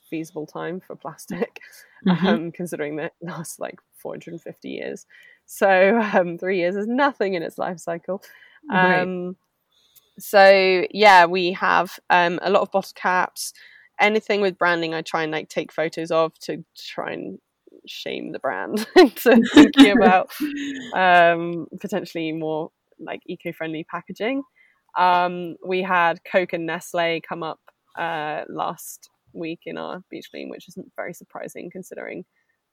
feasible 0.09 0.47
time 0.47 0.79
for 0.79 0.95
plastic 0.95 1.59
mm-hmm. 2.07 2.25
Um, 2.25 2.51
considering 2.51 2.95
that 2.95 3.13
it 3.21 3.29
lasts 3.29 3.59
like 3.59 3.79
450 4.01 4.67
years 4.67 5.05
so 5.52 5.99
um, 6.14 6.38
three 6.38 6.60
years 6.60 6.78
is 6.78 6.88
nothing 6.88 7.34
in 7.34 7.43
its 7.43 7.58
life 7.58 7.78
cycle. 7.78 8.24
Right. 8.72 9.02
Um, 9.02 9.36
so 10.18 10.86
yeah, 10.91 11.26
we 11.26 11.52
have 11.52 11.99
um, 12.10 12.39
a 12.41 12.49
lot 12.49 12.62
of 12.62 12.72
bottle 12.72 12.93
caps. 12.95 13.52
Anything 13.99 14.39
with 14.39 14.58
branding, 14.58 14.93
I 14.93 15.02
try 15.02 15.24
and 15.24 15.32
like 15.32 15.49
take 15.49 15.74
photos 15.74 16.10
of 16.10 16.39
to 16.39 16.64
try 16.78 17.12
and 17.12 17.38
shame 17.86 18.32
the 18.32 18.39
brand 18.39 18.88
into 18.95 19.43
thinking 19.54 19.91
about 20.02 20.30
um, 20.93 21.68
potentially 21.82 22.32
more 22.32 22.72
like 22.97 23.20
eco-friendly 23.26 23.84
packaging. 23.91 24.43
Um, 24.97 25.58
we 25.68 25.82
had 25.82 26.22
Coke 26.24 26.54
and 26.54 26.66
Nestle 26.66 27.20
come 27.28 27.43
up 27.43 27.60
uh, 27.99 28.43
last 28.47 29.10
week 29.34 29.64
in 29.66 29.78
our 29.78 30.02
beach 30.10 30.30
clean, 30.32 30.49
which 30.49 30.70
isn't 30.70 30.93
very 30.95 31.14
surprising 31.14 31.70
considering 31.70 32.24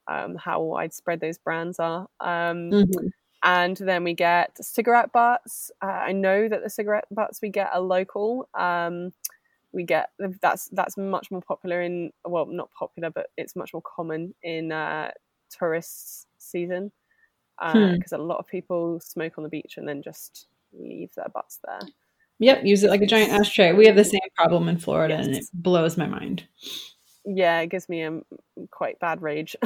um, 0.08 0.36
how 0.36 0.62
widespread 0.62 1.20
those 1.20 1.38
brands 1.38 1.78
are. 1.78 2.08
Um, 2.20 2.70
mm-hmm. 2.70 3.06
And 3.44 3.76
then 3.76 4.02
we 4.02 4.14
get 4.14 4.56
cigarette 4.64 5.12
butts. 5.12 5.70
Uh, 5.80 5.86
I 5.86 6.12
know 6.12 6.48
that 6.48 6.62
the 6.62 6.70
cigarette 6.70 7.04
butts 7.10 7.40
we 7.40 7.50
get 7.50 7.70
are 7.72 7.80
local. 7.80 8.48
Um, 8.58 9.12
we 9.72 9.84
get 9.84 10.10
that's 10.40 10.68
that's 10.72 10.96
much 10.96 11.30
more 11.30 11.42
popular 11.42 11.82
in 11.82 12.10
well, 12.24 12.46
not 12.46 12.70
popular, 12.76 13.10
but 13.10 13.28
it's 13.36 13.54
much 13.54 13.72
more 13.72 13.82
common 13.82 14.34
in 14.42 14.72
uh, 14.72 15.10
tourist 15.50 16.26
season 16.38 16.90
because 17.58 18.12
uh, 18.12 18.16
hmm. 18.16 18.22
a 18.22 18.24
lot 18.24 18.38
of 18.38 18.46
people 18.46 18.98
smoke 19.00 19.34
on 19.36 19.44
the 19.44 19.50
beach 19.50 19.74
and 19.76 19.86
then 19.86 20.02
just 20.02 20.46
leave 20.72 21.10
their 21.14 21.28
butts 21.32 21.60
there. 21.64 21.80
Yep, 22.40 22.64
use 22.64 22.84
it 22.84 22.90
like 22.90 23.02
a 23.02 23.06
giant 23.06 23.32
ashtray. 23.32 23.72
We 23.72 23.86
have 23.86 23.96
the 23.96 24.04
same 24.04 24.20
problem 24.36 24.68
in 24.68 24.78
Florida, 24.78 25.16
yes. 25.16 25.26
and 25.26 25.36
it 25.36 25.44
blows 25.52 25.96
my 25.96 26.06
mind 26.06 26.44
yeah, 27.28 27.60
it 27.60 27.68
gives 27.68 27.88
me 27.88 28.02
a 28.02 28.20
quite 28.70 28.98
bad 29.00 29.22
rage. 29.22 29.56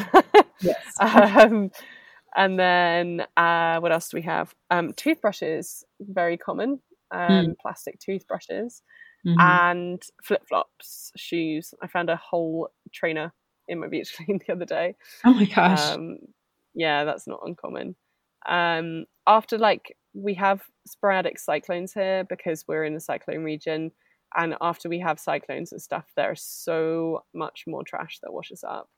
yes. 0.61 0.77
Um, 1.01 1.71
and 2.35 2.59
then 2.59 3.27
uh, 3.37 3.79
what 3.81 3.93
else 3.93 4.09
do 4.09 4.17
we 4.17 4.23
have? 4.23 4.55
Um, 4.71 4.95
toothbrushes, 4.95 5.85
very 6.01 6.39
common. 6.39 6.81
Um, 7.11 7.31
mm. 7.31 7.55
Plastic 7.61 8.01
toothbrushes 8.01 8.83
mm-hmm. 9.27 9.39
and 9.39 10.03
flip 10.23 10.43
flops, 10.49 11.13
shoes. 11.17 11.75
I 11.83 11.89
found 11.89 12.09
a 12.09 12.17
whole 12.17 12.71
trainer 12.93 13.33
in 13.69 13.81
my 13.81 13.89
beach 13.89 14.15
clean 14.17 14.41
the 14.47 14.55
other 14.55 14.65
day. 14.65 14.97
Oh 15.25 15.35
my 15.35 15.45
gosh. 15.45 15.91
Um, 15.91 16.19
yeah, 16.75 17.05
that's 17.05 17.27
not 17.27 17.41
uncommon. 17.45 17.97
Um, 18.49 19.05
after 19.27 19.59
like 19.59 19.97
we 20.15 20.35
have 20.35 20.63
sporadic 20.87 21.39
cyclones 21.39 21.93
here 21.93 22.25
because 22.29 22.65
we're 22.67 22.85
in 22.85 22.95
the 22.95 23.01
cyclone 23.01 23.45
region 23.45 23.93
and 24.37 24.57
after 24.61 24.89
we 24.89 24.99
have 25.01 25.19
cyclones 25.21 25.73
and 25.73 25.83
stuff, 25.83 26.05
there's 26.17 26.43
so 26.43 27.25
much 27.35 27.65
more 27.67 27.85
trash 27.85 28.19
that 28.23 28.33
washes 28.33 28.65
up. 28.65 28.89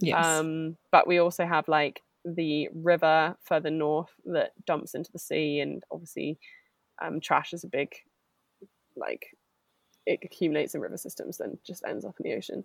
Yes. 0.00 0.24
Um, 0.24 0.76
but 0.90 1.06
we 1.06 1.18
also 1.18 1.46
have 1.46 1.68
like 1.68 2.02
the 2.24 2.68
river 2.74 3.36
further 3.42 3.70
north 3.70 4.10
that 4.24 4.52
dumps 4.66 4.94
into 4.94 5.12
the 5.12 5.18
sea, 5.18 5.60
and 5.60 5.82
obviously, 5.90 6.38
um, 7.02 7.20
trash 7.20 7.52
is 7.52 7.64
a 7.64 7.68
big, 7.68 7.94
like, 8.96 9.26
it 10.06 10.20
accumulates 10.22 10.74
in 10.74 10.80
river 10.80 10.96
systems 10.96 11.40
and 11.40 11.58
just 11.66 11.84
ends 11.86 12.04
up 12.04 12.14
in 12.18 12.30
the 12.30 12.36
ocean. 12.36 12.64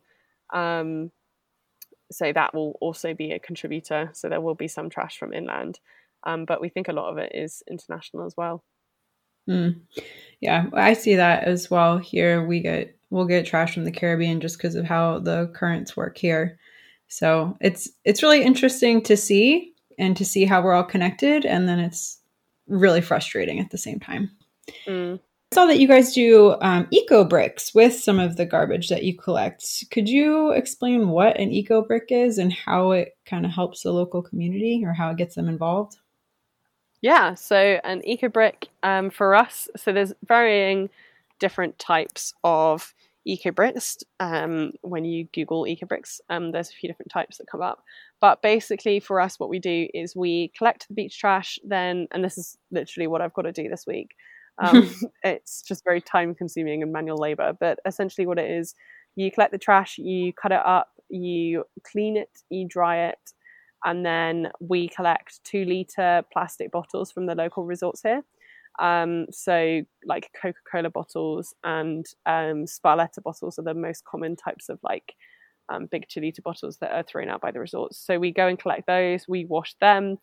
Um, 0.53 1.11
so 2.11 2.33
that 2.33 2.53
will 2.53 2.77
also 2.81 3.13
be 3.13 3.31
a 3.31 3.39
contributor. 3.39 4.09
So 4.13 4.29
there 4.29 4.41
will 4.41 4.55
be 4.55 4.67
some 4.67 4.89
trash 4.89 5.17
from 5.17 5.33
inland, 5.33 5.79
um, 6.23 6.45
but 6.45 6.61
we 6.61 6.69
think 6.69 6.87
a 6.87 6.93
lot 6.93 7.11
of 7.11 7.17
it 7.17 7.33
is 7.35 7.63
international 7.69 8.25
as 8.25 8.35
well. 8.35 8.63
Mm. 9.47 9.79
Yeah, 10.41 10.67
I 10.73 10.93
see 10.93 11.15
that 11.15 11.43
as 11.43 11.69
well. 11.69 11.97
Here 11.97 12.45
we 12.45 12.61
get 12.61 12.95
we'll 13.09 13.25
get 13.25 13.45
trash 13.45 13.73
from 13.73 13.85
the 13.85 13.91
Caribbean 13.91 14.39
just 14.39 14.57
because 14.57 14.75
of 14.75 14.85
how 14.85 15.19
the 15.19 15.51
currents 15.55 15.97
work 15.97 16.17
here. 16.17 16.59
So 17.07 17.57
it's 17.59 17.89
it's 18.05 18.23
really 18.23 18.43
interesting 18.43 19.01
to 19.03 19.17
see 19.17 19.73
and 19.97 20.15
to 20.15 20.23
see 20.23 20.45
how 20.45 20.61
we're 20.61 20.73
all 20.73 20.83
connected, 20.83 21.45
and 21.45 21.67
then 21.67 21.79
it's 21.79 22.19
really 22.67 23.01
frustrating 23.01 23.59
at 23.59 23.71
the 23.71 23.77
same 23.77 23.99
time. 23.99 24.31
Mm. 24.87 25.19
I 25.51 25.55
saw 25.55 25.65
that 25.65 25.79
you 25.79 25.87
guys 25.87 26.13
do 26.13 26.55
um, 26.61 26.87
eco 26.91 27.25
bricks 27.25 27.73
with 27.73 27.95
some 27.95 28.19
of 28.19 28.37
the 28.37 28.45
garbage 28.45 28.87
that 28.89 29.03
you 29.03 29.17
collect. 29.17 29.85
Could 29.89 30.07
you 30.07 30.51
explain 30.51 31.09
what 31.09 31.39
an 31.39 31.51
eco 31.51 31.81
brick 31.81 32.05
is 32.11 32.37
and 32.37 32.53
how 32.53 32.91
it 32.91 33.17
kind 33.25 33.45
of 33.45 33.51
helps 33.51 33.81
the 33.81 33.91
local 33.91 34.21
community 34.21 34.83
or 34.85 34.93
how 34.93 35.09
it 35.09 35.17
gets 35.17 35.33
them 35.33 35.49
involved? 35.49 35.97
Yeah, 37.01 37.33
so 37.35 37.79
an 37.83 38.01
eco 38.05 38.27
brick 38.27 38.67
um, 38.83 39.09
for 39.09 39.35
us, 39.35 39.69
so 39.77 39.93
there's 39.93 40.13
varying 40.27 40.89
different 41.39 41.79
types 41.79 42.33
of 42.43 42.93
eco 43.25 43.51
bricks. 43.51 43.97
Um, 44.19 44.73
when 44.81 45.05
you 45.05 45.27
Google 45.33 45.65
eco 45.65 45.85
bricks, 45.85 46.19
um, 46.29 46.51
there's 46.51 46.69
a 46.69 46.73
few 46.73 46.89
different 46.89 47.11
types 47.11 47.37
that 47.37 47.47
come 47.47 47.61
up. 47.61 47.83
But 48.19 48.41
basically, 48.41 48.99
for 48.99 49.21
us, 49.21 49.39
what 49.39 49.49
we 49.49 49.59
do 49.59 49.87
is 49.93 50.15
we 50.15 50.51
collect 50.57 50.87
the 50.89 50.93
beach 50.93 51.17
trash, 51.17 51.57
then, 51.63 52.07
and 52.11 52.23
this 52.23 52.37
is 52.37 52.57
literally 52.71 53.07
what 53.07 53.21
I've 53.21 53.33
got 53.33 53.43
to 53.43 53.53
do 53.53 53.69
this 53.69 53.85
week. 53.87 54.09
Um, 54.57 54.93
it's 55.23 55.61
just 55.61 55.85
very 55.85 56.01
time 56.01 56.35
consuming 56.35 56.83
and 56.83 56.91
manual 56.91 57.17
labor. 57.17 57.53
But 57.57 57.79
essentially, 57.85 58.27
what 58.27 58.39
it 58.39 58.51
is, 58.51 58.75
you 59.15 59.31
collect 59.31 59.53
the 59.53 59.57
trash, 59.57 59.97
you 59.97 60.33
cut 60.33 60.51
it 60.51 60.61
up, 60.65 60.89
you 61.09 61.63
clean 61.89 62.17
it, 62.17 62.29
you 62.49 62.67
dry 62.67 63.05
it, 63.07 63.33
and 63.85 64.05
then 64.05 64.51
we 64.59 64.89
collect 64.89 65.43
two 65.43 65.65
liter 65.65 66.23
plastic 66.33 66.71
bottles 66.71 67.11
from 67.11 67.25
the 67.25 67.35
local 67.35 67.65
resorts 67.65 68.01
here. 68.01 68.23
Um, 68.79 69.25
so, 69.31 69.81
like 70.05 70.31
Coca 70.41 70.59
Cola 70.71 70.89
bottles 70.89 71.53
and 71.63 72.05
um, 72.25 72.65
Sparletta 72.65 73.21
bottles 73.23 73.59
are 73.59 73.63
the 73.63 73.73
most 73.73 74.05
common 74.05 74.35
types 74.35 74.69
of 74.69 74.79
like 74.83 75.15
um, 75.67 75.87
big 75.91 76.05
two 76.07 76.21
liter 76.21 76.41
bottles 76.41 76.77
that 76.77 76.91
are 76.91 77.03
thrown 77.03 77.29
out 77.29 77.41
by 77.41 77.51
the 77.51 77.59
resorts. 77.59 77.97
So, 77.97 78.19
we 78.19 78.31
go 78.31 78.47
and 78.47 78.57
collect 78.57 78.87
those, 78.87 79.27
we 79.27 79.45
wash 79.45 79.75
them, 79.81 80.17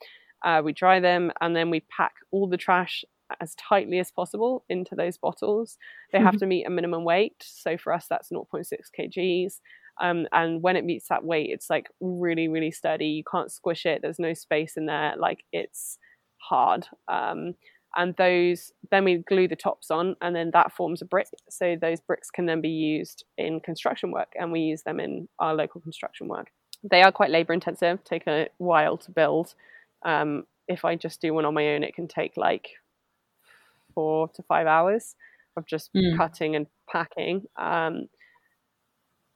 uh, 0.45 0.63
we 0.65 0.73
dry 0.73 1.01
them, 1.01 1.33
and 1.41 1.55
then 1.55 1.71
we 1.71 1.81
pack 1.81 2.15
all 2.31 2.49
the 2.49 2.57
trash 2.57 3.05
as 3.41 3.55
tightly 3.57 3.99
as 3.99 4.11
possible 4.13 4.65
into 4.69 4.95
those 4.95 5.19
bottles. 5.19 5.77
They 6.13 6.19
have 6.19 6.35
mm-hmm. 6.35 6.39
to 6.39 6.47
meet 6.47 6.67
a 6.67 6.71
minimum 6.71 7.05
weight. 7.05 7.37
So, 7.41 7.77
for 7.77 7.93
us, 7.93 8.07
that's 8.09 8.31
0.6 8.31 8.73
kgs. 8.99 9.61
Um, 10.01 10.27
and 10.33 10.63
when 10.63 10.77
it 10.77 10.85
meets 10.85 11.09
that 11.09 11.25
weight, 11.25 11.51
it's 11.51 11.71
like 11.71 11.89
really, 12.01 12.49
really 12.49 12.71
sturdy. 12.71 13.07
You 13.07 13.25
can't 13.25 13.51
squish 13.51 13.87
it. 13.87 14.01
There's 14.03 14.19
no 14.19 14.35
space 14.35 14.77
in 14.77 14.87
there. 14.87 15.15
Like 15.17 15.45
it's 15.53 15.99
hard. 16.39 16.87
Um, 17.09 17.55
and 17.97 18.15
those, 18.17 18.73
then 18.91 19.05
we 19.05 19.17
glue 19.17 19.49
the 19.49 19.57
tops 19.57 19.91
on, 19.91 20.17
and 20.21 20.37
then 20.37 20.51
that 20.53 20.73
forms 20.73 21.01
a 21.01 21.07
brick. 21.07 21.29
So 21.49 21.77
those 21.81 22.01
bricks 22.01 22.31
can 22.31 22.45
then 22.45 22.61
be 22.61 22.69
used 22.69 23.25
in 23.39 23.61
construction 23.61 24.11
work, 24.11 24.33
and 24.39 24.53
we 24.53 24.61
use 24.61 24.83
them 24.83 25.01
in 25.01 25.29
our 25.39 25.55
local 25.55 25.81
construction 25.81 26.29
work. 26.29 26.49
They 26.89 27.03
are 27.03 27.11
quite 27.11 27.31
labor 27.31 27.55
intensive, 27.55 28.05
take 28.05 28.27
a 28.27 28.49
while 28.59 28.99
to 28.99 29.11
build. 29.11 29.55
Um, 30.05 30.45
if 30.69 30.85
I 30.85 30.95
just 30.95 31.23
do 31.23 31.33
one 31.33 31.47
on 31.47 31.55
my 31.55 31.69
own, 31.69 31.83
it 31.83 31.95
can 31.95 32.07
take 32.07 32.37
like 32.37 32.69
four 33.95 34.29
to 34.35 34.43
five 34.43 34.67
hours 34.67 35.15
of 35.57 35.67
just 35.67 35.91
mm. 35.95 36.17
cutting 36.19 36.55
and 36.55 36.67
packing. 36.91 37.47
Um, 37.57 38.09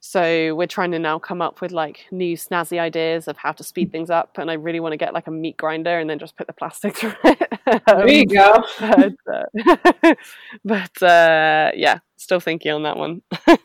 so 0.03 0.55
we're 0.55 0.65
trying 0.65 0.89
to 0.91 0.99
now 0.99 1.19
come 1.19 1.43
up 1.43 1.61
with 1.61 1.71
like 1.71 2.07
new 2.11 2.35
snazzy 2.35 2.79
ideas 2.79 3.27
of 3.27 3.37
how 3.37 3.51
to 3.51 3.63
speed 3.63 3.91
things 3.91 4.09
up. 4.09 4.39
And 4.39 4.49
I 4.49 4.55
really 4.55 4.79
want 4.79 4.93
to 4.93 4.97
get 4.97 5.13
like 5.13 5.27
a 5.27 5.31
meat 5.31 5.57
grinder 5.57 5.99
and 5.99 6.09
then 6.09 6.17
just 6.17 6.35
put 6.35 6.47
the 6.47 6.53
plastic 6.53 6.95
through 6.97 7.13
it. 7.23 7.59
there 7.85 8.09
you 8.09 8.25
go. 8.25 8.63
but, 8.79 9.13
uh, 9.31 10.15
but 10.65 11.03
uh, 11.03 11.71
yeah, 11.75 11.99
still 12.17 12.39
thinking 12.39 12.71
on 12.71 12.81
that 12.81 12.97
one. 12.97 13.21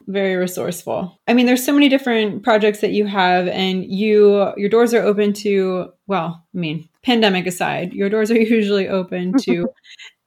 Very 0.09 0.37
resourceful. 0.37 1.18
I 1.26 1.32
mean, 1.32 1.47
there's 1.47 1.64
so 1.64 1.72
many 1.72 1.89
different 1.89 2.43
projects 2.43 2.80
that 2.80 2.93
you 2.93 3.07
have, 3.07 3.49
and 3.49 3.84
you 3.87 4.53
your 4.59 4.68
doors 4.68 4.93
are 4.93 5.03
open 5.03 5.32
to. 5.34 5.91
Well, 6.07 6.45
I 6.55 6.59
mean, 6.59 6.87
pandemic 7.03 7.47
aside, 7.47 7.95
your 7.95 8.11
doors 8.11 8.30
are 8.30 8.39
usually 8.39 8.89
open 8.89 9.32
to 9.39 9.68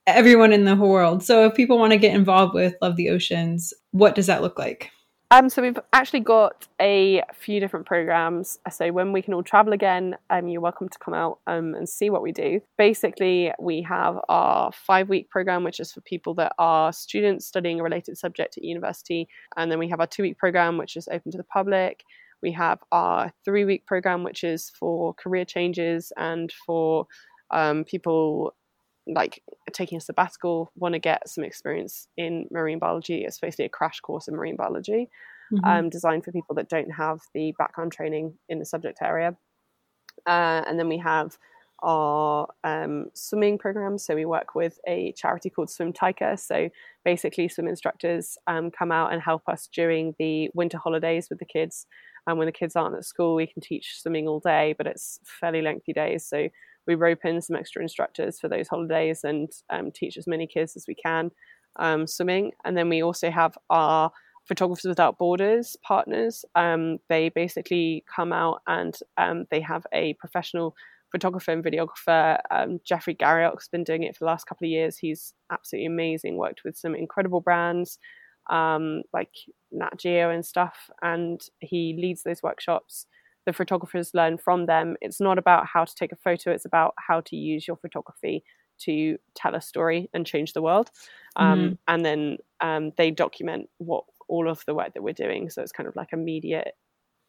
everyone 0.08 0.54
in 0.54 0.66
the 0.66 0.76
whole 0.76 0.90
world. 0.90 1.24
So 1.24 1.46
if 1.46 1.54
people 1.54 1.78
want 1.78 1.94
to 1.94 2.00
get 2.00 2.16
involved 2.16 2.56
with 2.56 2.74
Love 2.82 2.96
the 2.96 3.10
Oceans, 3.10 3.76
what 3.92 4.16
does 4.16 4.26
that 4.26 4.42
look 4.42 4.58
like? 4.58 4.90
Um, 5.32 5.48
so 5.48 5.62
we've 5.62 5.78
actually 5.94 6.22
got 6.22 6.68
a 6.82 7.22
few 7.36 7.60
different 7.60 7.86
programs. 7.86 8.58
So 8.72 8.92
when 8.92 9.14
we 9.14 9.22
can 9.22 9.36
all 9.36 9.44
travel 9.44 9.74
again, 9.74 10.16
um, 10.32 10.48
you're 10.48 10.60
welcome 10.60 10.90
to 10.90 10.98
come 10.98 11.14
out 11.14 11.38
um, 11.46 11.76
and 11.76 11.88
see 11.88 12.10
what 12.10 12.24
we 12.24 12.32
do. 12.32 12.62
Basically, 12.80 13.52
we 13.60 13.84
have 13.84 14.18
our 14.28 14.72
five-week 14.72 15.30
program, 15.30 15.64
which 15.64 15.80
is 15.80 15.92
for 15.92 16.02
people 16.02 16.34
that 16.36 16.54
are 16.58 16.92
students 16.92 17.46
studying 17.46 17.80
a 17.80 17.84
related 17.84 18.18
subject 18.18 18.58
at 18.58 18.64
university, 18.64 19.28
and 19.56 19.72
then 19.72 19.78
we 19.78 19.88
have 19.90 20.00
our 20.00 20.08
two-week 20.08 20.40
program, 20.40 20.80
which 20.80 20.98
is 20.98 21.08
open 21.12 21.32
to 21.32 21.38
the 21.38 21.44
public. 21.44 22.04
We 22.42 22.52
have 22.54 22.80
our 22.92 23.32
three-week 23.46 23.86
program, 23.86 24.24
which 24.24 24.44
is 24.44 24.72
for 24.80 25.14
career 25.14 25.46
changes 25.46 26.12
and 26.18 26.52
for 26.66 27.06
um, 27.52 27.84
people 27.84 28.56
like 29.08 29.42
taking 29.74 29.98
a 29.98 30.02
sabbatical, 30.02 30.72
want 30.76 30.94
to 30.94 31.00
get 31.00 31.28
some 31.28 31.44
experience 31.44 32.08
in 32.18 32.48
marine 32.52 32.80
biology. 32.80 33.24
It's 33.26 33.40
basically 33.40 33.66
a 33.66 33.70
crash 33.70 34.00
course 34.02 34.28
in 34.28 34.36
marine 34.36 34.56
biology, 34.56 35.10
mm-hmm. 35.52 35.66
um, 35.66 35.90
designed 35.90 36.24
for 36.24 36.32
people 36.32 36.56
that 36.56 36.70
don't 36.70 36.92
have 36.92 37.20
the 37.34 37.54
background 37.58 37.92
training 37.92 38.36
in 38.50 38.60
the 38.60 38.66
subject 38.66 39.00
area. 39.02 39.36
Uh, 40.28 40.64
and 40.68 40.78
then 40.78 40.90
we 40.90 40.98
have 40.98 41.38
our 41.82 42.48
um, 42.64 43.06
swimming 43.14 43.58
program. 43.58 43.98
So 43.98 44.16
we 44.16 44.26
work 44.26 44.56
with 44.56 44.80
a 44.88 45.14
charity 45.14 45.50
called 45.50 45.70
Swim 45.70 45.94
Taika. 45.94 46.38
So 46.38 46.70
basically, 47.06 47.48
swim 47.48 47.68
instructors 47.68 48.38
um, 48.48 48.72
come 48.72 48.92
out 48.92 49.14
and 49.14 49.22
help 49.22 49.44
us 49.48 49.70
during 49.74 50.14
the 50.20 50.50
winter 50.54 50.78
holidays 50.78 51.28
with 51.30 51.40
the 51.40 51.46
kids. 51.46 51.88
And 52.28 52.38
when 52.38 52.48
the 52.48 52.52
kids 52.52 52.76
aren't 52.76 52.96
at 52.96 53.06
school, 53.06 53.36
we 53.36 53.48
can 53.48 53.62
teach 53.62 54.02
swimming 54.02 54.28
all 54.28 54.40
day, 54.40 54.76
but 54.78 54.88
it's 54.88 55.20
fairly 55.24 55.62
lengthy 55.62 55.94
days. 55.94 56.28
So 56.28 56.50
we 56.90 56.96
rope 56.96 57.24
in 57.24 57.42
some 57.42 57.56
extra 57.56 57.82
instructors 57.82 58.40
for 58.40 58.50
those 58.50 58.68
holidays 58.68 59.24
and 59.24 59.50
um, 59.70 59.92
teach 59.92 60.18
as 60.18 60.28
many 60.28 60.48
kids 60.48 60.76
as 60.76 60.86
we 60.88 60.96
can 60.96 61.32
um, 61.78 62.08
swimming. 62.08 62.52
And 62.66 62.76
then 62.76 62.90
we 62.90 63.04
also 63.04 63.30
have 63.30 63.58
our 63.70 64.12
Photographers 64.48 64.90
Without 64.90 65.20
Borders 65.20 65.78
partners. 65.84 66.44
Um, 66.56 66.98
they 67.08 67.30
basically 67.30 68.04
come 68.14 68.34
out 68.34 68.62
and 68.68 68.98
um, 69.18 69.46
they 69.52 69.62
have 69.62 69.86
a 69.94 70.16
professional 70.16 70.76
photographer 71.12 71.52
and 71.52 71.64
videographer. 71.64 72.40
Um, 72.50 72.80
Jeffrey 72.84 73.14
Garriock's 73.14 73.68
been 73.68 73.84
doing 73.84 74.04
it 74.04 74.16
for 74.16 74.26
the 74.26 74.32
last 74.32 74.46
couple 74.48 74.66
of 74.66 74.72
years. 74.72 74.98
He's 74.98 75.34
absolutely 75.52 75.86
amazing, 75.86 76.38
worked 76.38 76.62
with 76.66 76.76
some 76.76 76.96
incredible 76.96 77.42
brands 77.42 78.00
um, 78.50 79.04
like 79.14 79.32
Nat 79.72 79.98
Geo 80.00 80.32
and 80.32 80.44
stuff. 80.44 80.90
And 81.04 81.40
he 81.60 81.96
leads 82.00 82.24
those 82.24 82.42
workshops 82.42 83.06
the 83.46 83.54
photographers 83.54 84.14
learn 84.14 84.38
from 84.38 84.66
them. 84.66 84.96
It's 85.02 85.20
not 85.20 85.38
about 85.38 85.66
how 85.66 85.86
to 85.86 85.96
take 85.96 86.12
a 86.12 86.18
photo, 86.18 86.52
it's 86.52 86.66
about 86.66 86.94
how 86.98 87.22
to 87.22 87.36
use 87.36 87.68
your 87.68 87.78
photography 87.78 88.44
to 88.80 89.18
tell 89.36 89.56
a 89.56 89.62
story 89.62 90.10
and 90.14 90.26
change 90.26 90.54
the 90.54 90.62
world. 90.62 90.90
Um, 91.36 91.60
mm-hmm. 91.60 91.74
And 91.88 92.06
then 92.06 92.38
um, 92.62 92.92
they 92.98 93.12
document 93.12 93.70
what 93.78 94.06
all 94.28 94.48
of 94.48 94.64
the 94.66 94.76
work 94.76 94.94
that 94.94 95.04
we're 95.04 95.14
doing. 95.14 95.50
So 95.50 95.62
it's 95.62 95.72
kind 95.72 95.88
of 95.90 95.96
like 95.96 96.14
a 96.14 96.18
media 96.18 96.66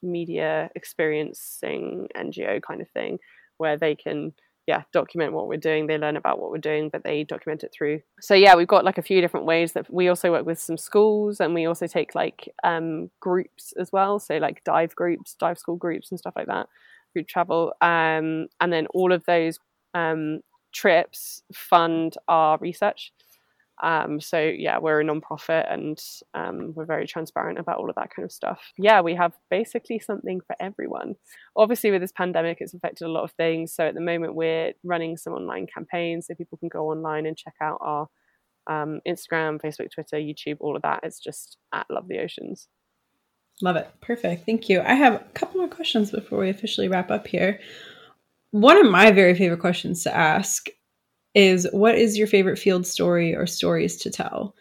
media 0.02 0.70
experiencing 0.74 2.08
NGO 2.16 2.62
kind 2.62 2.80
of 2.80 2.88
thing 2.90 3.18
where 3.58 3.76
they 3.76 3.94
can 3.94 4.32
yeah 4.66 4.82
document 4.92 5.32
what 5.32 5.48
we're 5.48 5.56
doing. 5.56 5.86
They 5.86 5.98
learn 5.98 6.16
about 6.16 6.38
what 6.40 6.50
we're 6.50 6.58
doing 6.58 6.88
but 6.90 7.04
they 7.04 7.24
document 7.24 7.64
it 7.64 7.72
through. 7.76 8.00
So 8.20 8.34
yeah 8.34 8.54
we've 8.54 8.68
got 8.68 8.84
like 8.84 8.98
a 8.98 9.02
few 9.02 9.20
different 9.20 9.46
ways 9.46 9.72
that 9.72 9.92
we 9.92 10.08
also 10.08 10.30
work 10.30 10.46
with 10.46 10.58
some 10.58 10.76
schools 10.76 11.40
and 11.40 11.54
we 11.54 11.66
also 11.66 11.86
take 11.86 12.14
like 12.14 12.48
um, 12.64 13.10
groups 13.20 13.72
as 13.78 13.90
well. 13.92 14.18
So 14.18 14.36
like 14.38 14.62
dive 14.64 14.94
groups 14.94 15.34
dive 15.34 15.58
school 15.58 15.76
groups 15.76 16.10
and 16.10 16.18
stuff 16.18 16.34
like 16.36 16.46
that 16.46 16.68
group 17.12 17.26
travel. 17.28 17.72
Um, 17.80 18.48
and 18.60 18.72
then 18.72 18.86
all 18.94 19.12
of 19.12 19.24
those 19.26 19.58
um, 19.94 20.40
trips 20.72 21.42
fund 21.52 22.14
our 22.28 22.58
research 22.58 23.12
um, 23.82 24.20
so 24.20 24.38
yeah, 24.40 24.78
we're 24.78 25.00
a 25.00 25.04
non-profit 25.04 25.66
and 25.68 25.98
um, 26.34 26.72
we're 26.74 26.84
very 26.84 27.06
transparent 27.06 27.58
about 27.58 27.78
all 27.78 27.88
of 27.88 27.96
that 27.96 28.10
kind 28.14 28.24
of 28.24 28.32
stuff. 28.32 28.60
Yeah, 28.76 29.00
we 29.00 29.14
have 29.14 29.32
basically 29.50 29.98
something 29.98 30.40
for 30.46 30.54
everyone. 30.60 31.14
Obviously, 31.56 31.90
with 31.90 32.02
this 32.02 32.12
pandemic, 32.12 32.58
it's 32.60 32.74
affected 32.74 33.06
a 33.06 33.10
lot 33.10 33.24
of 33.24 33.32
things. 33.32 33.74
So 33.74 33.86
at 33.86 33.94
the 33.94 34.00
moment, 34.00 34.34
we're 34.34 34.72
running 34.84 35.16
some 35.16 35.32
online 35.32 35.66
campaigns 35.66 36.26
so 36.26 36.34
people 36.34 36.58
can 36.58 36.68
go 36.68 36.90
online 36.90 37.26
and 37.26 37.36
check 37.36 37.54
out 37.62 37.78
our 37.80 38.08
um, 38.66 39.00
Instagram, 39.08 39.60
Facebook, 39.60 39.90
Twitter, 39.92 40.16
YouTube, 40.16 40.56
all 40.60 40.76
of 40.76 40.82
that. 40.82 41.00
It's 41.02 41.18
just 41.18 41.56
at 41.72 41.86
Love 41.90 42.08
the 42.08 42.18
Oceans. 42.18 42.68
Love 43.62 43.76
it. 43.76 43.90
Perfect. 44.00 44.46
Thank 44.46 44.68
you. 44.68 44.80
I 44.80 44.94
have 44.94 45.14
a 45.14 45.24
couple 45.34 45.58
more 45.58 45.68
questions 45.68 46.10
before 46.10 46.38
we 46.38 46.50
officially 46.50 46.88
wrap 46.88 47.10
up 47.10 47.26
here. 47.26 47.60
One 48.52 48.78
of 48.78 48.90
my 48.90 49.10
very 49.10 49.34
favorite 49.34 49.60
questions 49.60 50.02
to 50.04 50.16
ask 50.16 50.68
is 51.34 51.68
what 51.72 51.94
is 51.96 52.18
your 52.18 52.26
favorite 52.26 52.58
field 52.58 52.86
story 52.86 53.34
or 53.34 53.46
stories 53.46 53.96
to 53.98 54.10
tell? 54.10 54.54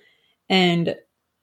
And 0.49 0.95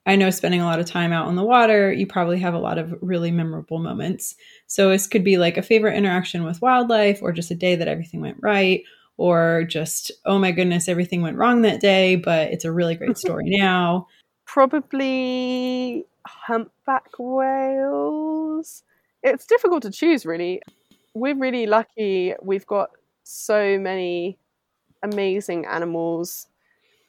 I 0.06 0.14
know 0.14 0.30
spending 0.30 0.60
a 0.60 0.64
lot 0.64 0.78
of 0.78 0.86
time 0.86 1.12
out 1.12 1.26
on 1.26 1.34
the 1.34 1.44
water, 1.44 1.92
you 1.92 2.06
probably 2.06 2.38
have 2.38 2.54
a 2.54 2.58
lot 2.58 2.78
of 2.78 2.94
really 3.02 3.32
memorable 3.32 3.80
moments. 3.80 4.36
So 4.68 4.90
this 4.90 5.08
could 5.08 5.24
be 5.24 5.36
like 5.36 5.56
a 5.56 5.62
favorite 5.62 5.96
interaction 5.96 6.44
with 6.44 6.62
wildlife 6.62 7.20
or 7.22 7.32
just 7.32 7.50
a 7.50 7.56
day 7.56 7.74
that 7.74 7.88
everything 7.88 8.20
went 8.20 8.38
right 8.40 8.84
or 9.16 9.64
just 9.64 10.12
oh 10.24 10.38
my 10.38 10.52
goodness 10.52 10.88
everything 10.88 11.22
went 11.22 11.38
wrong 11.38 11.62
that 11.62 11.80
day, 11.80 12.14
but 12.14 12.52
it's 12.52 12.64
a 12.64 12.72
really 12.72 12.94
great 12.94 13.18
story 13.18 13.44
now. 13.46 14.06
Probably 14.44 16.04
humpback 16.24 17.10
whales. 17.18 18.84
It's 19.24 19.46
difficult 19.46 19.82
to 19.82 19.90
choose 19.90 20.24
really. 20.24 20.62
We're 21.14 21.36
really 21.36 21.66
lucky 21.66 22.34
we've 22.42 22.66
got 22.66 22.90
so 23.24 23.76
many 23.78 24.38
amazing 25.12 25.66
animals. 25.66 26.48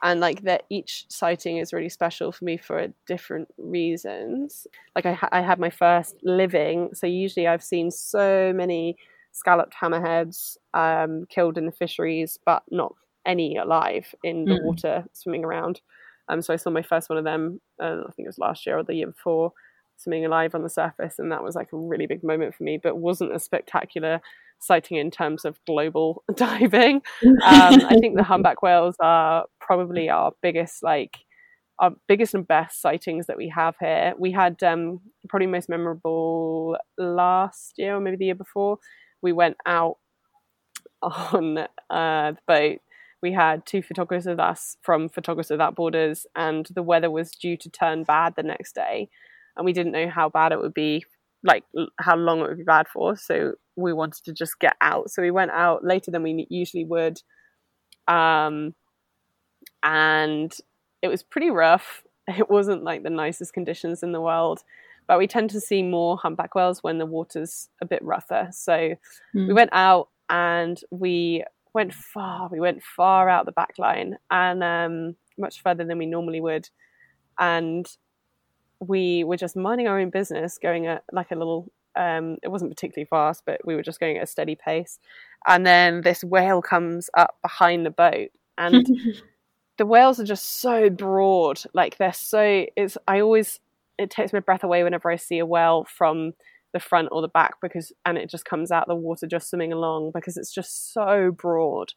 And 0.03 0.19
like 0.19 0.43
that 0.43 0.63
each 0.69 1.05
sighting 1.09 1.57
is 1.57 1.73
really 1.73 1.89
special 1.89 2.31
for 2.31 2.45
me 2.45 2.57
for 2.57 2.87
different 3.07 3.47
reasons. 3.57 4.67
Like 4.95 5.07
I, 5.07 5.13
ha- 5.13 5.29
I 5.31 5.41
had 5.41 5.59
my 5.59 5.71
first 5.71 6.15
living 6.23 6.89
so 6.93 7.07
usually 7.07 7.47
i've 7.47 7.63
seen 7.63 7.91
so 7.91 8.51
many 8.53 8.95
scalloped 9.31 9.73
hammerheads 9.73 10.57
um, 10.73 11.25
killed 11.29 11.57
in 11.57 11.65
the 11.65 11.71
fisheries 11.71 12.39
but 12.45 12.63
not 12.71 12.95
any 13.25 13.57
alive 13.57 14.13
in 14.23 14.45
the 14.45 14.55
mm. 14.55 14.63
water 14.63 15.03
swimming 15.13 15.43
around. 15.43 15.81
Um, 16.29 16.41
so 16.41 16.53
i 16.53 16.57
saw 16.57 16.69
my 16.69 16.81
first 16.81 17.09
one 17.09 17.17
of 17.17 17.23
them 17.23 17.61
uh, 17.79 18.01
i 18.07 18.11
think 18.11 18.25
it 18.25 18.33
was 18.33 18.37
last 18.37 18.65
year 18.65 18.77
or 18.77 18.83
the 18.83 18.95
year 18.95 19.07
before 19.07 19.53
swimming 19.97 20.25
alive 20.25 20.55
on 20.55 20.63
the 20.63 20.69
surface 20.69 21.15
and 21.19 21.31
that 21.31 21.43
was 21.43 21.55
like 21.55 21.73
a 21.73 21.77
really 21.77 22.05
big 22.05 22.23
moment 22.23 22.53
for 22.55 22.63
me 22.63 22.79
but 22.81 22.97
wasn't 22.97 23.35
a 23.35 23.39
spectacular 23.39 24.21
sighting 24.59 24.97
in 24.97 25.11
terms 25.11 25.45
of 25.45 25.59
global 25.65 26.23
diving. 26.35 27.01
Um, 27.23 27.41
I 27.43 27.97
think 27.99 28.17
the 28.17 28.23
humpback 28.23 28.61
whales 28.61 28.95
are 28.99 29.45
probably 29.59 30.09
our 30.09 30.31
biggest, 30.41 30.83
like, 30.83 31.17
our 31.79 31.91
biggest 32.07 32.33
and 32.33 32.47
best 32.47 32.81
sightings 32.81 33.27
that 33.27 33.37
we 33.37 33.49
have 33.49 33.75
here. 33.79 34.13
We 34.17 34.31
had 34.31 34.61
um, 34.63 34.99
probably 35.29 35.47
most 35.47 35.69
memorable 35.69 36.77
last 36.97 37.73
year 37.77 37.95
or 37.95 37.99
maybe 37.99 38.17
the 38.17 38.25
year 38.25 38.35
before. 38.35 38.79
We 39.21 39.31
went 39.31 39.57
out 39.65 39.97
on 41.01 41.59
uh, 41.89 42.31
the 42.31 42.37
boat. 42.47 42.79
We 43.21 43.33
had 43.33 43.65
two 43.65 43.81
photographers 43.81 44.27
with 44.27 44.39
us 44.39 44.77
from 44.83 45.09
Photographers 45.09 45.49
Without 45.49 45.75
Borders, 45.75 46.27
and 46.35 46.67
the 46.73 46.83
weather 46.83 47.09
was 47.09 47.31
due 47.31 47.57
to 47.57 47.69
turn 47.69 48.03
bad 48.03 48.35
the 48.35 48.43
next 48.43 48.75
day, 48.75 49.09
and 49.58 49.66
we 49.66 49.74
didn't 49.74 49.91
know 49.91 50.10
how 50.10 50.30
bad 50.30 50.51
it 50.51 50.60
would 50.60 50.74
be 50.74 51.03
like 51.43 51.64
how 51.99 52.16
long 52.16 52.39
it 52.39 52.49
would 52.49 52.58
be 52.58 52.64
bad 52.64 52.88
for. 52.88 53.16
So 53.16 53.53
we 53.76 53.93
wanted 53.93 54.24
to 54.26 54.34
just 54.34 54.60
get 54.60 54.76
out. 54.82 55.10
So 55.10 55.22
we 55.22 55.32
went 55.32 55.51
out 55.51 55.84
later 55.84 56.12
than 56.12 56.24
we 56.24 56.47
usually 56.49 56.86
would. 56.86 57.22
Um, 58.08 58.76
and 59.84 60.53
it 61.01 61.08
was 61.08 61.24
pretty 61.24 61.49
rough. 61.49 62.03
It 62.38 62.49
wasn't 62.49 62.84
like 62.84 63.03
the 63.03 63.10
nicest 63.10 63.53
conditions 63.53 64.03
in 64.03 64.12
the 64.12 64.20
world, 64.20 64.60
but 65.08 65.18
we 65.18 65.28
tend 65.28 65.49
to 65.51 65.62
see 65.62 65.82
more 65.82 66.18
humpback 66.18 66.55
whales 66.55 66.84
when 66.84 66.97
the 66.97 67.05
water's 67.05 67.70
a 67.82 67.86
bit 67.86 68.03
rougher. 68.03 68.49
So 68.51 68.74
mm. 69.34 69.47
we 69.47 69.53
went 69.53 69.70
out 69.72 70.10
and 70.30 70.78
we 70.91 71.45
went 71.74 71.93
far. 71.93 72.49
We 72.51 72.60
went 72.60 72.84
far 72.84 73.30
out 73.30 73.45
the 73.45 73.53
back 73.53 73.76
line 73.78 74.18
and 74.30 74.62
um, 74.62 75.16
much 75.38 75.64
further 75.64 75.86
than 75.86 75.97
we 75.97 76.05
normally 76.05 76.41
would. 76.41 76.70
And 77.39 77.88
we 78.80 79.23
were 79.23 79.38
just 79.38 79.55
minding 79.55 79.88
our 79.88 79.99
own 79.99 80.09
business, 80.09 80.57
going 80.57 80.88
at 80.88 81.03
like 81.11 81.32
a 81.32 81.36
little. 81.36 81.71
Um, 81.95 82.38
it 82.43 82.49
wasn't 82.49 82.69
particularly 82.69 83.07
fast, 83.09 83.41
but 83.45 83.59
we 83.65 83.75
were 83.75 83.82
just 83.82 83.99
going 83.99 84.17
at 84.17 84.23
a 84.23 84.28
steady 84.28 84.55
pace. 84.55 84.99
And 85.47 85.65
then 85.65 86.01
this 86.01 86.23
whale 86.23 86.61
comes 86.61 87.09
up 87.15 87.38
behind 87.41 87.86
the 87.86 87.91
boat, 87.91 88.30
and 88.57 88.88
the 89.78 89.86
whales 89.86 90.19
are 90.19 90.25
just 90.25 90.61
so 90.61 90.89
broad. 90.89 91.61
Like 91.73 91.97
they're 91.97 92.13
so. 92.13 92.65
It's. 92.75 92.97
I 93.07 93.21
always. 93.21 93.59
It 93.97 94.11
takes 94.11 94.32
my 94.32 94.39
breath 94.39 94.63
away 94.63 94.84
whenever 94.84 95.09
I 95.09 95.15
see 95.15 95.39
a 95.39 95.45
whale 95.45 95.86
from 95.89 96.34
the 96.73 96.80
front 96.80 97.09
or 97.11 97.21
the 97.21 97.28
back 97.28 97.55
because, 97.61 97.91
and 98.05 98.17
it 98.17 98.30
just 98.30 98.45
comes 98.45 98.71
out 98.71 98.88
the 98.88 98.95
water 98.95 99.25
just 99.25 99.49
swimming 99.49 99.73
along 99.73 100.11
because 100.13 100.38
it's 100.38 100.53
just 100.53 100.93
so 100.93 101.32
broad. 101.32 101.93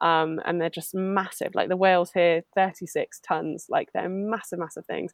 Um, 0.00 0.40
and 0.44 0.60
they're 0.60 0.70
just 0.70 0.94
massive. 0.94 1.54
Like 1.54 1.68
the 1.68 1.76
whales 1.76 2.12
here, 2.12 2.42
36 2.54 3.20
tons. 3.20 3.66
Like 3.68 3.90
they're 3.92 4.08
massive, 4.08 4.58
massive 4.58 4.86
things. 4.86 5.12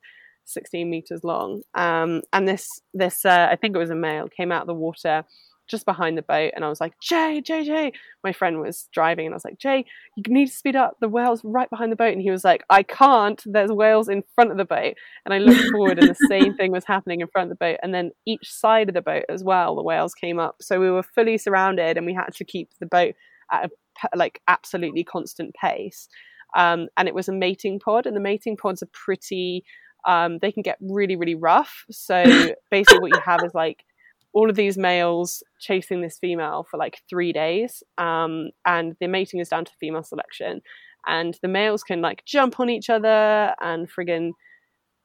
16 0.48 0.88
meters 0.88 1.24
long. 1.24 1.62
Um, 1.74 2.22
and 2.32 2.48
this, 2.48 2.66
this 2.94 3.24
uh, 3.24 3.48
I 3.50 3.56
think 3.56 3.74
it 3.74 3.78
was 3.78 3.90
a 3.90 3.94
male, 3.94 4.28
came 4.28 4.52
out 4.52 4.62
of 4.62 4.66
the 4.66 4.74
water 4.74 5.24
just 5.68 5.84
behind 5.84 6.18
the 6.18 6.22
boat. 6.22 6.52
And 6.56 6.64
I 6.64 6.68
was 6.68 6.80
like, 6.80 6.94
Jay, 7.00 7.40
Jay, 7.44 7.64
Jay. 7.64 7.92
My 8.24 8.32
friend 8.32 8.60
was 8.60 8.88
driving, 8.92 9.26
and 9.26 9.34
I 9.34 9.36
was 9.36 9.44
like, 9.44 9.58
Jay, 9.58 9.84
you 10.16 10.22
need 10.26 10.46
to 10.46 10.54
speed 10.54 10.74
up. 10.74 10.96
The 11.00 11.08
whale's 11.08 11.42
right 11.44 11.70
behind 11.70 11.92
the 11.92 11.96
boat. 11.96 12.12
And 12.12 12.22
he 12.22 12.30
was 12.30 12.44
like, 12.44 12.64
I 12.70 12.82
can't. 12.82 13.40
There's 13.44 13.70
whales 13.70 14.08
in 14.08 14.24
front 14.34 14.50
of 14.50 14.56
the 14.56 14.64
boat. 14.64 14.94
And 15.24 15.34
I 15.34 15.38
looked 15.38 15.70
forward, 15.70 15.98
and 15.98 16.08
the 16.08 16.16
same 16.28 16.54
thing 16.56 16.72
was 16.72 16.84
happening 16.84 17.20
in 17.20 17.28
front 17.28 17.50
of 17.50 17.58
the 17.58 17.64
boat. 17.64 17.78
And 17.82 17.94
then 17.94 18.10
each 18.26 18.50
side 18.50 18.88
of 18.88 18.94
the 18.94 19.02
boat 19.02 19.24
as 19.28 19.44
well, 19.44 19.76
the 19.76 19.82
whales 19.82 20.14
came 20.14 20.38
up. 20.38 20.56
So 20.60 20.80
we 20.80 20.90
were 20.90 21.02
fully 21.02 21.38
surrounded, 21.38 21.96
and 21.96 22.06
we 22.06 22.14
had 22.14 22.34
to 22.34 22.44
keep 22.44 22.70
the 22.80 22.86
boat 22.86 23.14
at 23.52 23.66
a 23.66 24.16
like 24.16 24.40
absolutely 24.48 25.04
constant 25.04 25.54
pace. 25.54 26.08
Um, 26.56 26.88
and 26.96 27.08
it 27.08 27.14
was 27.14 27.28
a 27.28 27.32
mating 27.32 27.78
pod, 27.78 28.06
and 28.06 28.16
the 28.16 28.20
mating 28.20 28.56
pods 28.56 28.82
are 28.82 28.90
pretty 28.92 29.64
um, 30.06 30.38
they 30.38 30.52
can 30.52 30.62
get 30.62 30.78
really, 30.80 31.16
really 31.16 31.34
rough. 31.34 31.84
So 31.90 32.22
basically, 32.70 33.00
what 33.00 33.14
you 33.14 33.20
have 33.24 33.40
is 33.44 33.54
like 33.54 33.84
all 34.32 34.50
of 34.50 34.56
these 34.56 34.78
males 34.78 35.42
chasing 35.58 36.00
this 36.00 36.18
female 36.18 36.66
for 36.70 36.76
like 36.76 37.02
three 37.08 37.32
days, 37.32 37.82
um, 37.96 38.50
and 38.64 38.96
the 39.00 39.08
mating 39.08 39.40
is 39.40 39.48
down 39.48 39.64
to 39.64 39.72
female 39.80 40.02
selection. 40.02 40.62
And 41.06 41.38
the 41.40 41.48
males 41.48 41.82
can 41.82 42.02
like 42.02 42.24
jump 42.26 42.60
on 42.60 42.68
each 42.68 42.90
other 42.90 43.54
and 43.60 43.90
friggin' 43.90 44.32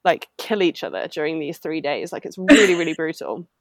like 0.04 0.28
kill 0.38 0.62
each 0.62 0.84
other 0.84 1.08
during 1.08 1.40
these 1.40 1.60
three 1.60 1.82
days. 1.82 2.12
Like 2.12 2.26
it's 2.26 2.38
really, 2.38 2.76
really 2.76 2.94
brutal. 2.94 3.48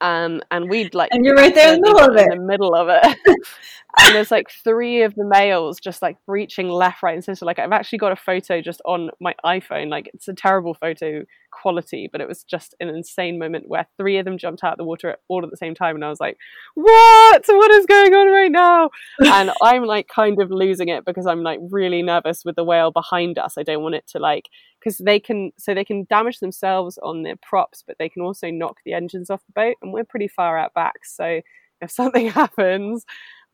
Um, 0.00 0.40
and 0.50 0.70
we'd 0.70 0.94
like, 0.94 1.10
and 1.12 1.26
you're 1.26 1.34
right 1.34 1.54
there 1.54 1.74
in 1.74 1.80
the 1.82 1.92
middle 1.92 2.10
of 2.10 2.16
it. 2.16 2.32
In 2.32 2.38
the 2.38 2.46
middle 2.46 2.74
of 2.74 2.88
it, 2.88 3.18
and 4.00 4.14
there's 4.14 4.30
like 4.30 4.50
three 4.50 5.02
of 5.02 5.14
the 5.14 5.24
males 5.24 5.78
just 5.78 6.02
like 6.02 6.16
breaching 6.26 6.68
left, 6.68 7.02
right, 7.02 7.14
and 7.14 7.24
center. 7.24 7.44
Like 7.44 7.58
I've 7.58 7.72
actually 7.72 7.98
got 7.98 8.12
a 8.12 8.16
photo 8.16 8.60
just 8.60 8.80
on 8.84 9.10
my 9.20 9.34
iPhone. 9.44 9.88
Like 9.88 10.10
it's 10.12 10.26
a 10.26 10.34
terrible 10.34 10.74
photo 10.74 11.24
quality, 11.52 12.08
but 12.10 12.20
it 12.20 12.26
was 12.26 12.42
just 12.42 12.74
an 12.80 12.88
insane 12.88 13.38
moment 13.38 13.68
where 13.68 13.86
three 13.96 14.18
of 14.18 14.24
them 14.24 14.36
jumped 14.36 14.64
out 14.64 14.72
of 14.72 14.78
the 14.78 14.84
water 14.84 15.16
all 15.28 15.44
at 15.44 15.50
the 15.50 15.56
same 15.56 15.74
time, 15.74 15.94
and 15.94 16.04
I 16.04 16.08
was 16.08 16.20
like, 16.20 16.36
"What? 16.74 17.44
What 17.46 17.70
is 17.70 17.86
going 17.86 18.14
on 18.14 18.32
right 18.32 18.50
now?" 18.50 18.90
and 19.20 19.52
I'm 19.62 19.84
like 19.84 20.08
kind 20.08 20.40
of 20.40 20.50
losing 20.50 20.88
it 20.88 21.04
because 21.04 21.26
I'm 21.26 21.42
like 21.42 21.60
really 21.70 22.02
nervous 22.02 22.44
with 22.44 22.56
the 22.56 22.64
whale 22.64 22.90
behind 22.90 23.38
us. 23.38 23.56
I 23.56 23.62
don't 23.62 23.82
want 23.82 23.94
it 23.94 24.06
to 24.08 24.18
like 24.18 24.48
because 24.80 24.98
they 24.98 25.20
can 25.20 25.52
so 25.58 25.72
they 25.72 25.84
can 25.84 26.06
damage 26.10 26.40
themselves 26.40 26.98
on 27.02 27.22
their 27.22 27.36
props, 27.36 27.84
but 27.86 27.96
they 27.98 28.08
can 28.08 28.22
also 28.22 28.50
knock 28.50 28.78
the 28.84 28.94
engines 28.94 29.30
off 29.30 29.42
the 29.46 29.52
boat, 29.52 29.76
and 29.82 29.92
we're 29.92 30.04
pretty 30.04 30.28
far 30.28 30.58
out 30.58 30.74
back. 30.74 31.04
So 31.04 31.40
if 31.80 31.90
something 31.90 32.28
happens, 32.30 33.04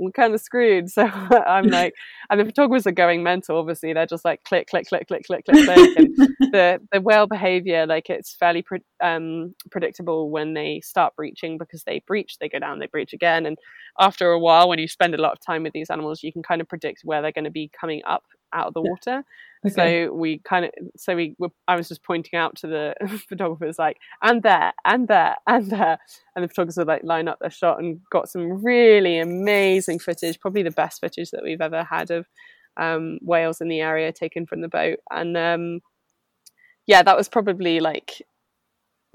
we're 0.01 0.11
kind 0.11 0.35
of 0.35 0.41
screwed. 0.41 0.91
So 0.91 1.03
I'm 1.47 1.67
like, 1.67 1.95
and 2.31 2.41
the 2.41 2.45
photographers 2.45 2.87
are 2.87 2.93
going 2.93 3.23
mental. 3.23 3.59
Obviously, 3.59 3.93
they're 3.93 4.07
just 4.07 4.25
like 4.25 4.43
click, 4.45 4.69
click, 4.69 4.89
click, 4.89 5.07
click, 5.07 5.27
click, 5.27 5.45
click, 5.45 5.65
click. 5.65 5.97
and 5.97 6.17
the 6.53 6.81
the 6.91 7.01
whale 7.01 7.27
behavior, 7.27 7.87
like 7.87 8.11
it's 8.11 8.35
fairly 8.35 8.63
pre- 8.63 8.83
um, 9.03 9.55
predictable 9.71 10.31
when 10.31 10.55
they 10.55 10.81
start 10.81 11.15
breaching 11.15 11.59
because 11.59 11.85
they 11.85 12.03
breach, 12.07 12.39
they 12.39 12.49
go 12.49 12.59
down, 12.59 12.79
they 12.79 12.87
breach 12.87 13.13
again, 13.13 13.47
and 13.47 13.59
after 13.99 14.31
a 14.31 14.39
while, 14.39 14.69
when 14.69 14.79
you 14.79 14.89
spend 14.89 15.15
a 15.15 15.21
lot 15.21 15.33
of 15.33 15.41
time 15.41 15.63
with 15.63 15.73
these 15.73 15.91
animals, 15.91 16.23
you 16.23 16.33
can 16.33 16.43
kind 16.43 16.61
of 16.61 16.69
predict 16.69 17.03
where 17.05 17.21
they're 17.21 17.33
going 17.33 17.45
to 17.45 17.51
be 17.51 17.71
coming 17.79 18.01
up 18.07 18.25
out 18.53 18.69
of 18.69 18.75
the 18.75 18.83
water. 18.83 19.25
Okay. 19.67 20.07
So 20.09 20.15
we 20.15 20.39
kind 20.39 20.65
of, 20.65 20.71
so 20.97 21.15
we 21.15 21.37
were, 21.39 21.51
I 21.69 21.77
was 21.77 21.89
just 21.89 22.03
pointing 22.03 22.39
out 22.39 22.57
to 22.57 22.67
the 22.67 22.95
photographers 23.29 23.79
like, 23.79 23.99
and 24.23 24.43
there, 24.43 24.73
and 24.85 25.07
there, 25.07 25.37
and 25.47 25.71
there. 25.71 25.99
And 26.35 26.43
the 26.43 26.49
photographers 26.49 26.79
would 26.79 26.87
like 26.87 27.05
line 27.05 27.29
up 27.29 27.39
their 27.41 27.51
shot 27.51 27.79
and 27.79 28.01
got 28.11 28.29
some 28.31 28.65
really 28.65 29.19
amazing 29.19 29.99
footage, 29.99 30.41
probably 30.41 30.63
the 30.63 30.71
best 30.71 31.01
footage 31.01 31.31
that 31.33 31.43
we've 31.43 31.61
ever 31.61 31.85
had 31.85 32.11
of 32.11 32.27
um, 32.79 33.19
whales 33.21 33.61
in 33.61 33.69
the 33.69 33.81
area 33.81 34.13
taken 34.13 34.47
from 34.47 34.63
the 34.63 34.69
boat. 34.69 35.01
And 35.11 35.37
um, 35.37 35.81
yeah, 36.87 37.03
that 37.03 37.17
was 37.17 37.29
probably 37.29 37.81
like, 37.81 38.23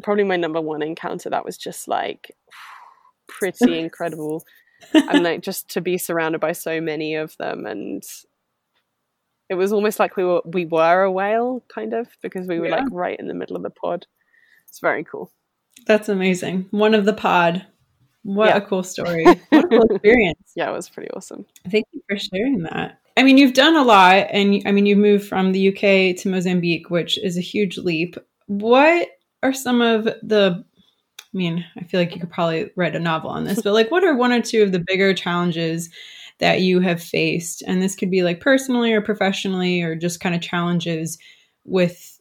probably 0.03 0.25
my 0.25 0.35
number 0.37 0.61
one 0.61 0.83
encounter. 0.83 1.31
That 1.31 1.45
was 1.45 1.57
just 1.57 1.87
like 1.87 2.35
pretty 3.27 3.79
incredible. 3.79 4.45
and 4.93 5.23
like 5.23 5.41
just 5.41 5.69
to 5.69 5.81
be 5.81 5.97
surrounded 5.97 6.39
by 6.39 6.51
so 6.51 6.79
many 6.79 7.15
of 7.15 7.35
them 7.37 7.65
and 7.65 8.03
it 9.49 9.55
was 9.55 9.71
almost 9.71 9.99
like 9.99 10.15
we 10.15 10.23
were 10.23 10.41
we 10.45 10.65
were 10.65 11.03
a 11.03 11.11
whale 11.11 11.63
kind 11.67 11.93
of 11.93 12.07
because 12.21 12.47
we 12.47 12.59
were 12.59 12.67
yeah. 12.67 12.77
like 12.77 12.87
right 12.91 13.19
in 13.19 13.27
the 13.27 13.33
middle 13.33 13.55
of 13.55 13.63
the 13.63 13.69
pod. 13.69 14.05
It's 14.67 14.79
very 14.79 15.03
cool. 15.03 15.31
That's 15.87 16.09
amazing. 16.09 16.67
One 16.71 16.93
of 16.93 17.05
the 17.05 17.13
pod. 17.13 17.65
What 18.23 18.49
yeah. 18.49 18.57
a 18.57 18.61
cool 18.61 18.83
story. 18.83 19.25
What 19.49 19.65
a 19.65 19.67
cool 19.67 19.83
experience. 19.83 20.51
Yeah 20.55 20.69
it 20.69 20.73
was 20.73 20.89
pretty 20.89 21.11
awesome. 21.11 21.45
Thank 21.69 21.85
you 21.91 22.01
for 22.09 22.17
sharing 22.17 22.63
that. 22.63 22.99
I 23.17 23.23
mean, 23.23 23.37
you've 23.37 23.53
done 23.53 23.77
a 23.77 23.83
lot, 23.83 24.27
and 24.31 24.61
I 24.65 24.73
mean, 24.73 24.85
you 24.85 24.97
moved 24.97 25.25
from 25.25 25.53
the 25.53 25.69
UK 25.69 26.17
to 26.21 26.29
Mozambique, 26.29 26.89
which 26.89 27.17
is 27.17 27.37
a 27.37 27.41
huge 27.41 27.77
leap. 27.77 28.17
What 28.47 29.07
are 29.41 29.53
some 29.53 29.79
of 29.79 30.03
the 30.03 30.65
I 31.35 31.37
mean, 31.37 31.65
I 31.77 31.83
feel 31.83 31.99
like 31.99 32.13
you 32.13 32.21
could 32.21 32.31
probably 32.31 32.71
write 32.77 32.95
a 32.95 32.99
novel 32.99 33.29
on 33.29 33.43
this, 33.43 33.61
but 33.61 33.73
like, 33.73 33.91
what 33.91 34.05
are 34.05 34.15
one 34.15 34.31
or 34.31 34.41
two 34.41 34.63
of 34.63 34.71
the 34.71 34.83
bigger 34.87 35.13
challenges 35.13 35.89
that 36.39 36.61
you 36.61 36.79
have 36.79 37.01
faced? 37.01 37.63
And 37.65 37.81
this 37.81 37.95
could 37.95 38.11
be 38.11 38.23
like 38.23 38.41
personally 38.41 38.93
or 38.93 39.01
professionally, 39.01 39.81
or 39.81 39.95
just 39.95 40.19
kind 40.19 40.35
of 40.35 40.41
challenges 40.41 41.17
with 41.63 42.19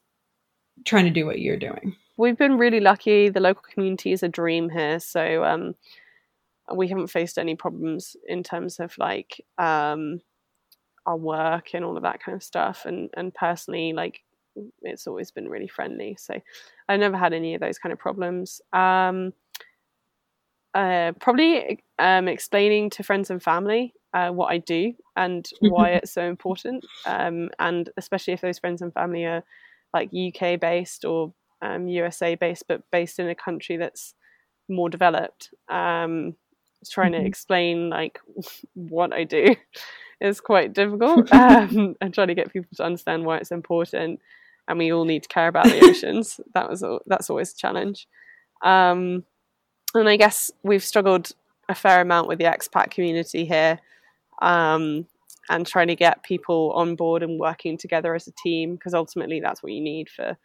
trying 0.84 1.04
to 1.04 1.10
do 1.10 1.26
what 1.26 1.40
you're 1.40 1.56
doing. 1.56 1.96
We've 2.16 2.38
been 2.38 2.58
really 2.58 2.80
lucky. 2.80 3.28
The 3.28 3.40
local 3.40 3.64
community 3.72 4.12
is 4.12 4.22
a 4.22 4.28
dream 4.28 4.70
here. 4.70 5.00
So, 5.00 5.44
um, 5.44 5.74
we 6.74 6.88
haven't 6.88 7.08
faced 7.08 7.38
any 7.38 7.56
problems 7.56 8.16
in 8.26 8.42
terms 8.42 8.80
of 8.80 8.96
like 8.96 9.44
um, 9.58 10.20
our 11.06 11.16
work 11.16 11.74
and 11.74 11.84
all 11.84 11.96
of 11.96 12.02
that 12.04 12.22
kind 12.22 12.36
of 12.36 12.42
stuff. 12.42 12.86
And, 12.86 13.10
and 13.16 13.34
personally, 13.34 13.92
like, 13.92 14.22
it's 14.82 15.06
always 15.06 15.30
been 15.30 15.48
really 15.48 15.68
friendly. 15.68 16.16
So 16.18 16.40
I 16.88 16.96
never 16.96 17.16
had 17.16 17.32
any 17.32 17.54
of 17.54 17.60
those 17.60 17.78
kind 17.78 17.92
of 17.92 17.98
problems. 17.98 18.60
Um, 18.72 19.32
uh, 20.74 21.12
probably 21.20 21.82
um, 21.98 22.28
explaining 22.28 22.90
to 22.90 23.02
friends 23.02 23.30
and 23.30 23.42
family 23.42 23.92
uh, 24.14 24.30
what 24.30 24.50
I 24.50 24.58
do 24.58 24.94
and 25.16 25.46
why 25.60 25.90
it's 25.90 26.12
so 26.12 26.22
important, 26.22 26.84
um, 27.06 27.50
and 27.58 27.90
especially 27.96 28.32
if 28.34 28.40
those 28.40 28.58
friends 28.58 28.80
and 28.80 28.94
family 28.94 29.24
are 29.24 29.44
like 29.92 30.10
UK 30.14 30.58
based 30.60 31.04
or 31.04 31.34
USA 31.86 32.32
um, 32.32 32.38
based, 32.40 32.64
but 32.68 32.82
based 32.90 33.18
in 33.18 33.28
a 33.28 33.34
country 33.34 33.76
that's 33.76 34.14
more 34.68 34.88
developed. 34.88 35.50
Um, 35.68 36.34
trying 36.90 37.12
to 37.12 37.18
mm-hmm. 37.18 37.26
explain 37.26 37.88
like 37.88 38.20
what 38.74 39.12
I 39.12 39.24
do 39.24 39.56
is 40.20 40.40
quite 40.40 40.72
difficult, 40.72 41.32
um, 41.32 41.96
and 42.00 42.14
trying 42.14 42.28
to 42.28 42.34
get 42.34 42.52
people 42.52 42.70
to 42.76 42.84
understand 42.84 43.24
why 43.24 43.38
it's 43.38 43.50
important 43.50 44.20
and 44.66 44.78
we 44.78 44.92
all 44.92 45.04
need 45.04 45.22
to 45.22 45.28
care 45.28 45.48
about 45.48 45.64
the 45.64 45.84
oceans. 45.84 46.40
that 46.54 46.68
was 46.68 46.84
that's 47.06 47.30
always 47.30 47.52
a 47.52 47.56
challenge. 47.56 48.06
Um, 48.62 49.24
and 49.94 50.08
I 50.08 50.16
guess 50.16 50.50
we've 50.62 50.82
struggled 50.82 51.32
a 51.68 51.74
fair 51.74 52.00
amount 52.00 52.28
with 52.28 52.38
the 52.38 52.44
expat 52.44 52.90
community 52.90 53.44
here, 53.44 53.80
um, 54.43 55.07
and 55.49 55.66
trying 55.66 55.89
to 55.89 55.97
get 55.97 56.22
people 56.22 56.72
on 56.74 56.97
board 56.97 57.22
and 57.22 57.39
working 57.39 57.76
together 57.76 58.14
as 58.14 58.26
a 58.26 58.32
team 58.43 58.74
because 58.74 58.95
ultimately 58.95 59.41
that's 59.41 59.62
what 59.62 59.72
you 59.72 59.80
need 59.80 60.09
for 60.09 60.37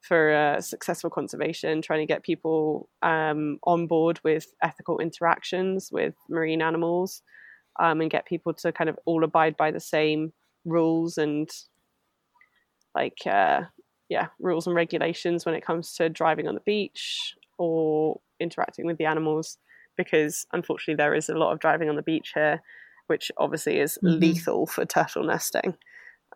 for 0.00 0.34
uh, 0.34 0.60
successful 0.60 1.10
conservation. 1.10 1.80
Trying 1.80 2.00
to 2.00 2.12
get 2.12 2.24
people 2.24 2.88
um, 3.02 3.58
on 3.64 3.86
board 3.86 4.20
with 4.24 4.46
ethical 4.62 4.98
interactions 4.98 5.90
with 5.92 6.14
marine 6.28 6.60
animals, 6.60 7.22
um, 7.80 8.00
and 8.00 8.10
get 8.10 8.26
people 8.26 8.52
to 8.54 8.72
kind 8.72 8.90
of 8.90 8.98
all 9.04 9.24
abide 9.24 9.56
by 9.56 9.70
the 9.70 9.80
same 9.80 10.32
rules 10.64 11.18
and 11.18 11.50
like 12.94 13.18
uh, 13.26 13.62
yeah 14.08 14.28
rules 14.38 14.66
and 14.66 14.76
regulations 14.76 15.46
when 15.46 15.54
it 15.54 15.64
comes 15.64 15.94
to 15.94 16.08
driving 16.08 16.48
on 16.48 16.54
the 16.54 16.60
beach 16.60 17.34
or 17.58 18.20
interacting 18.40 18.86
with 18.86 18.98
the 18.98 19.06
animals 19.06 19.58
because 19.96 20.46
unfortunately 20.52 20.96
there 20.96 21.14
is 21.14 21.28
a 21.28 21.34
lot 21.34 21.52
of 21.52 21.60
driving 21.60 21.88
on 21.88 21.96
the 21.96 22.02
beach 22.02 22.32
here 22.34 22.60
which 23.12 23.30
obviously 23.36 23.78
is 23.78 23.98
mm-hmm. 24.02 24.18
lethal 24.18 24.66
for 24.66 24.84
turtle 24.84 25.24
nesting 25.24 25.76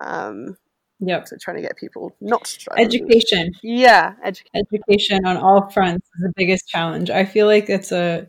um 0.00 0.56
Yep. 1.00 1.28
So 1.28 1.36
trying 1.38 1.56
to 1.56 1.62
get 1.62 1.76
people 1.76 2.16
not 2.20 2.44
to 2.46 2.58
drive. 2.58 2.78
Education. 2.78 3.52
Yeah, 3.62 4.14
edu- 4.24 4.44
education 4.54 5.26
on 5.26 5.36
all 5.36 5.68
fronts 5.68 6.08
is 6.14 6.22
the 6.22 6.32
biggest 6.36 6.68
challenge. 6.68 7.10
I 7.10 7.26
feel 7.26 7.46
like 7.46 7.68
it's 7.68 7.92
a 7.92 8.26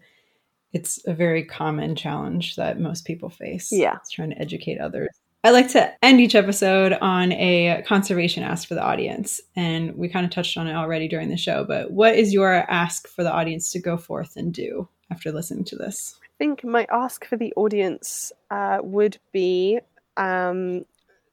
it's 0.73 0.99
a 1.07 1.13
very 1.13 1.45
common 1.45 1.95
challenge 1.95 2.57
that 2.57 2.79
most 2.79 3.05
people 3.05 3.29
face. 3.29 3.69
Yeah, 3.71 3.95
it's 3.95 4.11
trying 4.11 4.31
to 4.31 4.41
educate 4.41 4.79
others. 4.79 5.09
I 5.43 5.51
like 5.51 5.69
to 5.69 5.93
end 6.03 6.19
each 6.19 6.35
episode 6.35 6.93
on 6.93 7.31
a 7.31 7.81
conservation 7.87 8.43
ask 8.43 8.67
for 8.67 8.75
the 8.75 8.83
audience. 8.83 9.39
And 9.55 9.95
we 9.95 10.09
kind 10.09 10.25
of 10.25 10.31
touched 10.31 10.57
on 10.57 10.67
it 10.67 10.75
already 10.75 11.07
during 11.07 11.29
the 11.29 11.37
show, 11.37 11.63
but 11.63 11.91
what 11.91 12.15
is 12.15 12.33
your 12.33 12.53
ask 12.69 13.07
for 13.07 13.23
the 13.23 13.31
audience 13.31 13.71
to 13.71 13.79
go 13.79 13.95
forth 13.95 14.35
and 14.35 14.53
do 14.53 14.89
after 15.09 15.31
listening 15.31 15.63
to 15.65 15.77
this? 15.77 16.19
I 16.37 16.43
think 16.43 16.63
my 16.63 16.85
ask 16.91 17.25
for 17.25 17.35
the 17.35 17.51
audience 17.55 18.31
uh, 18.51 18.77
would 18.83 19.17
be 19.33 19.79
um, 20.17 20.85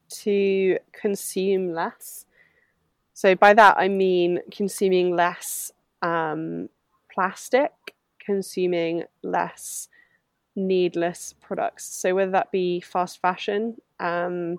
to 0.08 0.78
consume 0.98 1.74
less. 1.74 2.24
So, 3.12 3.34
by 3.34 3.52
that, 3.52 3.76
I 3.76 3.88
mean 3.88 4.40
consuming 4.50 5.14
less 5.14 5.72
um, 6.00 6.70
plastic, 7.12 7.70
consuming 8.18 9.04
less 9.22 9.88
needless 10.56 11.34
products. 11.38 11.84
So, 11.84 12.14
whether 12.14 12.30
that 12.30 12.50
be 12.50 12.80
fast 12.80 13.20
fashion 13.20 13.76
um, 14.00 14.56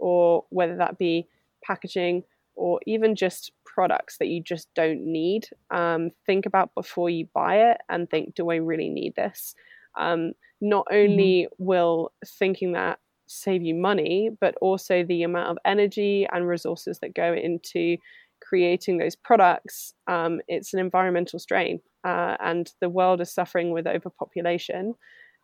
or 0.00 0.44
whether 0.50 0.74
that 0.76 0.98
be 0.98 1.28
packaging 1.62 2.24
or 2.56 2.80
even 2.84 3.14
just 3.14 3.52
products 3.64 4.18
that 4.18 4.26
you 4.26 4.42
just 4.42 4.74
don't 4.74 5.06
need, 5.06 5.48
um, 5.70 6.10
think 6.26 6.46
about 6.46 6.74
before 6.74 7.10
you 7.10 7.28
buy 7.32 7.70
it 7.70 7.78
and 7.88 8.10
think, 8.10 8.34
do 8.34 8.50
I 8.50 8.56
really 8.56 8.88
need 8.88 9.14
this? 9.14 9.54
Um, 9.96 10.32
not 10.60 10.86
only 10.90 11.48
mm-hmm. 11.48 11.64
will 11.64 12.12
thinking 12.24 12.72
that 12.72 12.98
save 13.26 13.62
you 13.62 13.74
money, 13.74 14.30
but 14.40 14.54
also 14.60 15.04
the 15.04 15.22
amount 15.22 15.48
of 15.48 15.58
energy 15.64 16.26
and 16.32 16.46
resources 16.46 16.98
that 17.00 17.14
go 17.14 17.32
into 17.34 17.96
creating 18.42 18.98
those 18.98 19.16
products, 19.16 19.94
um, 20.06 20.40
it's 20.48 20.74
an 20.74 20.80
environmental 20.80 21.38
strain. 21.38 21.80
Uh, 22.04 22.36
and 22.40 22.72
the 22.80 22.88
world 22.88 23.20
is 23.20 23.32
suffering 23.32 23.70
with 23.72 23.86
overpopulation. 23.86 24.94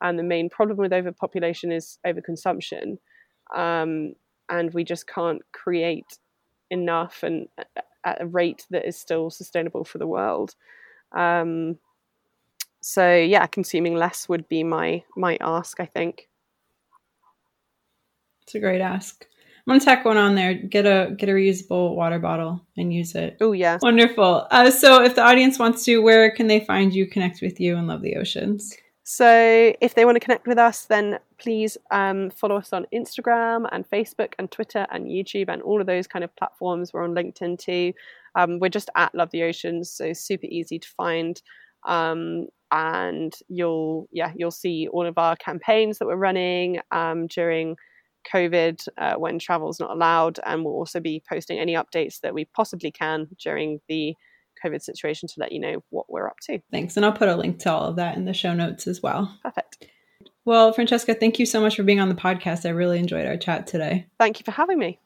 And 0.03 0.18
the 0.18 0.22
main 0.22 0.48
problem 0.51 0.78
with 0.78 0.92
overpopulation 0.92 1.72
is 1.72 1.98
overconsumption. 2.07 2.98
Um, 3.55 4.14
and 4.48 4.72
we 4.74 4.84
just 4.84 5.07
can't 5.07 5.42
create 5.53 6.18
enough 6.70 7.22
and 7.22 7.48
at 8.05 8.22
a 8.22 8.26
rate 8.26 8.66
that 8.70 8.86
is 8.86 8.98
still 8.98 9.30
sustainable 9.30 9.84
for 9.84 9.98
the 9.98 10.07
world. 10.07 10.55
Um, 11.16 11.78
so 12.81 13.14
yeah, 13.14 13.47
consuming 13.47 13.95
less 13.95 14.28
would 14.28 14.49
be 14.49 14.64
my 14.64 15.03
my 15.16 15.37
ask. 15.41 15.81
I 15.81 15.87
think. 15.87 16.28
It's 18.43 18.55
a 18.55 18.61
great 18.61 18.81
ask. 18.81 19.26
I'm 19.66 19.78
gonna 19.78 19.85
tack 19.85 20.05
one 20.05 20.16
on 20.16 20.35
there. 20.35 20.55
Get 20.55 20.87
a 20.87 21.14
get 21.16 21.28
a 21.28 21.33
reusable 21.33 21.95
water 21.95 22.18
bottle 22.18 22.64
and 22.76 22.93
use 22.93 23.14
it. 23.14 23.37
Oh 23.41 23.53
yeah, 23.53 23.78
wonderful. 23.83 24.47
Uh, 24.51 24.70
so 24.70 25.03
if 25.03 25.14
the 25.14 25.22
audience 25.22 25.59
wants 25.59 25.85
to, 25.85 25.99
where 25.99 26.31
can 26.31 26.47
they 26.47 26.61
find 26.61 26.95
you, 26.95 27.07
connect 27.07 27.43
with 27.43 27.61
you, 27.61 27.76
and 27.76 27.87
love 27.87 28.03
the 28.03 28.16
oceans? 28.16 28.74
So 29.05 29.72
if 29.81 29.95
they 29.95 30.05
want 30.05 30.16
to 30.16 30.20
connect 30.20 30.47
with 30.47 30.59
us, 30.59 30.85
then 30.85 31.18
please 31.39 31.76
um, 31.91 32.31
follow 32.31 32.57
us 32.57 32.72
on 32.72 32.87
Instagram 32.95 33.68
and 33.72 33.89
Facebook 33.89 34.35
and 34.39 34.51
Twitter 34.51 34.87
and 34.91 35.07
YouTube 35.07 35.49
and 35.49 35.61
all 35.62 35.81
of 35.81 35.87
those 35.87 36.07
kind 36.07 36.24
of 36.24 36.35
platforms. 36.37 36.93
We're 36.93 37.05
on 37.05 37.14
LinkedIn 37.14 37.59
too. 37.59 37.93
Um, 38.37 38.61
we're 38.61 38.68
just 38.68 38.89
at 38.97 39.14
Love 39.14 39.31
the 39.31 39.43
Oceans, 39.43 39.91
so 39.91 40.12
super 40.12 40.47
easy 40.47 40.78
to 40.78 40.89
find. 40.89 41.43
Um, 41.87 42.47
and 42.72 43.32
you'll 43.48 44.08
yeah 44.12 44.32
you'll 44.36 44.50
see 44.50 44.88
all 44.88 45.06
of 45.06 45.18
our 45.18 45.36
campaigns 45.36 45.98
that 45.98 46.06
we're 46.06 46.16
running 46.16 46.80
um, 46.92 47.26
during 47.26 47.76
COVID 48.32 48.86
uh, 48.98 49.14
when 49.14 49.38
travel's 49.38 49.80
not 49.80 49.90
allowed, 49.90 50.38
and 50.44 50.64
we'll 50.64 50.74
also 50.74 51.00
be 51.00 51.22
posting 51.28 51.58
any 51.58 51.74
updates 51.74 52.20
that 52.20 52.34
we 52.34 52.44
possibly 52.46 52.90
can 52.90 53.28
during 53.42 53.80
the 53.88 54.14
COVID 54.64 54.82
situation 54.82 55.28
to 55.28 55.34
let 55.38 55.52
you 55.52 55.60
know 55.60 55.82
what 55.90 56.10
we're 56.10 56.26
up 56.26 56.36
to. 56.42 56.60
Thanks. 56.70 56.96
And 56.96 57.06
I'll 57.06 57.12
put 57.12 57.28
a 57.28 57.36
link 57.36 57.58
to 57.60 57.72
all 57.72 57.84
of 57.84 57.96
that 57.96 58.16
in 58.16 58.24
the 58.24 58.34
show 58.34 58.54
notes 58.54 58.86
as 58.86 59.02
well. 59.02 59.38
Perfect. 59.42 59.86
Well, 60.44 60.72
Francesca, 60.72 61.14
thank 61.14 61.38
you 61.38 61.46
so 61.46 61.60
much 61.60 61.76
for 61.76 61.82
being 61.82 62.00
on 62.00 62.08
the 62.08 62.14
podcast. 62.14 62.66
I 62.66 62.70
really 62.70 62.98
enjoyed 62.98 63.26
our 63.26 63.36
chat 63.36 63.66
today. 63.66 64.06
Thank 64.18 64.38
you 64.38 64.44
for 64.44 64.52
having 64.52 64.78
me. 64.78 64.98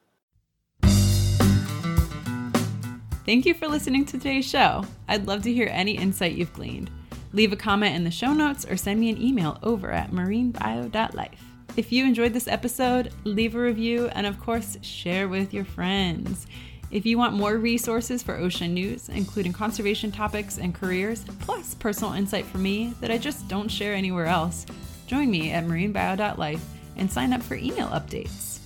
Thank 3.27 3.47
you 3.47 3.55
for 3.55 3.69
listening 3.69 4.05
to 4.07 4.19
today's 4.19 4.49
show. 4.49 4.85
I'd 5.09 5.27
love 5.27 5.43
to 5.43 5.53
hear 5.53 5.69
any 5.73 5.97
insight 5.97 6.33
you've 6.33 6.53
gleaned. 6.53 6.91
Leave 7.35 7.53
a 7.53 7.57
comment 7.57 7.97
in 7.97 8.05
the 8.05 8.13
show 8.13 8.33
notes 8.33 8.65
or 8.65 8.77
send 8.77 9.01
me 9.01 9.11
an 9.11 9.21
email 9.21 9.59
over 9.65 9.91
at 9.91 10.13
marinebio.life. 10.13 11.45
If 11.77 11.91
you 11.91 12.05
enjoyed 12.05 12.33
this 12.33 12.47
episode, 12.47 13.13
leave 13.25 13.57
a 13.57 13.59
review 13.59 14.07
and, 14.13 14.25
of 14.25 14.39
course, 14.39 14.79
share 14.83 15.29
with 15.29 15.53
your 15.53 15.65
friends. 15.65 16.47
If 16.93 17.05
you 17.05 17.19
want 17.19 17.35
more 17.35 17.59
resources 17.59 18.23
for 18.23 18.37
ocean 18.37 18.73
news, 18.73 19.09
including 19.09 19.53
conservation 19.53 20.13
topics 20.13 20.59
and 20.59 20.73
careers, 20.73 21.25
plus 21.41 21.75
personal 21.75 22.13
insight 22.13 22.47
from 22.47 22.63
me 22.63 22.95
that 23.01 23.11
I 23.11 23.19
just 23.19 23.49
don't 23.49 23.69
share 23.69 23.95
anywhere 23.95 24.27
else, 24.27 24.65
join 25.09 25.29
me 25.29 25.51
at 25.51 25.65
marinebio.life 25.65 26.65
and 26.97 27.11
sign 27.11 27.33
up 27.33 27.43
for 27.43 27.57
email 27.57 27.89
updates. 27.89 28.61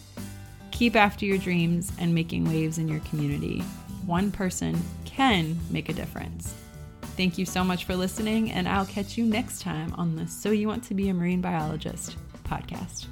Keep 0.72 0.94
after 0.94 1.24
your 1.24 1.38
dreams 1.38 1.90
and 1.98 2.14
making 2.14 2.44
waves 2.44 2.76
in 2.76 2.86
your 2.86 3.00
community. 3.00 3.60
One 4.04 4.30
person 4.30 4.78
can 5.06 5.58
make 5.70 5.88
a 5.88 5.94
difference. 5.94 6.54
Thank 7.18 7.36
you 7.36 7.46
so 7.46 7.64
much 7.64 7.84
for 7.84 7.96
listening, 7.96 8.52
and 8.52 8.68
I'll 8.68 8.86
catch 8.86 9.18
you 9.18 9.24
next 9.24 9.60
time 9.60 9.92
on 9.94 10.14
the 10.14 10.28
So 10.28 10.52
You 10.52 10.68
Want 10.68 10.84
to 10.84 10.94
Be 10.94 11.08
a 11.08 11.14
Marine 11.14 11.40
Biologist 11.40 12.16
podcast. 12.44 13.06